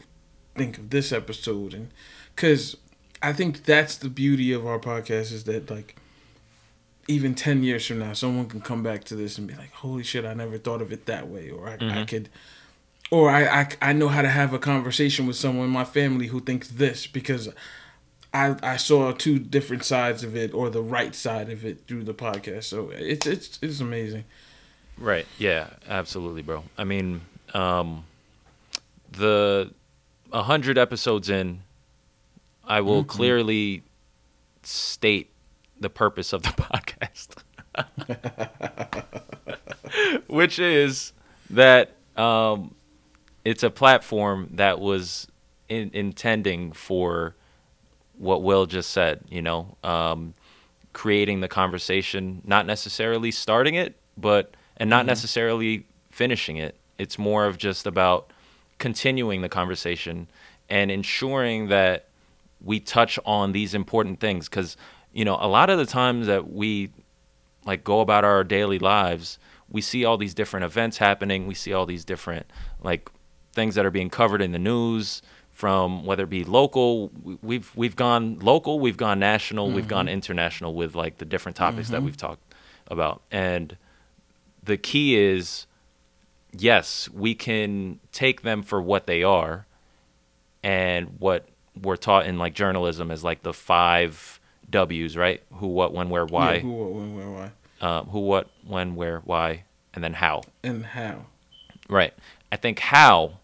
think 0.57 0.77
of 0.79 0.91
this 0.91 1.13
episode 1.13 1.73
and 1.73 1.91
because 2.35 2.77
i 3.23 3.33
think 3.33 3.65
that's 3.65 3.97
the 3.97 4.11
beauty 4.11 4.53
of 4.53 4.67
our 4.67 4.79
podcast 4.79 5.33
is 5.33 5.45
that 5.45 5.71
like 5.71 5.97
even 7.13 7.35
10 7.35 7.63
years 7.63 7.87
from 7.87 7.99
now 7.99 8.13
someone 8.13 8.47
can 8.47 8.61
come 8.61 8.83
back 8.83 9.05
to 9.05 9.15
this 9.15 9.39
and 9.39 9.47
be 9.47 9.55
like 9.55 9.73
holy 9.73 10.03
shit 10.03 10.25
i 10.25 10.35
never 10.35 10.59
thought 10.59 10.83
of 10.83 10.93
it 10.93 11.07
that 11.07 11.29
way 11.29 11.51
or 11.51 11.69
i, 11.69 12.01
I 12.01 12.05
could 12.05 12.29
or 13.11 13.31
I, 13.31 13.61
I 13.61 13.69
i 13.83 13.93
know 13.93 14.09
how 14.09 14.23
to 14.23 14.29
have 14.31 14.53
a 14.53 14.59
conversation 14.59 15.27
with 15.27 15.37
someone 15.37 15.67
in 15.67 15.73
my 15.73 15.85
family 15.85 16.29
who 16.29 16.41
thinks 16.41 16.69
this 16.69 17.07
because 17.07 17.49
I, 18.35 18.57
I 18.63 18.77
saw 18.79 19.13
two 19.13 19.39
different 19.39 19.85
sides 19.85 20.25
of 20.25 20.35
it 20.35 20.55
or 20.55 20.71
the 20.71 20.81
right 20.81 21.15
side 21.15 21.51
of 21.51 21.67
it 21.67 21.87
through 21.87 22.05
the 22.05 22.15
podcast 22.15 22.65
so 22.65 22.91
it's 22.91 23.27
it's 23.27 23.59
it's 23.63 23.81
amazing 23.81 24.25
Right. 24.99 25.27
Yeah, 25.39 25.69
absolutely, 25.89 26.43
bro. 26.43 26.65
I 26.79 26.85
mean, 26.85 27.23
um 27.55 28.05
the 29.11 29.73
100 30.31 30.79
episodes 30.79 31.29
in 31.29 31.63
I 32.65 32.81
will 32.81 33.05
clearly 33.05 33.83
state 34.63 35.32
the 35.83 35.91
purpose 35.91 36.33
of 36.33 36.43
the 36.43 36.49
podcast. 36.51 37.37
Which 40.27 40.59
is 40.59 41.13
that 41.51 41.97
um 42.17 42.75
it's 43.45 43.63
a 43.63 43.71
platform 43.71 44.49
that 44.53 44.79
was 44.79 45.27
in, 45.69 45.91
intending 45.93 46.73
for 46.73 47.35
what 48.19 48.43
Will 48.43 48.67
just 48.67 48.91
said, 48.91 49.21
you 49.29 49.43
know, 49.43 49.77
um, 49.83 50.35
creating 50.93 51.41
the 51.41 51.49
conversation, 51.49 52.43
not 52.45 52.67
necessarily 52.67 53.31
starting 53.31 53.75
it, 53.75 53.97
but 54.17 54.55
and 54.77 54.89
not 54.89 55.07
necessarily 55.07 55.87
finishing 56.11 56.57
it. 56.57 56.77
It's 56.99 57.19
more 57.19 57.47
of 57.47 57.59
just 57.59 57.87
about 57.87 58.31
continuing 58.79 59.43
the 59.43 59.49
conversation 59.49 60.29
and 60.69 60.91
ensuring 60.91 61.69
that 61.69 62.07
we 62.65 62.79
touch 62.79 63.19
on 63.25 63.53
these 63.53 63.75
important 63.75 64.21
things 64.21 64.49
because 64.49 64.77
you 65.13 65.25
know 65.25 65.37
a 65.41 65.49
lot 65.49 65.71
of 65.71 65.79
the 65.79 65.87
times 65.87 66.27
that 66.27 66.53
we 66.53 66.91
like 67.65 67.85
go 67.85 68.01
about 68.01 68.25
our 68.25 68.45
daily 68.45 68.79
lives 68.79 69.39
we 69.73 69.81
see 69.81 70.05
all 70.05 70.19
these 70.19 70.35
different 70.35 70.65
events 70.65 70.99
happening. 70.99 71.47
We 71.47 71.55
see 71.55 71.73
all 71.73 71.87
these 71.87 72.05
different 72.05 72.47
like 72.83 73.11
things 73.53 73.75
that 73.75 73.87
are 73.87 73.91
being 73.91 74.11
covered 74.11 74.43
in 74.43 74.53
the 74.53 74.59
news 74.59 75.23
from 75.51 76.05
whether 76.05 76.25
it 76.25 76.31
be 76.31 76.45
local 76.45 77.11
we- 77.23 77.39
we've 77.43 77.75
we've 77.75 77.97
gone 77.97 78.39
local 78.39 78.81
we've 78.81 78.97
gone 78.97 79.19
national 79.19 79.71
we've 79.71 79.89
gone 79.89 80.07
mm-hmm. 80.07 80.15
international 80.15 80.75
with 80.75 80.95
like 80.95 81.19
the 81.19 81.25
different 81.27 81.57
topics 81.57 81.89
that 81.91 81.99
mm-hmm. 81.99 82.07
we've 82.07 82.17
talked 82.17 82.55
about. 82.89 83.23
And 83.31 83.77
the 84.63 84.77
key 84.77 85.17
is 85.17 85.67
yes 86.57 87.09
we 87.11 87.35
can 87.35 87.99
take 88.13 88.43
them 88.43 88.63
for 88.63 88.81
what 88.81 89.07
they 89.07 89.23
are 89.23 89.67
and 90.63 91.17
what 91.19 91.49
we're 91.81 91.97
taught 91.97 92.27
in 92.27 92.39
like 92.39 92.55
journalism 92.55 93.11
is 93.11 93.25
like 93.25 93.43
the 93.43 93.55
five 93.55 94.39
W's, 94.73 95.17
right? 95.17 95.41
Who, 95.55 95.69
what, 95.69 95.93
when, 95.93 96.11
where, 96.11 96.27
why. 96.27 96.55
Yeah, 96.55 96.61
who 96.61 96.73
what 96.73 96.93
when 96.93 97.15
where 97.15 97.31
why 97.31 97.51
um, 97.83 98.07
who, 98.07 98.21
what, 98.21 98.49
when, 98.65 98.95
where, 98.95 99.21
why, 99.25 99.65
and 99.93 100.03
then 100.03 100.15
how. 100.15 100.43
and 100.63 100.87
how 100.87 101.27
Right. 101.89 102.15
I 102.51 102.57
think 102.57 102.79
how 102.79 103.39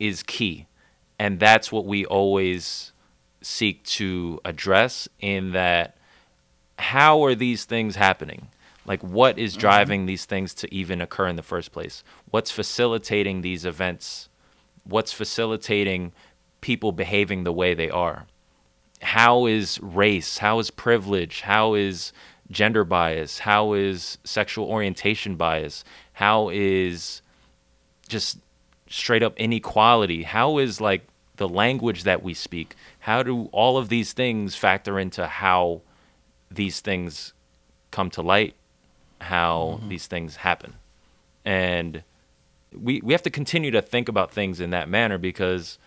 is 0.00 0.22
key. 0.22 0.66
And 1.18 1.38
that's 1.38 1.70
what 1.70 1.84
we 1.84 2.04
always 2.06 2.92
seek 3.42 3.84
to 3.84 4.40
address 4.44 5.08
in 5.20 5.52
that 5.52 5.96
how 6.78 7.22
are 7.24 7.34
these 7.34 7.64
things 7.64 7.96
happening? 7.96 8.48
Like, 8.86 9.02
what 9.02 9.38
is 9.38 9.56
driving 9.56 10.06
these 10.06 10.24
things 10.24 10.54
to 10.54 10.72
even 10.74 11.00
occur 11.00 11.28
in 11.28 11.36
the 11.36 11.42
first 11.42 11.72
place? 11.72 12.04
What's 12.30 12.50
facilitating 12.50 13.40
these 13.40 13.64
events? 13.64 14.28
What's 14.84 15.12
facilitating 15.12 16.12
people 16.60 16.92
behaving 16.92 17.44
the 17.44 17.52
way 17.52 17.74
they 17.74 17.90
are? 17.90 18.26
How 19.02 19.46
is 19.46 19.80
race? 19.80 20.38
How 20.38 20.58
is 20.58 20.70
privilege? 20.70 21.42
How 21.42 21.74
is 21.74 22.12
gender 22.50 22.84
bias? 22.84 23.40
How 23.40 23.72
is 23.72 24.18
sexual 24.24 24.66
orientation 24.68 25.36
bias? 25.36 25.84
How 26.14 26.48
is 26.48 27.22
just 28.08 28.38
straight 28.88 29.22
up 29.22 29.38
inequality? 29.38 30.22
How 30.22 30.58
is 30.58 30.80
like 30.80 31.06
the 31.36 31.48
language 31.48 32.04
that 32.04 32.22
we 32.22 32.34
speak? 32.34 32.74
How 33.00 33.22
do 33.22 33.46
all 33.52 33.76
of 33.76 33.88
these 33.88 34.12
things 34.12 34.56
factor 34.56 34.98
into 34.98 35.26
how 35.26 35.82
these 36.50 36.80
things 36.80 37.32
come 37.90 38.10
to 38.10 38.22
light? 38.22 38.54
How 39.20 39.78
mm-hmm. 39.78 39.88
these 39.88 40.06
things 40.06 40.36
happen? 40.36 40.74
And 41.44 42.02
we 42.72 43.00
we 43.02 43.12
have 43.12 43.22
to 43.22 43.30
continue 43.30 43.70
to 43.70 43.82
think 43.82 44.08
about 44.08 44.30
things 44.30 44.60
in 44.60 44.70
that 44.70 44.88
manner 44.88 45.18
because 45.18 45.78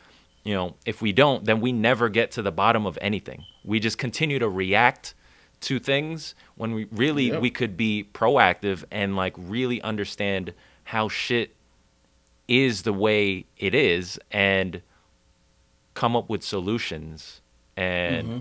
you 0.43 0.53
know 0.53 0.75
if 0.85 1.01
we 1.01 1.11
don't 1.11 1.45
then 1.45 1.59
we 1.61 1.71
never 1.71 2.09
get 2.09 2.31
to 2.31 2.41
the 2.41 2.51
bottom 2.51 2.85
of 2.85 2.97
anything 3.01 3.43
we 3.63 3.79
just 3.79 3.97
continue 3.97 4.39
to 4.39 4.47
react 4.49 5.13
to 5.61 5.79
things 5.79 6.35
when 6.55 6.73
we 6.73 6.85
really 6.91 7.25
Yep. 7.27 7.41
we 7.41 7.49
could 7.49 7.75
be 7.75 8.07
proactive 8.13 8.83
and 8.91 9.15
like 9.15 9.33
really 9.37 9.81
understand 9.81 10.53
how 10.85 11.09
shit 11.09 11.55
is 12.47 12.81
the 12.83 12.93
way 12.93 13.45
it 13.57 13.75
is 13.75 14.17
and 14.31 14.81
come 15.93 16.15
up 16.15 16.29
with 16.29 16.43
solutions 16.43 17.41
and 17.75 18.27
Mm-hmm. 18.27 18.39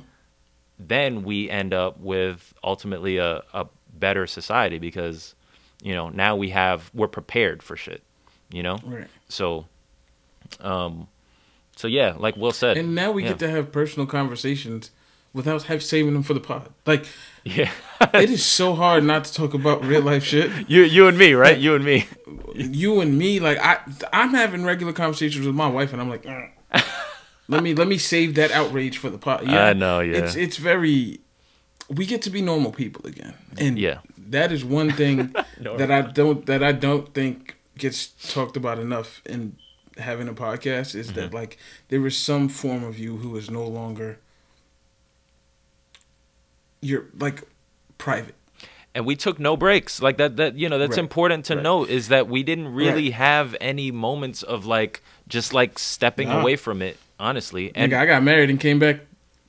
then 0.78 1.22
we 1.24 1.50
end 1.50 1.74
up 1.74 1.98
with 2.00 2.54
ultimately 2.62 3.18
a, 3.18 3.42
a 3.52 3.66
better 3.98 4.26
society 4.26 4.78
because 4.78 5.34
you 5.82 5.94
know 5.94 6.08
now 6.08 6.36
we 6.36 6.50
have 6.50 6.90
we're 6.94 7.08
prepared 7.08 7.62
for 7.62 7.76
shit 7.76 8.02
you 8.52 8.62
know 8.62 8.78
Right. 8.84 9.08
so 9.28 9.66
um 10.60 11.08
so 11.78 11.86
yeah 11.88 12.10
like 12.24 12.36
will 12.36 12.52
said 12.52 12.76
And 12.76 12.94
now 12.94 13.10
we 13.16 13.22
yeah. 13.22 13.30
get 13.30 13.38
to 13.44 13.48
have 13.56 13.64
personal 13.72 14.06
conversations 14.06 14.90
without 15.32 15.62
have 15.70 15.82
saving 15.82 16.14
them 16.14 16.22
for 16.22 16.34
the 16.34 16.40
pod. 16.50 16.68
Like 16.86 17.04
yeah 17.44 17.70
it 18.24 18.30
is 18.30 18.44
so 18.44 18.74
hard 18.74 19.04
not 19.04 19.24
to 19.26 19.32
talk 19.40 19.54
about 19.54 19.84
real 19.84 20.02
life 20.12 20.24
shit. 20.24 20.50
you 20.74 20.82
you 20.82 21.06
and 21.08 21.16
me 21.16 21.32
right 21.44 21.58
you 21.58 21.74
and 21.76 21.84
me 21.84 21.98
You 22.80 23.00
and 23.00 23.12
me, 23.22 23.38
like 23.48 23.58
I, 23.70 23.78
I'm 24.12 24.32
having 24.34 24.64
regular 24.72 24.92
conversations 24.92 25.46
with 25.46 25.54
my 25.54 25.68
wife, 25.68 25.92
and 25.92 26.00
I'm 26.02 26.10
like, 26.14 26.24
"Mm. 26.24 26.50
let 27.48 27.62
me 27.62 27.70
let 27.80 27.86
me 27.86 27.98
save 27.98 28.34
that 28.34 28.50
outrage 28.50 28.98
for 28.98 29.10
the 29.10 29.18
pod. 29.18 29.46
Yeah, 29.46 29.66
I 29.70 29.72
know, 29.74 30.00
yeah. 30.00 30.18
It's 30.18 30.34
it's 30.34 30.56
very. 30.70 31.20
We 31.98 32.04
get 32.12 32.20
to 32.22 32.30
be 32.30 32.42
normal 32.42 32.72
people 32.72 33.02
again, 33.06 33.34
and 33.64 33.78
Yeah. 33.78 33.98
that 34.30 34.50
is 34.52 34.64
one 34.64 34.90
thing 35.00 35.16
that 35.80 35.90
I 35.98 36.00
don't 36.02 36.40
that 36.46 36.62
I 36.70 36.72
don't 36.72 37.06
think 37.14 37.36
gets 37.82 38.08
talked 38.34 38.56
about 38.56 38.78
enough 38.78 39.22
in 39.24 39.40
having 39.98 40.28
a 40.28 40.34
podcast 40.34 40.94
is 40.94 41.08
Mm-hmm. 41.08 41.20
that 41.20 41.34
like 41.34 41.58
there 41.88 42.06
is 42.06 42.16
some 42.16 42.48
form 42.48 42.84
of 42.84 42.98
you 42.98 43.16
who 43.18 43.36
is 43.36 43.50
no 43.50 43.64
longer 43.66 44.18
you're 46.80 47.06
like 47.18 47.42
private. 47.98 48.34
and 48.94 49.04
we 49.04 49.16
took 49.16 49.38
no 49.40 49.56
breaks 49.56 50.00
like 50.00 50.16
that 50.18 50.36
that 50.36 50.56
you 50.56 50.68
know 50.68 50.78
that's 50.78 50.90
Right. 50.92 50.98
important 50.98 51.44
to 51.46 51.54
Right. 51.56 51.62
note 51.62 51.90
is 51.90 52.08
that 52.08 52.28
we 52.28 52.42
didn't 52.42 52.68
really 52.72 53.06
Right. 53.06 53.14
have 53.14 53.56
any 53.60 53.90
moments 53.90 54.42
of 54.42 54.66
like 54.66 55.02
just 55.28 55.52
like 55.52 55.78
stepping 55.78 56.28
Nah. 56.28 56.40
away 56.40 56.56
from 56.56 56.80
it 56.82 56.96
honestly 57.18 57.72
And 57.74 57.92
I 57.92 58.06
got 58.06 58.22
married 58.22 58.50
and 58.50 58.60
came 58.60 58.78
back 58.78 59.00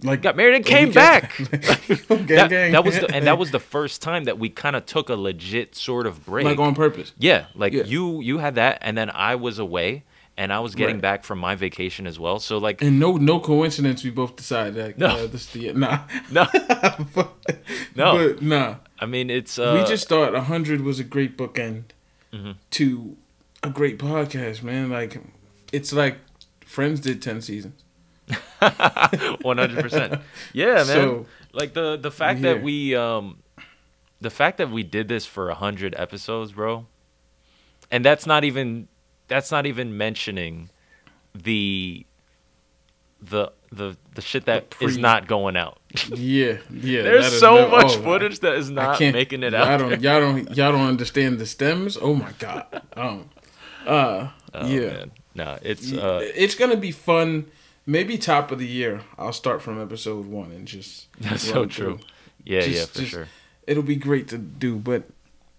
like 0.02 0.22
got 0.22 0.36
married 0.38 0.56
and 0.56 0.66
came 0.66 0.92
back 0.92 1.36
that, 1.38 2.50
that 2.50 2.84
was 2.86 3.00
the, 3.00 3.12
and 3.14 3.28
that 3.28 3.38
was 3.38 3.52
the 3.52 3.60
first 3.60 4.02
time 4.02 4.24
that 4.24 4.40
we 4.40 4.50
kind 4.50 4.76
of 4.76 4.86
took 4.86 5.10
a 5.10 5.16
legit 5.16 5.76
sort 5.76 6.08
of 6.08 6.26
break 6.26 6.46
like 6.46 6.58
on 6.58 6.74
purpose. 6.74 7.12
yeah 7.20 7.46
like 7.54 7.74
Yeah. 7.74 7.84
you 7.84 8.22
you 8.22 8.38
had 8.40 8.56
that 8.56 8.80
and 8.82 8.98
then 8.98 9.10
i 9.12 9.36
was 9.36 9.60
away 9.60 10.04
and 10.40 10.52
i 10.54 10.60
was 10.66 10.74
getting 10.74 10.96
Right. 10.96 11.10
back 11.10 11.24
from 11.24 11.38
my 11.48 11.56
vacation 11.56 12.08
as 12.08 12.18
well 12.24 12.40
so 12.40 12.58
like 12.68 12.82
And 12.82 12.98
no, 13.00 13.10
no 13.18 13.40
coincidence. 13.40 14.04
We 14.04 14.10
both 14.22 14.34
decided 14.36 14.74
that. 14.82 14.98
No. 14.98 15.08
uh, 15.08 15.28
this 15.28 15.46
the 15.54 15.74
nah, 15.74 16.00
no 16.32 16.46
but, 17.16 17.28
No. 17.96 18.08
but 18.18 18.42
nah. 18.42 18.76
i 19.00 19.06
mean 19.06 19.30
it's 19.30 19.60
uh 19.60 19.74
we 19.78 19.82
just 19.94 20.08
thought 20.10 20.34
hundred 20.54 20.80
was 20.82 20.98
a 21.00 21.04
great 21.16 21.38
bookend 21.38 21.84
Mm-hmm. 22.34 22.52
to 22.78 23.18
a 23.64 23.70
great 23.80 23.98
podcast, 24.00 24.62
man. 24.64 24.90
Like 24.90 25.20
it's 25.78 25.92
like 25.92 26.16
Friends 26.66 27.00
did 27.02 27.22
ten 27.22 27.42
seasons. 27.42 27.82
100% 28.62 30.22
yeah 30.54 30.74
man 30.76 30.86
So, 30.86 31.26
like 31.54 31.74
the 31.74 31.98
the 31.98 32.12
fact 32.12 32.42
that 32.44 32.62
we 32.62 32.96
um 32.96 33.40
the 34.22 34.30
fact 34.30 34.58
that 34.60 34.70
we 34.70 34.84
did 34.84 35.08
this 35.08 35.26
for 35.26 35.48
100 35.48 35.96
episodes 35.98 36.52
bro 36.52 36.86
and 37.92 38.06
that's 38.06 38.26
not 38.28 38.44
even 38.44 38.88
that's 39.30 39.52
not 39.52 39.66
even 39.66 39.98
mentioning 39.98 40.70
the 41.34 42.06
the 43.22 43.52
the 43.72 43.96
the 44.16 44.22
shit 44.22 44.46
that 44.46 44.76
is 44.82 44.94
pre- 44.94 45.02
not 45.02 45.28
going 45.28 45.56
out 45.58 45.78
Yeah, 46.10 46.58
yeah. 46.72 47.02
there's 47.04 47.28
is 47.34 47.40
so 47.40 47.56
no- 47.56 47.70
much 47.70 47.88
oh, 47.98 48.02
footage 48.02 48.40
that 48.40 48.54
is 48.56 48.70
I 48.72 48.74
not 48.74 49.00
making 49.00 49.44
it 49.44 49.54
y'all 49.54 49.78
Don't, 49.78 50.02
y'all 50.02 50.20
don't 50.20 50.56
y'all 50.58 50.72
don't 50.72 50.88
understand 50.88 51.38
the 51.40 51.46
stems. 51.46 51.98
Oh 52.02 52.14
my 52.16 52.32
god. 52.40 52.82
Um, 52.96 53.30
uh, 53.86 54.30
Oh, 54.54 54.66
yeah. 54.68 54.80
man. 54.88 55.12
no 55.36 55.58
it's 55.62 55.92
uh 55.94 56.22
it's 56.24 56.56
gonna 56.56 56.78
be 56.78 56.92
fun. 56.92 57.46
Maybe 57.86 58.18
top 58.18 58.52
of 58.52 58.60
the 58.60 58.68
year. 58.68 59.02
I'll 59.18 59.34
start 59.34 59.62
from 59.62 59.82
episode 59.82 60.26
one 60.26 60.52
and 60.52 60.68
just. 60.68 61.08
that's 61.20 61.44
so 61.44 61.66
true 61.66 62.00
yeah 62.46 62.62
yeah 62.62 62.66
Just- 62.68 62.94
for 62.94 63.00
just- 63.00 63.12
sure 63.12 63.28
It'll 63.68 63.84
be 63.84 63.98
great 63.98 64.28
to 64.30 64.40
do, 64.40 64.78
but 64.78 65.04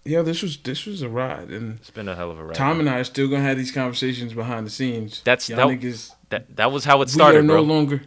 yeah, 0.03 0.21
this 0.21 0.41
was 0.41 0.57
this 0.57 0.85
was 0.85 1.01
a 1.01 1.09
ride, 1.09 1.49
and 1.49 1.77
it's 1.79 1.89
been 1.91 2.07
a 2.09 2.15
hell 2.15 2.31
of 2.31 2.39
a 2.39 2.43
ride 2.43 2.55
Tom 2.55 2.79
and 2.79 2.89
I 2.89 2.99
are 2.99 3.03
still 3.03 3.27
gonna 3.27 3.43
have 3.43 3.57
these 3.57 3.71
conversations 3.71 4.33
behind 4.33 4.65
the 4.65 4.71
scenes. 4.71 5.21
That's- 5.23 5.49
y'all 5.49 5.67
that- 5.69 5.79
niggas. 5.79 6.13
that 6.29 6.55
that 6.55 6.71
was 6.71 6.85
how 6.85 6.97
it 7.01 7.05
we 7.05 7.11
started 7.11 7.39
are 7.39 7.43
no 7.43 7.53
bro 7.55 7.61
longer. 7.61 8.01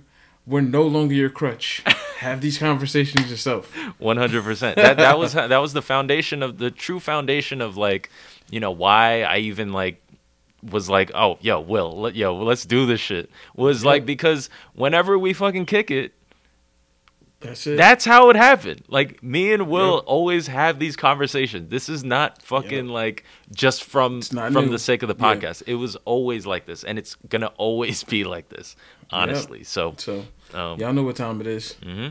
We're 0.47 0.61
no 0.61 0.83
longer 0.83 1.15
your 1.15 1.31
crutch. 1.31 1.83
have 2.19 2.41
these 2.43 2.59
conversations 2.59 3.31
yourself. 3.31 3.75
One 3.99 4.17
hundred 4.17 4.45
percent. 4.45 4.77
That 4.77 4.97
that 4.99 5.19
was 5.19 5.33
that 5.35 5.57
was 5.59 5.73
the 5.73 5.83
foundation 5.83 6.43
of 6.43 6.59
the 6.59 6.71
true 6.71 7.01
foundation 7.01 7.61
of 7.61 7.77
like, 7.77 8.11
you 8.51 8.61
know, 8.61 8.71
why 8.71 9.23
I 9.23 9.39
even 9.39 9.73
like 9.73 10.03
was 10.63 10.89
like, 10.89 11.11
oh, 11.15 11.39
yo, 11.43 11.61
Will, 11.61 11.93
let, 12.01 12.15
yo, 12.17 12.35
let's 12.37 12.65
do 12.65 12.87
this 12.87 13.01
shit. 13.01 13.31
Was 13.55 13.83
Yeah. 13.85 13.91
like 13.91 14.07
because 14.07 14.49
whenever 14.75 15.19
we 15.19 15.33
fucking 15.33 15.67
kick 15.67 15.91
it, 15.91 16.13
That's 17.45 17.67
it. 17.67 17.77
that's 17.77 18.05
how 18.07 18.31
it 18.31 18.37
happened. 18.37 18.83
Like 18.89 19.23
me 19.23 19.53
and 19.53 19.69
Will 19.69 19.97
Yep. 19.97 20.05
always 20.07 20.47
have 20.49 20.79
these 20.79 20.97
conversations. 20.97 21.71
This 21.71 21.89
is 21.89 22.03
not 22.03 22.41
fucking 22.43 22.89
like 22.89 23.25
just 23.55 23.85
from 23.85 24.23
from 24.23 24.53
new. 24.53 24.71
the 24.71 24.79
sake 24.79 25.03
of 25.03 25.09
the 25.09 25.15
Yeah. 25.19 25.35
podcast. 25.35 25.63
It 25.67 25.75
was 25.75 25.95
always 26.07 26.47
like 26.47 26.65
this, 26.67 26.83
and 26.85 26.99
it's 26.99 27.17
gonna 27.29 27.53
always 27.59 28.03
be 28.05 28.25
like 28.25 28.49
this. 28.49 28.77
Honestly, 29.11 29.63
so 29.65 29.95
so 29.99 30.25
um, 30.55 30.79
y'all 30.81 30.93
know 30.93 31.03
what 31.05 31.17
time 31.17 31.41
it 31.41 31.47
is. 31.47 31.75
hmm 31.83 32.09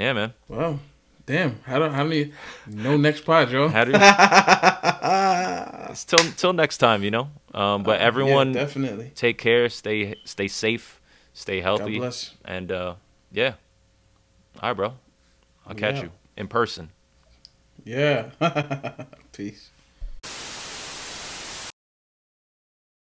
yeah, 0.00 0.12
man. 0.14 0.32
Wow. 0.48 0.78
Damn. 1.26 1.60
How 1.64 1.78
do 1.78 1.88
how 1.88 2.04
many? 2.04 2.32
No 2.66 2.96
next 2.96 3.24
pod, 3.24 3.50
yo. 3.50 3.68
How 3.68 3.84
do 3.84 3.92
it's 5.90 6.04
till 6.04 6.18
till 6.36 6.52
next 6.52 6.78
time, 6.78 7.02
you 7.02 7.10
know. 7.10 7.28
Um, 7.54 7.82
but 7.82 8.00
everyone, 8.00 8.54
Yeah, 8.54 8.64
definitely. 8.64 9.12
take 9.14 9.38
care, 9.38 9.68
stay 9.68 10.16
stay 10.24 10.48
safe, 10.48 11.00
stay 11.32 11.60
God 11.60 11.64
healthy, 11.64 11.98
bless. 11.98 12.34
and 12.44 12.72
uh, 12.72 12.94
yeah. 13.32 13.54
All 14.62 14.70
right, 14.70 14.72
bro. 14.76 14.94
I'll 15.66 15.74
catch 15.74 15.96
Yeah. 15.96 16.02
you 16.04 16.10
in 16.36 16.48
person. 16.48 16.90
Yeah. 17.84 18.30
Peace. 19.32 19.70